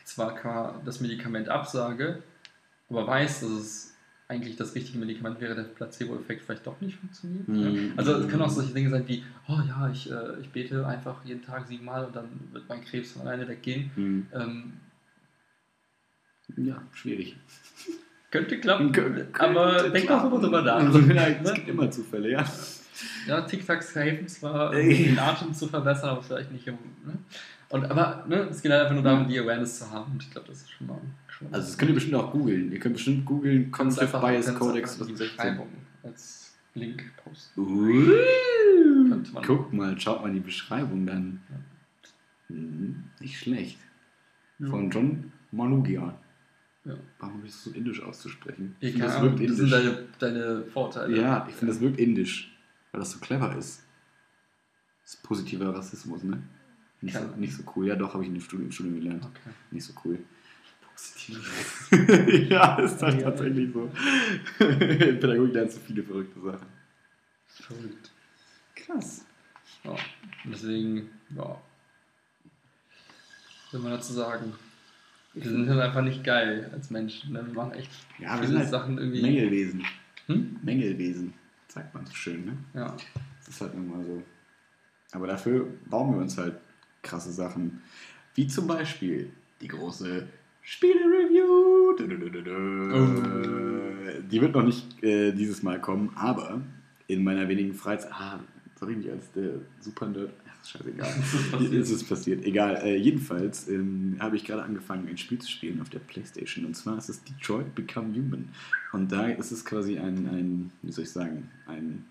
zwar 0.04 0.82
das 0.86 1.00
Medikament 1.02 1.50
absage, 1.50 2.24
aber 2.90 3.06
weiß, 3.08 3.42
dass 3.42 3.50
es 3.50 3.90
eigentlich 4.28 4.56
das 4.56 4.74
richtige 4.74 4.98
Medikament 4.98 5.40
wäre, 5.42 5.54
der 5.56 5.64
Placebo-Effekt 5.64 6.44
vielleicht 6.44 6.66
doch 6.66 6.80
nicht 6.82 6.98
funktioniert. 6.98 7.48
Mhm. 7.48 7.62
Ja? 7.88 7.94
Also 7.98 8.14
es 8.16 8.28
können 8.30 8.42
auch 8.42 8.50
solche 8.50 8.74
Dinge 8.74 8.90
sein 8.90 9.08
wie, 9.08 9.24
oh 9.48 9.60
ja, 9.68 9.90
ich, 9.90 10.10
äh, 10.12 10.40
ich 10.42 10.50
bete 10.50 10.86
einfach 10.88 11.24
jeden 11.26 11.44
Tag 11.44 11.68
siebenmal 11.68 12.06
und 12.06 12.16
dann 12.16 12.30
wird 12.52 12.68
mein 12.70 12.84
Krebs 12.84 13.12
von 13.12 13.22
alleine 13.24 13.48
weggehen. 13.48 13.92
Mhm. 13.96 14.28
Ähm, 14.34 14.74
Ja, 16.58 16.82
schwierig. 16.94 17.36
könnte 18.34 18.60
klappen, 18.60 18.92
Könnte 18.92 19.28
aber 19.38 19.90
denk 19.90 20.08
doch 20.08 20.20
klappen. 20.20 20.30
mal 20.32 20.42
drüber 20.42 20.62
nach. 20.64 20.80
Also, 20.84 21.00
ja, 21.00 21.28
es 21.28 21.54
gibt 21.54 21.70
immer 21.70 21.92
Zufälle, 21.92 22.32
ja. 22.32 22.44
Ja, 23.28 23.42
Tic-Tacs 23.42 23.96
helfen 23.96 24.28
zwar, 24.28 24.72
um 24.72 24.76
den 24.76 25.20
Atem 25.20 25.54
zu 25.54 25.68
verbessern, 25.68 26.10
aber 26.10 26.24
vielleicht 26.24 26.52
nicht 26.52 26.68
um. 26.68 26.78
Ne? 27.06 27.14
Und, 27.70 27.86
aber 27.86 28.26
ne, 28.28 28.48
es 28.50 28.62
geht 28.62 28.72
halt 28.72 28.82
einfach 28.82 28.96
nur 28.96 29.04
darum, 29.04 29.28
die 29.28 29.40
Awareness 29.40 29.80
zu 29.80 29.92
haben. 29.92 30.14
Und 30.14 30.24
ich 30.24 30.32
glaube, 30.32 30.48
das 30.48 30.62
ist 30.62 30.72
schon 30.72 30.88
mal. 30.88 31.00
Schon 31.28 31.48
Also 31.52 31.68
das 31.68 31.78
könnt 31.78 31.90
ihr 31.90 31.96
bestimmt 31.96 32.16
auch 32.16 32.32
googeln. 32.32 32.72
Ihr 32.72 32.80
könnt 32.80 32.96
bestimmt 32.96 33.26
googeln 33.26 33.72
Concept 33.72 34.12
Bias 34.12 34.54
Codex 34.56 34.94
einfach 34.94 35.08
in 35.08 35.14
die 35.14 35.16
2016. 35.16 35.18
Beschreibung 35.18 35.68
als 36.04 36.56
Link 36.74 37.04
posten. 37.24 37.62
Uh, 37.62 39.10
Könnte. 39.10 39.32
Guck 39.46 39.74
mal, 39.74 40.00
schaut 40.00 40.24
mal 40.24 40.32
die 40.34 40.40
Beschreibung 40.40 41.06
dann. 41.06 41.42
Mhm, 42.50 43.04
nicht 43.20 43.38
schlecht. 43.40 43.78
Von 44.60 44.90
John 44.90 45.32
Manugia. 45.52 46.16
Ja. 46.86 46.96
Warum 47.20 47.36
habe 47.38 47.48
ich 47.48 47.54
das 47.54 47.64
so 47.64 47.72
indisch 47.72 48.02
auszusprechen? 48.02 48.76
Ich 48.82 48.94
keine 48.94 49.06
das 49.06 49.22
wirkt 49.22 49.40
das 49.40 49.56
sind 49.58 49.72
indisch. 49.74 50.10
deine, 50.20 50.40
deine 50.42 50.64
Vorteile. 50.66 51.18
Ja, 51.18 51.46
ich 51.50 51.56
finde, 51.56 51.74
das 51.74 51.82
wirkt 51.82 51.98
indisch, 52.00 52.54
weil 52.92 53.00
das 53.00 53.12
so 53.12 53.20
clever 53.20 53.56
ist. 53.56 53.84
Das 55.04 55.14
ist 55.16 55.24
positiver 55.24 55.74
Rassismus, 55.74 56.24
ne? 56.24 56.44
Nicht, 57.02 57.16
so, 57.18 57.26
nicht 57.38 57.54
so 57.54 57.64
cool. 57.76 57.88
Ja, 57.88 57.96
doch, 57.96 58.14
habe 58.14 58.24
ich 58.24 58.30
in 58.30 58.36
dem 58.36 58.42
Studium, 58.42 58.68
im 58.68 58.72
Studium 58.72 58.96
gelernt. 58.96 59.26
Okay. 59.26 59.50
Nicht 59.72 59.84
so 59.86 59.94
cool. 60.06 60.20
Positiv. 60.94 61.90
ja, 62.50 62.76
ist 62.80 63.02
halt 63.02 63.16
Ja. 63.22 63.30
tatsächlich 63.32 63.74
so. 63.74 63.90
In 64.64 65.20
Pädagogik 65.20 65.54
lernst 65.54 65.78
du 65.78 65.82
viele 65.82 66.04
verrückte 66.04 66.40
Sachen. 66.40 66.68
Verrückt. 67.48 68.12
Krass. 68.76 69.26
Ja. 69.84 69.96
Deswegen, 70.46 71.10
ja. 71.36 71.44
Was 73.66 73.74
will 73.74 73.80
man 73.82 73.92
dazu 73.92 74.14
sagen? 74.14 74.54
Wir 75.34 75.50
sind 75.50 75.68
halt 75.68 75.80
einfach 75.80 76.04
nicht 76.04 76.24
geil 76.24 76.70
als 76.72 76.90
Menschen. 76.90 77.34
Ne? 77.34 77.46
Wir 77.46 77.54
machen 77.54 77.74
echt 77.74 77.90
Ja, 78.20 78.34
wir 78.34 78.38
viele 78.38 78.48
sind 78.48 78.58
halt 78.60 78.70
Sachen 78.70 78.98
irgendwie. 78.98 79.22
Mängelwesen. 79.22 79.84
Hm? 80.28 80.60
Mängelwesen. 80.62 81.34
Sagt 81.68 81.94
man 81.94 82.06
so 82.06 82.14
schön, 82.14 82.46
ne? 82.46 82.58
Ja. 82.74 82.96
Das 83.40 83.48
ist 83.50 83.62
halt 83.62 83.76
mal 83.76 84.04
so. 84.04 84.22
Aber 85.12 85.28
dafür 85.28 85.68
bauen 85.90 86.14
wir 86.14 86.22
uns 86.22 86.38
halt 86.38 86.56
krasse 87.02 87.32
Sachen. 87.32 87.82
Wie 88.36 88.48
zum 88.48 88.68
Beispiel 88.68 89.32
die 89.62 89.68
große 89.68 90.28
Spiele-Review. 90.62 91.96
Du. 91.98 92.08
Die 94.28 94.42
wird 94.42 94.56
noch 94.56 94.64
nicht 94.64 95.04
äh, 95.04 95.32
dieses 95.32 95.62
Mal 95.64 95.82
kommen, 95.82 96.12
aber 96.16 96.62
in 97.08 97.24
meiner 97.24 97.48
wenigen 97.48 97.74
Freizeit. 97.74 98.12
Ah, 98.14 98.40
sorry, 98.80 98.96
mich 98.96 99.12
als 99.12 99.32
der 99.32 99.56
Super 99.80 100.08
Nerd. 100.08 100.32
Ach, 100.43 100.43
scheißegal. 100.70 101.10
Ist 101.72 101.92
es 101.92 102.04
passiert. 102.04 102.46
Egal. 102.46 102.82
Äh, 102.84 102.98
jedenfalls 102.98 103.68
ähm, 103.68 104.18
habe 104.20 104.36
ich 104.36 104.46
gerade 104.46 104.64
angefangen, 104.64 105.08
ein 105.08 105.18
Spiel 105.18 105.40
zu 105.40 105.50
spielen 105.50 105.82
auf 105.82 105.90
der 105.90 106.00
Playstation. 106.00 106.66
Und 106.66 106.76
zwar 106.76 106.98
ist 106.98 107.10
es 107.10 107.24
Detroit 107.24 107.76
Become 107.76 108.14
Human. 108.16 108.50
Und 108.92 109.12
da 109.12 109.28
ist 109.28 109.52
es 109.52 109.66
quasi 109.66 109.98
ein, 109.98 110.28
ein 110.28 110.72
wie 110.82 110.92
soll 110.92 111.04
ich 111.04 111.12
sagen, 111.12 111.50
ein, 111.68 112.06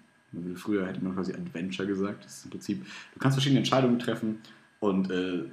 früher 0.54 0.86
hätte 0.86 1.02
man 1.02 1.14
quasi 1.14 1.32
Adventure 1.32 1.86
gesagt. 1.86 2.24
Das 2.24 2.38
ist 2.38 2.44
im 2.44 2.50
Prinzip, 2.50 2.84
du 3.14 3.18
kannst 3.18 3.36
verschiedene 3.36 3.58
Entscheidungen 3.58 3.98
treffen 3.98 4.38
und 4.80 5.10
äh, 5.10 5.44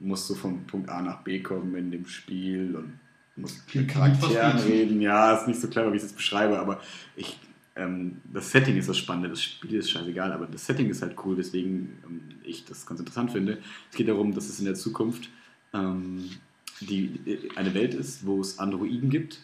musst 0.00 0.26
so 0.26 0.34
von 0.34 0.66
Punkt 0.66 0.88
A 0.90 1.02
nach 1.02 1.22
B 1.22 1.40
kommen 1.40 1.74
in 1.74 1.90
dem 1.90 2.06
Spiel 2.06 2.76
und 2.76 2.98
musst 3.36 3.74
mit 3.74 3.88
Charakteren 3.88 4.58
reden. 4.58 5.00
Ja, 5.00 5.34
ist 5.34 5.48
nicht 5.48 5.60
so 5.60 5.68
clever, 5.68 5.92
wie 5.92 5.96
ich 5.96 6.02
es 6.02 6.10
jetzt 6.10 6.16
beschreibe, 6.16 6.58
aber 6.58 6.80
ich, 7.16 7.38
ähm, 7.78 8.20
das 8.32 8.50
Setting 8.50 8.76
ist 8.76 8.88
das 8.88 8.98
Spannende. 8.98 9.30
Das 9.30 9.42
Spiel 9.42 9.74
ist 9.74 9.90
scheißegal, 9.90 10.32
aber 10.32 10.46
das 10.46 10.66
Setting 10.66 10.90
ist 10.90 11.00
halt 11.00 11.16
cool, 11.24 11.36
weswegen 11.38 11.98
ähm, 12.04 12.20
ich 12.42 12.64
das 12.64 12.84
ganz 12.84 13.00
interessant 13.00 13.30
finde. 13.30 13.58
Es 13.90 13.96
geht 13.96 14.08
darum, 14.08 14.34
dass 14.34 14.48
es 14.48 14.58
in 14.58 14.64
der 14.64 14.74
Zukunft 14.74 15.30
ähm, 15.72 16.28
die, 16.80 17.20
äh, 17.24 17.38
eine 17.56 17.74
Welt 17.74 17.94
ist, 17.94 18.26
wo 18.26 18.40
es 18.40 18.58
Androiden 18.58 19.10
gibt. 19.10 19.40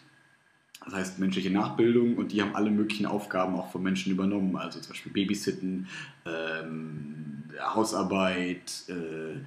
Das 0.83 0.93
heißt 0.93 1.19
menschliche 1.19 1.49
Nachbildung 1.49 2.17
und 2.17 2.31
die 2.31 2.41
haben 2.41 2.55
alle 2.55 2.69
möglichen 2.69 3.07
Aufgaben 3.07 3.55
auch 3.55 3.71
von 3.71 3.81
Menschen 3.81 4.11
übernommen. 4.11 4.55
Also 4.55 4.79
zum 4.79 4.89
Beispiel 4.89 5.11
Babysitten, 5.13 5.87
ähm, 6.25 7.43
Hausarbeit, 7.59 8.83
äh, 8.89 9.39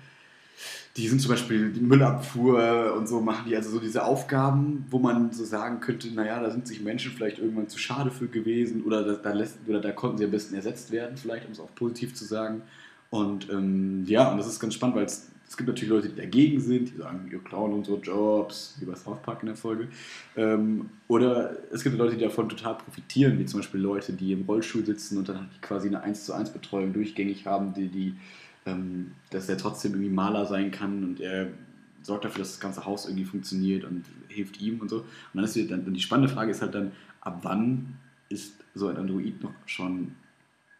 die 0.97 1.09
sind 1.09 1.21
zum 1.21 1.31
Beispiel 1.31 1.71
die 1.71 1.81
Müllabfuhr 1.81 2.95
und 2.97 3.09
so 3.09 3.21
machen 3.21 3.45
die 3.49 3.57
also 3.57 3.71
so 3.71 3.79
diese 3.79 4.05
Aufgaben, 4.05 4.85
wo 4.91 4.99
man 4.99 5.33
so 5.33 5.45
sagen 5.45 5.81
könnte, 5.81 6.13
naja, 6.13 6.41
da 6.41 6.51
sind 6.51 6.67
sich 6.67 6.81
Menschen 6.81 7.13
vielleicht 7.13 7.39
irgendwann 7.39 7.69
zu 7.69 7.79
schade 7.79 8.11
für 8.11 8.27
gewesen 8.27 8.83
oder 8.85 9.05
da, 9.05 9.13
da, 9.15 9.33
lässt, 9.33 9.59
oder 9.67 9.81
da 9.81 9.93
konnten 9.93 10.19
sie 10.19 10.25
am 10.25 10.31
besten 10.31 10.55
ersetzt 10.55 10.91
werden, 10.91 11.17
vielleicht, 11.17 11.47
um 11.47 11.53
es 11.53 11.61
auch 11.61 11.75
positiv 11.75 12.15
zu 12.15 12.25
sagen. 12.25 12.63
Und 13.11 13.49
ähm, 13.51 14.05
ja, 14.07 14.31
und 14.31 14.39
das 14.39 14.47
ist 14.47 14.61
ganz 14.61 14.75
spannend, 14.75 14.97
weil 14.97 15.05
es, 15.05 15.29
es 15.49 15.57
gibt 15.57 15.69
natürlich 15.69 15.91
Leute, 15.91 16.09
die 16.09 16.21
dagegen 16.21 16.61
sind, 16.61 16.91
die 16.91 16.97
sagen, 16.97 17.27
wir 17.31 17.39
klauen 17.39 17.73
unsere 17.73 17.99
Jobs, 17.99 18.77
wie 18.81 18.85
bei 18.85 18.95
South 18.95 19.23
Park 19.23 19.43
in 19.43 19.47
der 19.47 19.57
Folge. 19.57 19.89
Ähm, 20.37 20.91
oder 21.07 21.57
es 21.73 21.83
gibt 21.85 21.97
Leute, 21.97 22.17
die 22.17 22.25
davon 22.25 22.49
total 22.49 22.75
profitieren, 22.75 23.39
wie 23.39 23.47
zum 23.47 23.61
Beispiel 23.61 23.81
Leute, 23.81 24.13
die 24.13 24.33
im 24.33 24.43
Rollstuhl 24.43 24.85
sitzen 24.85 25.17
und 25.17 25.29
dann 25.29 25.49
quasi 25.63 25.89
eine 25.89 26.03
1 26.03 26.27
zu 26.27 26.35
1 26.35 26.51
Betreuung 26.51 26.93
durchgängig 26.93 27.47
haben, 27.47 27.73
die, 27.73 27.89
die 27.89 28.15
ähm, 28.69 29.13
dass 29.31 29.49
er 29.49 29.57
trotzdem 29.57 29.93
irgendwie 29.93 30.11
Maler 30.11 30.47
sein 30.47 30.71
kann 30.71 31.05
und 31.05 31.21
er 31.21 31.49
sorgt 32.03 32.25
dafür, 32.25 32.41
dass 32.41 32.53
das 32.53 32.61
ganze 32.61 32.85
Haus 32.85 33.07
irgendwie 33.07 33.25
funktioniert 33.25 33.85
und 33.85 34.05
hilft 34.29 34.61
ihm 34.61 34.81
und 34.81 34.89
so. 34.89 34.99
Und 34.99 35.07
dann 35.35 35.45
ist 35.45 35.57
die, 35.57 35.67
dann, 35.67 35.93
die 35.93 36.01
spannende 36.01 36.33
Frage 36.33 36.51
ist 36.51 36.63
halt 36.63 36.75
dann, 36.75 36.93
ab 37.21 37.41
wann 37.43 37.97
ist 38.29 38.65
so 38.75 38.89
ein 38.89 38.97
Android 38.97 39.43
noch 39.43 39.53
schon 39.67 40.13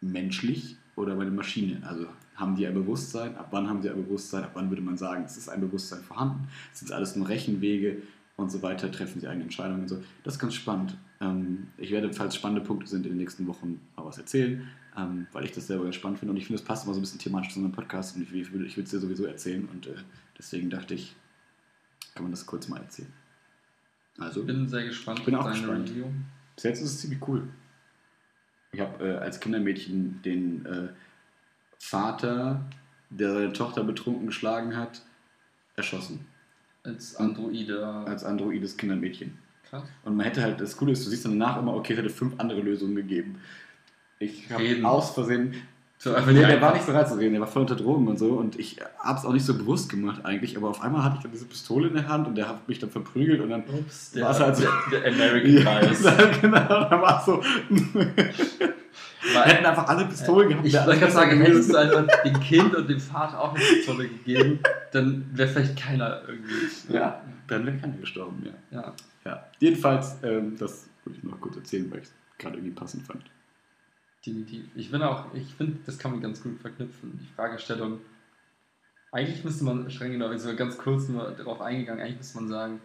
menschlich 0.01 0.77
oder 0.95 1.15
bei 1.15 1.23
einer 1.23 1.31
Maschine? 1.31 1.81
Also 1.85 2.05
haben 2.35 2.55
die 2.55 2.65
ein 2.65 2.73
Bewusstsein? 2.73 3.35
Ab 3.35 3.49
wann 3.51 3.67
haben 3.67 3.81
sie 3.81 3.89
ein 3.89 3.95
Bewusstsein? 3.95 4.43
Ab 4.43 4.51
wann 4.53 4.69
würde 4.69 4.81
man 4.81 4.97
sagen, 4.97 5.23
es 5.25 5.35
ist 5.35 5.49
ein 5.49 5.59
Bewusstsein 5.59 6.01
vorhanden? 6.01 6.47
Sind 6.71 6.87
es 6.87 6.91
alles 6.91 7.15
nur 7.15 7.27
Rechenwege? 7.27 8.01
und 8.39 8.49
so 8.49 8.61
weiter, 8.61 8.91
treffen 8.91 9.19
sie 9.19 9.27
eigene 9.27 9.43
Entscheidungen 9.43 9.81
und 9.81 9.89
so. 9.89 10.01
Das 10.23 10.35
ist 10.35 10.39
ganz 10.39 10.55
spannend. 10.55 10.97
Ähm, 11.21 11.67
ich 11.77 11.91
werde, 11.91 12.11
falls 12.13 12.35
spannende 12.35 12.61
Punkte 12.61 12.87
sind, 12.87 13.05
in 13.05 13.11
den 13.11 13.17
nächsten 13.17 13.45
Wochen 13.47 13.81
auch 13.95 14.05
was 14.05 14.17
erzählen, 14.17 14.67
ähm, 14.99 15.27
weil 15.31 15.45
ich 15.45 15.51
das 15.51 15.67
selber 15.67 15.83
ganz 15.83 15.95
spannend 15.95 16.19
finde 16.19 16.31
und 16.31 16.37
ich 16.37 16.45
finde, 16.47 16.59
das 16.59 16.67
passt 16.67 16.85
immer 16.85 16.93
so 16.93 16.99
ein 16.99 17.01
bisschen 17.01 17.19
thematisch 17.19 17.53
zu 17.53 17.59
unserem 17.59 17.73
Podcast 17.73 18.15
und 18.15 18.23
ich, 18.23 18.33
ich 18.33 18.51
würde 18.51 18.65
es 18.65 18.89
dir 18.89 18.99
sowieso 18.99 19.25
erzählen 19.25 19.67
und 19.71 19.87
äh, 19.87 19.95
deswegen 20.37 20.69
dachte 20.69 20.93
ich, 20.93 21.15
kann 22.15 22.23
man 22.23 22.31
das 22.31 22.45
kurz 22.45 22.67
mal 22.67 22.79
erzählen. 22.81 23.11
Also, 24.17 24.41
Ich 24.41 24.47
bin 24.47 24.67
sehr 24.67 24.83
gespannt 24.83 25.19
Ich 25.19 25.25
bin 25.25 25.35
auch 25.35 25.49
gespannt. 25.49 25.89
Review. 25.89 26.05
bis 26.55 26.63
jetzt 26.63 26.81
ist 26.81 26.91
es 26.91 27.01
ziemlich 27.01 27.25
cool. 27.27 27.47
Ich 28.71 28.79
habe 28.81 29.03
äh, 29.03 29.17
als 29.17 29.39
Kindermädchen 29.39 30.21
den 30.21 30.65
äh, 30.65 30.89
Vater, 31.79 32.69
der 33.09 33.33
seine 33.33 33.53
Tochter 33.53 33.83
betrunken 33.83 34.27
geschlagen 34.27 34.75
hat, 34.75 35.01
erschossen. 35.75 36.25
Als 36.83 37.15
Androide. 37.15 37.83
Als 37.85 38.23
androides 38.23 38.77
Kindermädchen. 38.77 39.37
Krass. 39.69 39.83
Und 40.03 40.15
man 40.15 40.25
hätte 40.25 40.41
halt, 40.41 40.59
das 40.59 40.75
Coole 40.75 40.91
ist, 40.91 41.05
du 41.05 41.09
siehst 41.09 41.25
dann 41.25 41.39
danach 41.39 41.57
immer, 41.57 41.73
okay, 41.73 41.93
es 41.93 41.99
hätte 41.99 42.09
fünf 42.09 42.39
andere 42.39 42.61
Lösungen 42.61 42.95
gegeben. 42.95 43.39
Ich 44.19 44.51
habe 44.51 44.87
aus 44.87 45.11
Versehen. 45.11 45.53
So, 46.01 46.15
nee, 46.27 46.33
der 46.33 46.61
war 46.61 46.73
nicht 46.73 46.85
bereit 46.85 47.09
zu 47.09 47.15
reden, 47.15 47.33
der 47.33 47.41
war 47.41 47.47
voll 47.49 47.63
unter 47.63 47.75
Drogen 47.75 48.07
und 48.07 48.17
so. 48.17 48.29
Und 48.29 48.57
ich 48.57 48.77
habe 48.99 49.19
es 49.19 49.25
auch 49.25 49.33
nicht 49.33 49.45
so 49.45 49.57
bewusst 49.57 49.89
gemacht 49.89 50.23
eigentlich, 50.23 50.55
aber 50.55 50.69
auf 50.69 50.81
einmal 50.81 51.03
hatte 51.03 51.15
ich 51.17 51.23
dann 51.23 51.31
diese 51.33 51.43
Pistole 51.45 51.89
in 51.89 51.93
der 51.93 52.07
Hand 52.07 52.25
und 52.25 52.35
der 52.35 52.47
hat 52.47 52.69
mich 52.69 52.79
dann 52.79 52.89
verprügelt 52.89 53.41
und 53.41 53.49
dann. 53.49 53.63
Ups, 53.67 54.11
der, 54.11 54.23
War's 54.25 54.39
halt 54.39 54.55
so- 54.55 54.63
der, 54.91 55.01
der 55.01 55.13
American 55.13 55.51
Ja, 55.51 55.79
Bias. 55.81 56.01
genau, 56.41 56.57
da 56.67 57.01
war 57.01 57.19
es 57.19 57.25
so. 57.25 57.43
Wir 59.21 59.43
hätten 59.43 59.65
einfach 59.65 59.87
alle 59.89 60.05
Pistolen 60.05 60.47
gehabt. 60.49 60.65
Ich 60.65 60.73
wollte 60.73 60.99
gerade 60.99 61.11
sagen, 61.11 61.41
hättest 61.41 61.73
du 61.73 61.77
einfach 61.77 62.05
dem 62.23 62.39
Kind 62.39 62.73
und 62.75 62.89
dem 62.89 62.99
Vater 63.01 63.41
auch 63.41 63.53
eine 63.53 63.63
Pistole 63.63 64.07
gegeben, 64.07 64.59
dann 64.93 65.25
wäre 65.33 65.49
vielleicht 65.49 65.77
keiner 65.77 66.21
irgendwie. 66.27 66.93
Ja, 66.93 67.21
dann 67.47 67.65
wäre 67.65 67.75
keiner 67.77 67.97
gestorben, 67.97 68.41
ja. 68.45 68.79
ja. 68.79 68.93
ja. 69.25 69.43
Jedenfalls, 69.59 70.15
ähm, 70.23 70.55
das 70.57 70.87
wollte 71.03 71.19
ich 71.19 71.23
noch 71.29 71.41
kurz 71.41 71.57
erzählen, 71.57 71.91
weil 71.91 71.99
ich 71.99 72.05
es 72.05 72.13
gerade 72.37 72.55
irgendwie 72.55 72.73
passend 72.73 73.05
fand. 73.05 73.23
Definitiv. 74.25 74.65
Ich 74.75 74.91
bin 74.91 75.01
auch, 75.01 75.33
ich 75.33 75.53
finde, 75.55 75.77
das 75.85 75.97
kann 75.97 76.11
man 76.11 76.21
ganz 76.21 76.41
gut 76.43 76.59
verknüpfen. 76.59 77.17
Die 77.21 77.33
Fragestellung. 77.35 77.99
Eigentlich 79.11 79.43
müsste 79.43 79.63
man 79.63 79.89
streng 79.89 80.11
genommen, 80.11 80.37
so 80.37 80.55
ganz 80.55 80.77
kurz 80.77 81.07
nur 81.09 81.31
darauf 81.31 81.61
eingegangen, 81.61 82.03
eigentlich 82.03 82.17
müsste 82.17 82.37
man 82.37 82.47
sagen, 82.47 82.81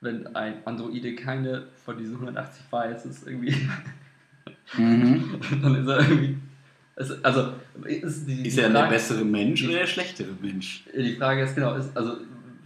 wenn 0.00 0.34
ein 0.34 0.66
Androide 0.66 1.14
keine 1.14 1.66
von 1.84 1.98
diesen 1.98 2.14
180 2.14 2.64
weiß, 2.70 3.04
ist 3.06 3.26
irgendwie, 3.26 3.50
dann 5.62 5.74
ist 5.74 5.88
er 5.88 6.00
irgendwie. 6.00 6.38
es- 6.96 7.22
Also, 7.24 7.52
ist, 7.84 8.26
die, 8.26 8.46
Ist 8.46 8.56
die 8.56 8.60
er 8.62 8.70
der 8.70 8.88
bessere 8.88 9.24
Mensch 9.24 9.64
oder 9.64 9.78
der 9.80 9.86
schlechtere 9.86 10.32
Mensch? 10.40 10.84
Die 10.96 11.16
Frage 11.16 11.42
ist 11.42 11.54
genau, 11.54 11.74
ist, 11.74 11.94
also 11.96 12.16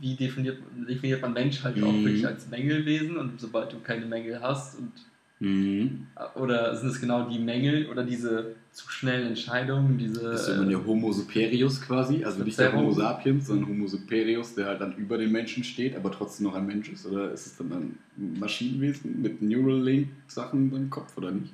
wie 0.00 0.14
definiert, 0.14 0.58
definiert 0.88 1.22
man 1.22 1.32
Mensch 1.32 1.62
halt 1.64 1.82
auch 1.82 1.92
Mhm. 1.92 2.04
wirklich 2.04 2.26
als 2.26 2.46
Mängelwesen 2.48 3.16
und 3.16 3.40
sobald 3.40 3.72
du 3.72 3.80
keine 3.80 4.06
Mängel 4.06 4.40
hast 4.40 4.78
und 4.78 4.92
Mhm. 5.38 6.06
oder 6.34 6.74
sind 6.76 6.88
es 6.88 7.00
genau 7.00 7.28
die 7.28 7.38
Mängel 7.38 7.90
oder 7.90 8.04
diese 8.04 8.54
zu 8.72 8.88
schnellen 8.90 9.28
Entscheidungen, 9.28 9.98
diese 9.98 10.30
Bist 10.30 10.48
du 10.48 10.52
immer 10.52 10.64
der 10.64 10.86
Homo 10.86 11.12
superius 11.12 11.80
quasi? 11.82 12.24
Also 12.24 12.42
nicht 12.42 12.58
der 12.58 12.72
Homo 12.72 12.90
sapiens, 12.92 13.46
sondern 13.46 13.68
Homo 13.68 13.86
superius, 13.86 14.54
der 14.54 14.66
halt 14.66 14.80
dann 14.80 14.96
über 14.96 15.18
den 15.18 15.32
Menschen 15.32 15.62
steht, 15.62 15.94
aber 15.94 16.10
trotzdem 16.10 16.46
noch 16.46 16.54
ein 16.54 16.66
Mensch 16.66 16.88
ist? 16.88 17.04
Oder 17.04 17.32
ist 17.32 17.46
es 17.46 17.56
dann 17.58 17.70
ein 17.70 17.98
Maschinenwesen 18.38 19.20
mit 19.20 19.42
Neuralink-Sachen 19.42 20.74
im 20.74 20.88
Kopf 20.88 21.16
oder 21.18 21.30
nicht? 21.30 21.52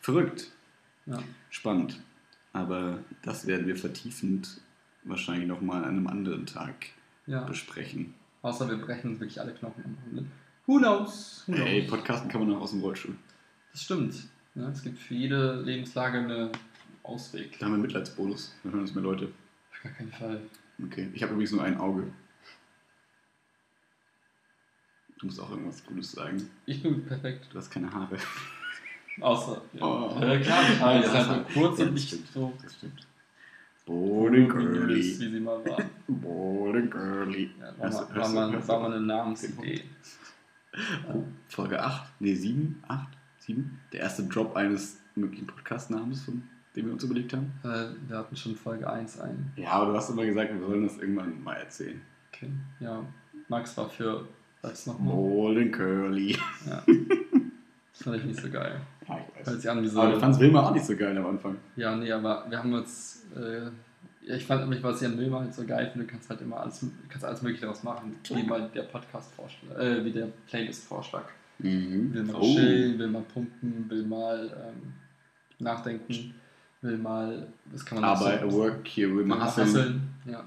Verrückt. 0.00 0.52
ja. 1.06 1.18
Spannend. 1.50 1.98
Aber 2.52 3.00
das 3.22 3.46
werden 3.46 3.66
wir 3.66 3.76
vertiefend 3.76 4.60
wahrscheinlich 5.04 5.48
nochmal 5.48 5.82
an 5.82 5.90
einem 5.90 6.06
anderen 6.06 6.46
Tag 6.46 6.86
ja. 7.26 7.42
besprechen. 7.44 8.14
Außer 8.42 8.68
wir 8.68 8.76
brechen 8.76 9.10
uns 9.10 9.20
wirklich 9.20 9.40
alle 9.40 9.52
Knochen 9.52 9.84
am 9.84 9.96
Wochenende. 9.96 10.30
Who 10.66 10.78
knows? 10.78 11.44
Who 11.46 11.52
knows? 11.54 11.66
Hey, 11.68 11.82
Podcasten 11.82 12.28
kann 12.28 12.46
man 12.46 12.56
auch 12.56 12.62
aus 12.62 12.70
dem 12.72 12.80
Rollstuhl. 12.80 13.14
Das 13.72 13.82
stimmt. 13.82 14.14
Ja, 14.54 14.68
es 14.70 14.82
gibt 14.82 14.98
für 14.98 15.14
jede 15.14 15.60
Lebenslage 15.62 16.18
einen 16.18 16.50
Ausweg. 17.02 17.58
Da 17.58 17.66
haben 17.66 17.72
wir 17.72 17.74
einen 17.74 17.82
Mitleidsbonus. 17.82 18.54
Dann 18.62 18.72
hören 18.72 18.80
uns 18.82 18.94
mehr 18.94 19.04
Leute. 19.04 19.26
Auf 19.72 19.82
gar 19.82 19.92
keinen 19.92 20.10
Fall. 20.12 20.40
Okay. 20.84 21.08
Ich 21.12 21.22
habe 21.22 21.32
übrigens 21.32 21.52
nur 21.52 21.62
ein 21.62 21.76
Auge. 21.78 22.04
Du 25.18 25.26
musst 25.26 25.40
auch 25.40 25.50
irgendwas 25.50 25.84
Gutes 25.84 26.12
sagen. 26.12 26.50
Ich 26.66 26.82
bin 26.82 27.04
perfekt. 27.06 27.46
Du 27.52 27.58
hast 27.58 27.70
keine 27.70 27.90
Haare. 27.92 28.16
Außer. 29.20 29.62
Ja, 29.72 29.82
Oh. 29.82 30.20
äh, 30.20 30.40
klar, 30.40 30.62
das 30.68 30.80
halt 30.80 31.06
hat- 31.28 31.56
nur 31.56 31.68
kurz 31.68 31.80
und 31.80 31.94
nicht 31.94 32.08
stimmt. 32.08 32.28
so 32.28 32.52
Das 32.62 32.74
stimmt. 32.74 33.06
Boring 33.86 34.52
voluminös, 34.52 35.20
wie 35.20 35.30
sie 35.30 35.40
mal 35.40 35.64
waren. 35.64 35.88
Boring 36.08 36.90
girly. 36.90 37.50
Ja, 37.58 37.78
war, 37.78 37.90
mal, 37.90 38.16
war, 38.16 38.28
mal, 38.50 38.68
war 38.68 38.80
mal 38.80 38.92
eine 38.96 39.06
Namensidee. 39.06 39.84
Oh, 41.12 41.22
Folge 41.48 41.80
8, 41.82 42.20
nee 42.20 42.34
7, 42.34 42.82
8, 42.88 43.08
7. 43.38 43.78
Der 43.92 44.00
erste 44.00 44.24
Drop 44.24 44.56
eines 44.56 45.00
möglichen 45.14 45.46
Podcast-Namens, 45.46 46.24
von 46.24 46.42
dem 46.74 46.86
wir 46.86 46.92
uns 46.92 47.04
überlegt 47.04 47.32
haben. 47.32 47.52
Äh, 47.64 48.08
wir 48.08 48.18
hatten 48.18 48.36
schon 48.36 48.54
Folge 48.56 48.88
1 48.90 49.20
ein. 49.20 49.52
Ja, 49.56 49.70
aber 49.70 49.92
du 49.92 49.96
hast 49.96 50.10
immer 50.10 50.26
gesagt, 50.26 50.52
wir 50.52 50.60
sollen 50.60 50.82
das 50.82 50.98
irgendwann 50.98 51.42
mal 51.42 51.54
erzählen. 51.54 52.00
Okay. 52.32 52.50
Ja, 52.80 53.02
Max 53.48 53.76
war 53.76 53.88
für. 53.88 54.26
Sag's 54.62 54.86
nochmal. 54.86 55.14
Boring 55.14 55.72
girly. 55.72 56.36
Ja. 56.66 56.82
Das 57.98 58.02
fand 58.04 58.16
ich 58.18 58.24
nicht 58.26 58.40
so 58.42 58.50
geil. 58.50 58.78
Ja, 59.08 59.16
ich 59.16 59.36
Hört 59.36 59.46
weiß. 59.46 59.54
sich 59.62 59.70
an 59.70 59.82
wie 59.82 59.88
so. 59.88 59.98
Aber 59.98 60.12
du 60.12 60.20
fandst 60.20 60.38
Wilma 60.38 60.60
auch 60.68 60.70
nicht 60.74 60.84
so 60.84 60.94
geil 60.94 61.16
am 61.16 61.24
Anfang. 61.24 61.56
Ja, 61.76 61.96
nee, 61.96 62.12
aber 62.12 62.44
wir 62.50 62.58
haben 62.58 62.74
uns. 62.74 63.24
Äh, 63.34 63.70
ja, 64.26 64.34
ich 64.36 64.44
fand 64.44 64.62
nämlich, 64.62 64.82
was 64.82 65.00
Jan 65.00 65.16
Wilmer 65.18 65.40
halt 65.40 65.54
so 65.54 65.64
geil 65.64 65.88
finde, 65.90 66.06
du 66.06 66.12
kannst 66.12 66.28
halt 66.28 66.40
immer 66.40 66.60
alles, 66.60 66.84
kannst 67.08 67.24
alles 67.24 67.42
Mögliche 67.42 67.62
daraus 67.62 67.82
machen. 67.82 68.16
Wie 68.28 68.42
mal 68.42 68.68
der 68.74 68.82
Podcast-Vorschlag, 68.82 69.78
äh, 69.78 70.04
wie 70.04 70.12
der 70.12 70.28
Playlist-Vorschlag. 70.48 71.24
Mhm. 71.58 72.12
Will 72.12 72.24
mal 72.24 72.34
Oh. 72.36 72.42
chillen, 72.54 72.98
will 72.98 73.08
mal 73.08 73.22
pumpen, 73.22 73.86
will 73.88 74.04
mal 74.04 74.50
ähm, 74.68 74.92
nachdenken, 75.58 76.34
will 76.82 76.98
mal. 76.98 77.46
Was 77.66 77.84
kann 77.84 78.00
man 78.00 78.10
Arbeit, 78.10 78.42
so- 78.50 78.52
Work, 78.58 78.86
hier, 78.86 79.14
will 79.16 79.24
mal 79.24 79.40
Hasseln. 79.40 79.66
hasseln, 79.68 80.08
Ja. 80.26 80.44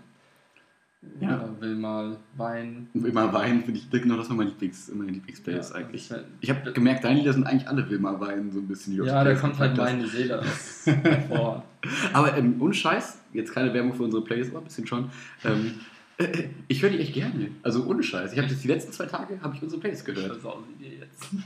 Ja. 1.21 1.35
Oder 1.37 1.61
will 1.61 1.75
mal 1.75 2.17
weinen. 2.35 2.89
Wilma 2.93 3.31
Wein 3.31 3.63
finde 3.63 3.79
ich, 3.79 3.89
genau 3.89 4.17
das 4.17 4.29
war 4.29 4.35
mein 4.35 4.47
Lieblings, 4.47 4.91
meine 4.93 5.11
Lieblingsplaylist 5.11 5.69
Ja, 5.71 5.75
eigentlich. 5.77 6.09
wär- 6.09 6.25
Ich 6.41 6.49
habe 6.49 6.73
gemerkt, 6.73 7.05
deine 7.05 7.19
Lieder 7.19 7.31
sind 7.31 7.45
eigentlich 7.45 7.67
alle 7.69 7.89
Wilma 7.89 8.19
Wein, 8.19 8.51
so 8.51 8.59
ein 8.59 8.67
bisschen. 8.67 8.93
die 8.93 8.99
Ja, 9.03 9.23
da 9.23 9.33
kommt 9.35 9.57
halt 9.59 9.77
meine 9.77 10.05
Seele 10.07 10.41
hervor. 10.85 11.63
Aber 12.11 12.37
ähm, 12.37 12.61
ohne 12.61 12.73
Scheiß, 12.73 13.17
jetzt 13.33 13.53
keine 13.53 13.73
Werbung 13.73 13.93
für 13.93 14.03
unsere 14.03 14.23
Playlist, 14.23 14.51
aber 14.51 14.59
ein 14.59 14.65
bisschen 14.65 14.87
schon. 14.87 15.09
Ähm, 15.45 15.75
äh, 16.17 16.49
ich 16.67 16.81
höre 16.81 16.89
die 16.89 16.99
echt 16.99 17.13
gerne. 17.13 17.49
Also 17.63 17.85
ohne 17.85 18.03
Scheiß. 18.03 18.33
Ich 18.33 18.37
habe 18.37 18.49
jetzt 18.49 18.61
die 18.63 18.67
letzten 18.67 18.91
zwei 18.91 19.05
Tage 19.05 19.39
habe 19.41 19.55
ich 19.55 19.63
unsere 19.63 19.79
Playlist 19.79 20.03
gehört. 20.05 20.37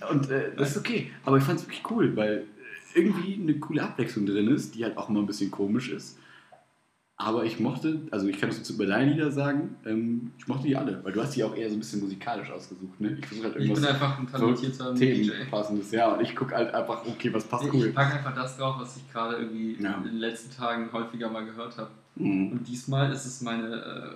Und 0.09 0.31
äh, 0.31 0.51
das 0.57 0.71
ist 0.71 0.77
okay. 0.77 1.11
Aber 1.25 1.37
ich 1.37 1.43
fand 1.43 1.59
es 1.59 1.65
wirklich 1.67 1.83
cool, 1.91 2.15
weil 2.15 2.45
irgendwie 2.95 3.39
eine 3.41 3.53
coole 3.59 3.83
Abwechslung 3.83 4.25
drin 4.25 4.47
ist, 4.47 4.73
die 4.73 4.83
halt 4.83 4.97
auch 4.97 5.09
immer 5.09 5.19
ein 5.19 5.27
bisschen 5.27 5.51
komisch 5.51 5.91
ist. 5.91 6.17
Aber 7.15 7.45
ich 7.45 7.59
mochte, 7.59 8.01
also 8.09 8.27
ich 8.27 8.39
kann 8.39 8.49
das 8.49 8.57
jetzt 8.57 8.71
über 8.71 8.87
deine 8.87 9.11
Lieder 9.11 9.31
sagen, 9.31 9.75
ähm, 9.85 10.31
ich 10.37 10.47
mochte 10.47 10.67
die 10.67 10.75
alle, 10.75 11.03
weil 11.03 11.13
du 11.13 11.21
hast 11.21 11.35
die 11.35 11.43
auch 11.43 11.55
eher 11.55 11.69
so 11.69 11.75
ein 11.75 11.79
bisschen 11.79 12.01
musikalisch 12.01 12.49
ausgesucht. 12.51 12.99
Ne? 12.99 13.17
Ich 13.19 13.25
versuche 13.27 13.45
halt 13.47 13.55
Ich 13.57 13.61
bin 13.61 13.69
irgendwas 13.71 13.89
einfach 13.93 14.19
ein 14.19 14.27
talentierter 14.27 14.95
Themen 14.95 15.23
DJ. 15.23 15.31
passendes. 15.49 15.91
Ja, 15.91 16.11
und 16.13 16.21
ich 16.21 16.35
gucke 16.35 16.55
halt 16.55 16.73
einfach, 16.73 17.05
okay, 17.05 17.31
was 17.31 17.43
passt 17.45 17.65
Ich 17.65 17.73
cool. 17.73 17.91
packe 17.91 18.15
einfach 18.17 18.33
das 18.33 18.57
drauf, 18.57 18.77
was 18.79 18.97
ich 18.97 19.09
gerade 19.11 19.35
irgendwie 19.37 19.77
Ja. 19.81 19.97
in 19.97 20.03
den 20.05 20.17
letzten 20.17 20.51
Tagen 20.55 20.91
häufiger 20.91 21.29
mal 21.29 21.45
gehört 21.45 21.77
habe. 21.77 21.91
Mhm. 22.15 22.51
Und 22.53 22.67
diesmal 22.67 23.11
ist 23.11 23.25
es 23.25 23.41
meine, 23.41 23.67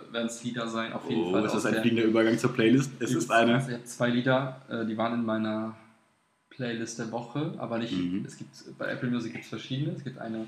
äh, 0.09 0.13
werden 0.13 0.25
es 0.27 0.43
Lieder 0.43 0.67
sein, 0.67 0.91
auf 0.91 1.07
jeden 1.07 1.21
Oh, 1.21 1.31
Fall. 1.31 1.45
ist 1.45 1.51
das 1.53 1.61
aus 1.61 1.65
ein 1.67 1.73
der- 1.73 1.81
fliegender 1.83 2.03
Übergang 2.05 2.37
zur 2.39 2.51
Playlist? 2.53 2.91
Es 2.99 3.13
ist 3.13 3.31
eine. 3.31 3.57
Ich 3.59 3.73
habe 3.73 3.83
zwei 3.85 4.09
Lieder, 4.09 4.61
äh, 4.69 4.85
die 4.85 4.97
waren 4.97 5.13
in 5.13 5.23
meiner 5.25 5.75
Playlist 6.49 6.97
der 6.97 7.11
Woche, 7.11 7.53
aber 7.59 7.77
nicht. 7.77 7.93
Mhm. 7.93 8.23
Es 8.25 8.37
gibt 8.37 8.49
bei 8.79 8.87
Apple 8.87 9.09
Music 9.11 9.33
gibt 9.33 9.43
es 9.43 9.49
verschiedene. 9.49 9.91
Es 9.95 10.03
gibt 10.03 10.17
eine 10.17 10.47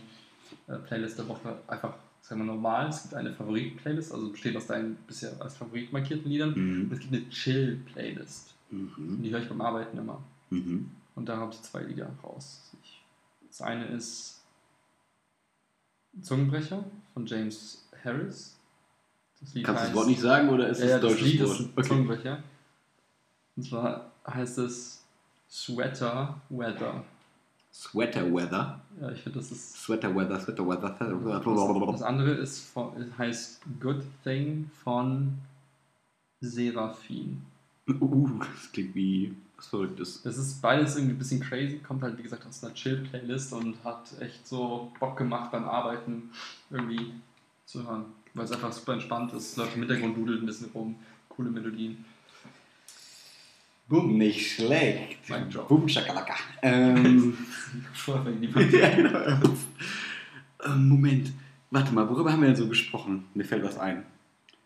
äh, 0.68 0.76
Playlist 0.88 1.18
der 1.20 1.28
Woche 1.28 1.56
einfach, 1.68 1.94
sagen 2.22 2.42
wir 2.42 2.46
normal. 2.46 2.90
Es 2.90 3.02
gibt 3.04 3.14
eine 3.16 3.34
Favoriten-Playlist, 3.34 4.12
also 4.14 4.30
besteht 4.32 4.56
aus 4.56 4.68
deinen 4.68 4.96
bisher 5.08 5.32
als 5.42 5.56
Favorit 5.58 5.92
markierten 5.92 6.30
Liedern. 6.30 6.54
Und 6.54 6.88
Mhm. 6.88 6.92
es 6.94 7.00
gibt 7.00 7.14
eine 7.14 7.30
Chill-Playlist. 7.30 8.54
Und 8.72 8.98
Mhm. 8.98 9.24
die 9.24 9.32
höre 9.32 9.42
ich 9.42 9.50
beim 9.50 9.62
Arbeiten 9.62 9.98
immer. 9.98 10.22
Mhm. 10.50 10.92
Und 11.16 11.28
da 11.28 11.38
habe 11.38 11.52
ich 11.54 11.62
zwei 11.62 11.82
Lieder 11.84 12.10
raus. 12.24 12.72
Ich, 12.84 13.02
das 13.48 13.62
eine 13.62 13.86
ist 13.88 14.42
Zungenbrecher 16.22 16.84
von 17.14 17.26
James 17.26 17.84
Harris. 18.04 18.56
Das 19.42 19.54
Lied 19.54 19.66
Kannst 19.66 19.84
du 19.84 19.88
das 19.88 19.96
Wort 19.96 20.08
nicht 20.08 20.20
sagen 20.22 20.50
oder 20.50 20.68
ist 20.70 20.80
es 20.80 20.84
ein 20.84 20.90
das 20.90 21.02
deutsches 21.02 21.28
Lied 21.28 21.42
Wort? 21.42 21.60
ist 21.60 21.78
ein 21.78 21.84
Zungenbrecher. 21.84 22.44
Und 23.56 23.64
zwar 23.64 24.12
heißt 24.28 24.58
es 24.60 25.04
Sweater 25.50 26.40
Weather. 26.50 27.04
Sweater 27.74 28.32
Weather. 28.34 28.82
Ja, 29.00 29.12
ich 29.12 29.22
finde, 29.22 29.40
das 29.40 29.52
ist. 29.52 29.82
Sweater 29.82 30.14
Weather, 30.16 30.40
Sweater 30.40 30.68
Weather. 30.68 31.92
Das 31.92 32.02
andere 32.02 32.32
ist 32.32 32.60
von, 32.60 32.92
heißt 33.18 33.62
Good 33.80 34.04
Thing 34.24 34.70
von 34.84 35.38
Seraphin. 36.42 37.42
Uh, 37.90 38.30
das 38.40 38.72
klingt 38.72 38.94
wie 38.96 39.36
was 39.56 39.68
Verrücktes. 39.68 40.22
Das 40.24 40.38
ist 40.38 40.62
beides 40.62 40.96
irgendwie 40.96 41.16
ein 41.16 41.18
bisschen 41.18 41.40
crazy, 41.40 41.80
kommt 41.80 42.04
halt 42.04 42.18
wie 42.18 42.24
gesagt 42.24 42.46
aus 42.46 42.64
einer 42.64 42.74
Chill-Playlist 42.74 43.54
und 43.54 43.84
hat 43.84 44.10
echt 44.20 44.48
so 44.48 44.92
Bock 45.00 45.18
gemacht 45.18 45.52
beim 45.52 45.66
Arbeiten 45.66 46.30
irgendwie 46.70 47.14
zu 47.66 47.88
hören. 47.88 48.06
Weil 48.34 48.46
es 48.46 48.52
einfach 48.52 48.72
super 48.72 48.94
entspannt 48.94 49.34
ist, 49.34 49.58
läuft 49.58 49.76
im 49.76 49.82
Hintergrund, 49.82 50.18
dudelt 50.18 50.44
ein 50.44 50.46
bisschen 50.46 50.70
rum, 50.74 50.96
coole 51.30 51.50
Melodien. 51.50 52.06
Bumm. 53.90 54.18
Nicht 54.18 54.56
schlecht. 54.56 55.30
Mic 55.30 55.50
drop. 55.50 55.68
Boom, 55.68 55.88
Schakalaka. 55.90 56.36
Ähm, 56.62 57.38
genau. 58.06 59.20
ähm, 60.66 60.90
Moment. 60.90 61.34
Warte 61.72 61.94
mal, 61.94 62.08
worüber 62.10 62.32
haben 62.32 62.42
wir 62.42 62.48
denn 62.48 62.56
so 62.56 62.68
gesprochen? 62.68 63.26
Mir 63.34 63.44
fällt 63.44 63.64
was 63.64 63.78
ein. 63.78 64.04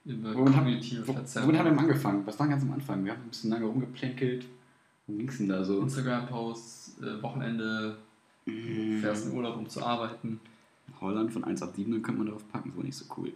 Über 0.06 0.36
Womit 0.36 0.56
haben, 0.56 0.66
kognitive 0.66 1.08
wo, 1.08 1.14
Verzerrung. 1.14 1.48
womit 1.48 1.60
haben 1.60 1.76
wir 1.76 1.80
angefangen? 1.80 2.26
Was 2.26 2.40
war 2.40 2.48
ganz 2.48 2.64
am 2.64 2.74
Anfang? 2.74 3.04
Wir 3.06 3.14
haben 3.14 3.22
ein 3.24 3.30
bisschen 3.30 3.50
lange 3.50 3.66
rumgeplänkelt. 3.66 4.46
Wo 5.08 5.16
ging's 5.18 5.38
denn 5.38 5.48
da 5.50 5.64
so? 5.64 5.82
Instagram-Posts, 5.82 7.02
äh, 7.02 7.22
Wochenende, 7.24 7.98
Mm, 8.46 9.00
fährst 9.00 9.28
in 9.28 9.34
Urlaub, 9.38 9.56
um 9.58 9.70
zu 9.70 9.82
arbeiten. 9.86 10.40
Holland 11.00 11.32
von 11.32 11.44
1 11.46 11.62
auf 11.62 11.74
7, 11.76 11.92
dann 11.92 12.02
könnte 12.02 12.18
man 12.20 12.28
darauf 12.28 12.48
packen. 12.52 12.70
Das 12.70 12.78
war 12.78 12.84
nicht 12.84 12.98
so 12.98 13.06
cool. 13.18 13.32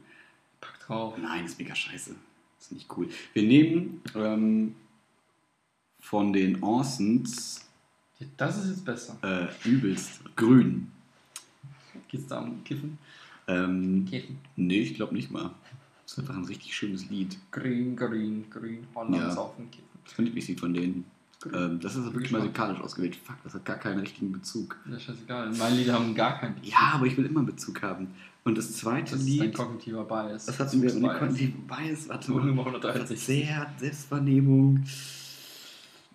Pack 0.59 0.79
drauf. 0.81 1.13
Nein, 1.21 1.45
ist 1.45 1.57
mega 1.59 1.73
scheiße. 1.73 2.15
Ist 2.59 2.71
nicht 2.71 2.87
cool. 2.97 3.07
Wir 3.33 3.43
nehmen 3.43 4.01
ähm, 4.15 4.75
von 6.07 6.31
den 6.33 6.63
Orsons 6.63 7.65
Das 8.37 8.57
ist 8.57 8.69
jetzt 8.69 8.85
besser. 8.85 9.17
äh, 9.21 9.47
übelst 9.67 10.21
grün. 10.35 10.91
Geht's 12.07 12.27
da 12.27 12.39
um 12.39 12.63
Kiffen? 12.63 12.97
Ähm, 13.47 14.05
Kiffen. 14.09 14.37
nee, 14.55 14.79
ich 14.79 14.93
glaube 14.95 15.13
nicht 15.13 15.29
mal. 15.31 15.51
Das 16.03 16.13
ist 16.13 16.19
einfach 16.19 16.37
ein 16.37 16.45
richtig 16.45 16.73
schönes 16.73 17.09
Lied. 17.09 17.37
Grün, 17.51 17.95
grün, 17.95 18.45
grün. 18.49 18.87
Holland 18.95 19.17
Ja. 19.17 19.31
saufen, 19.31 19.69
kiffen. 19.69 19.87
Das 20.05 20.13
ist 20.13 20.19
ein 20.19 20.25
Lieblingslied 20.25 20.59
von 20.59 20.73
denen. 20.73 21.03
Ähm, 21.53 21.79
das 21.81 21.95
ist 21.95 22.05
wirklich 22.13 22.31
musikalisch 22.31 22.79
ausgewählt. 22.79 23.15
Fuck, 23.17 23.35
das 23.43 23.53
hat 23.53 23.65
gar 23.65 23.75
keinen 23.77 23.99
richtigen 23.99 24.31
Bezug. 24.31 24.77
Ja, 24.89 24.97
scheißegal. 24.97 25.51
Meine 25.57 25.75
Lieder 25.75 25.93
haben 25.93 26.15
gar 26.15 26.39
keinen 26.39 26.55
Ja, 26.63 26.93
aber 26.93 27.05
ich 27.05 27.17
will 27.17 27.25
immer 27.25 27.43
Bezug 27.43 27.81
haben. 27.83 28.07
Und 28.45 28.57
das 28.57 28.71
zweite 28.77 29.11
Das 29.11 29.19
ist 29.21 29.37
dein 29.39 29.47
Lied, 29.47 29.53
kognitiver 29.53 30.05
Bias. 30.05 30.45
das 30.45 30.57
hat 30.59 30.73
mir 30.73 30.89
eine 30.89 30.99
Bias. 31.01 31.19
kognitive 31.19 31.57
Bias. 31.67 32.09
Warte 32.09 32.31
mal. 32.31 32.45
Nummer 32.45 32.61
163. 32.65 33.45
Verzerrt, 33.45 33.79
Selbstvernehmung. 33.79 34.83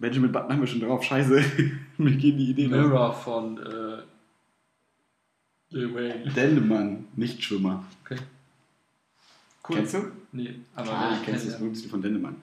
Benjamin 0.03 0.33
Button 0.33 0.53
haben 0.53 0.61
wir 0.61 0.67
schon 0.67 0.81
drauf. 0.81 1.03
Scheiße. 1.05 1.41
Mir 1.99 2.17
gehen 2.17 2.37
die 2.37 2.51
Ideen 2.51 2.75
aus. 2.75 2.81
Mirror 2.81 3.15
von 3.15 3.57
äh, 3.59 4.03
Lil 5.71 5.95
Wayne. 5.95 6.33
Dendemann, 6.33 7.07
Nichtschwimmer. 7.15 7.85
Okay. 8.05 8.19
Cool. 9.69 9.77
Kennst 9.77 9.95
du? 9.95 10.11
Nee, 10.33 10.57
aber 10.75 10.91
wer 10.91 11.13
ich 11.19 11.23
kennst 11.25 11.45
du 11.45 11.51
das 11.51 11.59
berühmteste 11.59 11.89
von 11.89 12.03
Dendemann? 12.03 12.35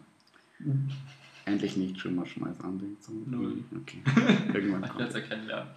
Endlich 1.44 1.76
Nichtschwimmer, 1.76 2.26
schmeiß 2.26 2.62
an. 2.62 2.80
den 2.80 2.96
Song. 3.02 3.30
Null. 3.30 3.58
Okay. 3.82 4.02
Irgendwann 4.54 4.82
kommt. 4.90 5.14
ja 5.14 5.20
kennenlernen. 5.20 5.70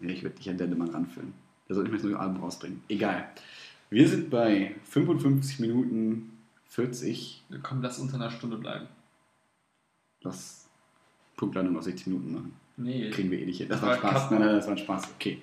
Ja, 0.00 0.08
ich 0.08 0.24
werde 0.24 0.36
dich 0.36 0.50
an 0.50 0.58
Dendemann 0.58 0.90
ranführen. 0.90 1.32
Der 1.68 1.76
soll 1.76 1.84
nicht 1.84 1.92
mehr 1.92 2.00
das 2.00 2.10
neue 2.10 2.18
Album 2.18 2.42
rausbringen. 2.42 2.82
Egal. 2.88 3.28
Wir 3.90 4.08
sind 4.08 4.28
bei 4.28 4.74
55 4.86 5.60
Minuten 5.60 6.32
40. 6.70 7.44
Komm, 7.62 7.80
lass 7.80 8.00
unter 8.00 8.16
einer 8.16 8.30
Stunde 8.32 8.56
bleiben. 8.56 8.88
Lass 10.22 10.61
Punktlandung 11.36 11.76
auf 11.76 11.84
60 11.84 12.06
Minuten 12.08 12.32
machen. 12.32 12.52
Nee. 12.76 13.10
Kriegen 13.10 13.30
wir 13.30 13.40
eh 13.40 13.46
nicht 13.46 13.58
hin. 13.58 13.68
Das 13.68 13.82
war 13.82 13.96
Spaß. 13.96 14.28
Cut 14.28 14.30
Nein, 14.32 14.40
nein, 14.40 14.56
das 14.56 14.66
war 14.66 14.72
ein 14.72 14.78
Spaß. 14.78 15.02
Okay. 15.16 15.38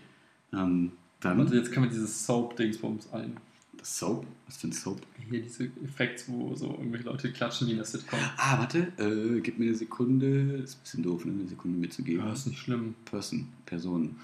Ähm, 0.53 0.91
dann 1.19 1.39
Und 1.39 1.53
jetzt 1.53 1.71
können 1.71 1.85
wir 1.85 1.91
dieses 1.91 2.25
Soap-Dingsbums 2.25 3.11
ein. 3.13 3.37
das 3.77 3.99
Soap. 3.99 4.25
Was 4.45 4.57
für 4.57 4.67
ein 4.67 4.71
Soap? 4.71 5.01
Hier 5.29 5.41
diese 5.41 5.69
Effekte, 5.83 6.23
wo 6.27 6.55
so 6.55 6.67
irgendwelche 6.71 7.05
Leute 7.05 7.31
klatschen 7.31 7.67
wie 7.67 7.71
in 7.71 7.77
der 7.77 7.85
Sitcom. 7.85 8.19
Ah, 8.37 8.57
warte. 8.59 8.91
Äh, 8.97 9.41
gib 9.41 9.59
mir 9.59 9.65
eine 9.65 9.75
Sekunde. 9.75 10.61
Ist 10.63 10.77
ein 10.77 10.81
bisschen 10.81 11.03
doof, 11.03 11.25
ne? 11.25 11.33
Eine 11.33 11.47
Sekunde 11.47 11.77
mitzugeben. 11.77 12.25
Ja, 12.25 12.33
ist 12.33 12.47
nicht 12.47 12.59
schlimm. 12.59 12.95
Person. 13.05 13.47
Person. 13.65 14.15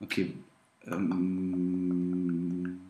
Okay. 0.00 0.32
Ähm, 0.86 2.80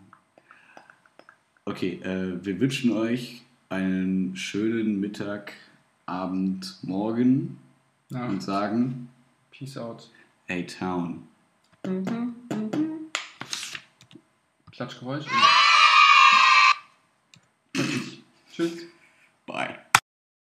okay, 1.64 2.00
äh, 2.02 2.44
wir 2.44 2.60
wünschen 2.60 2.92
euch 2.92 3.42
einen 3.68 4.36
schönen 4.36 5.00
Mittag, 5.00 5.52
Abend, 6.06 6.78
Morgen 6.82 7.58
Ja. 8.10 8.26
und 8.26 8.42
sagen, 8.42 9.08
Peace 9.50 9.76
out. 9.76 10.10
hey 10.46 10.66
Town. 10.66 11.26
Klatschgeräusch. 14.72 15.26
und- 17.74 17.82
Tschüss. 18.52 18.86
Bye. 19.46 19.79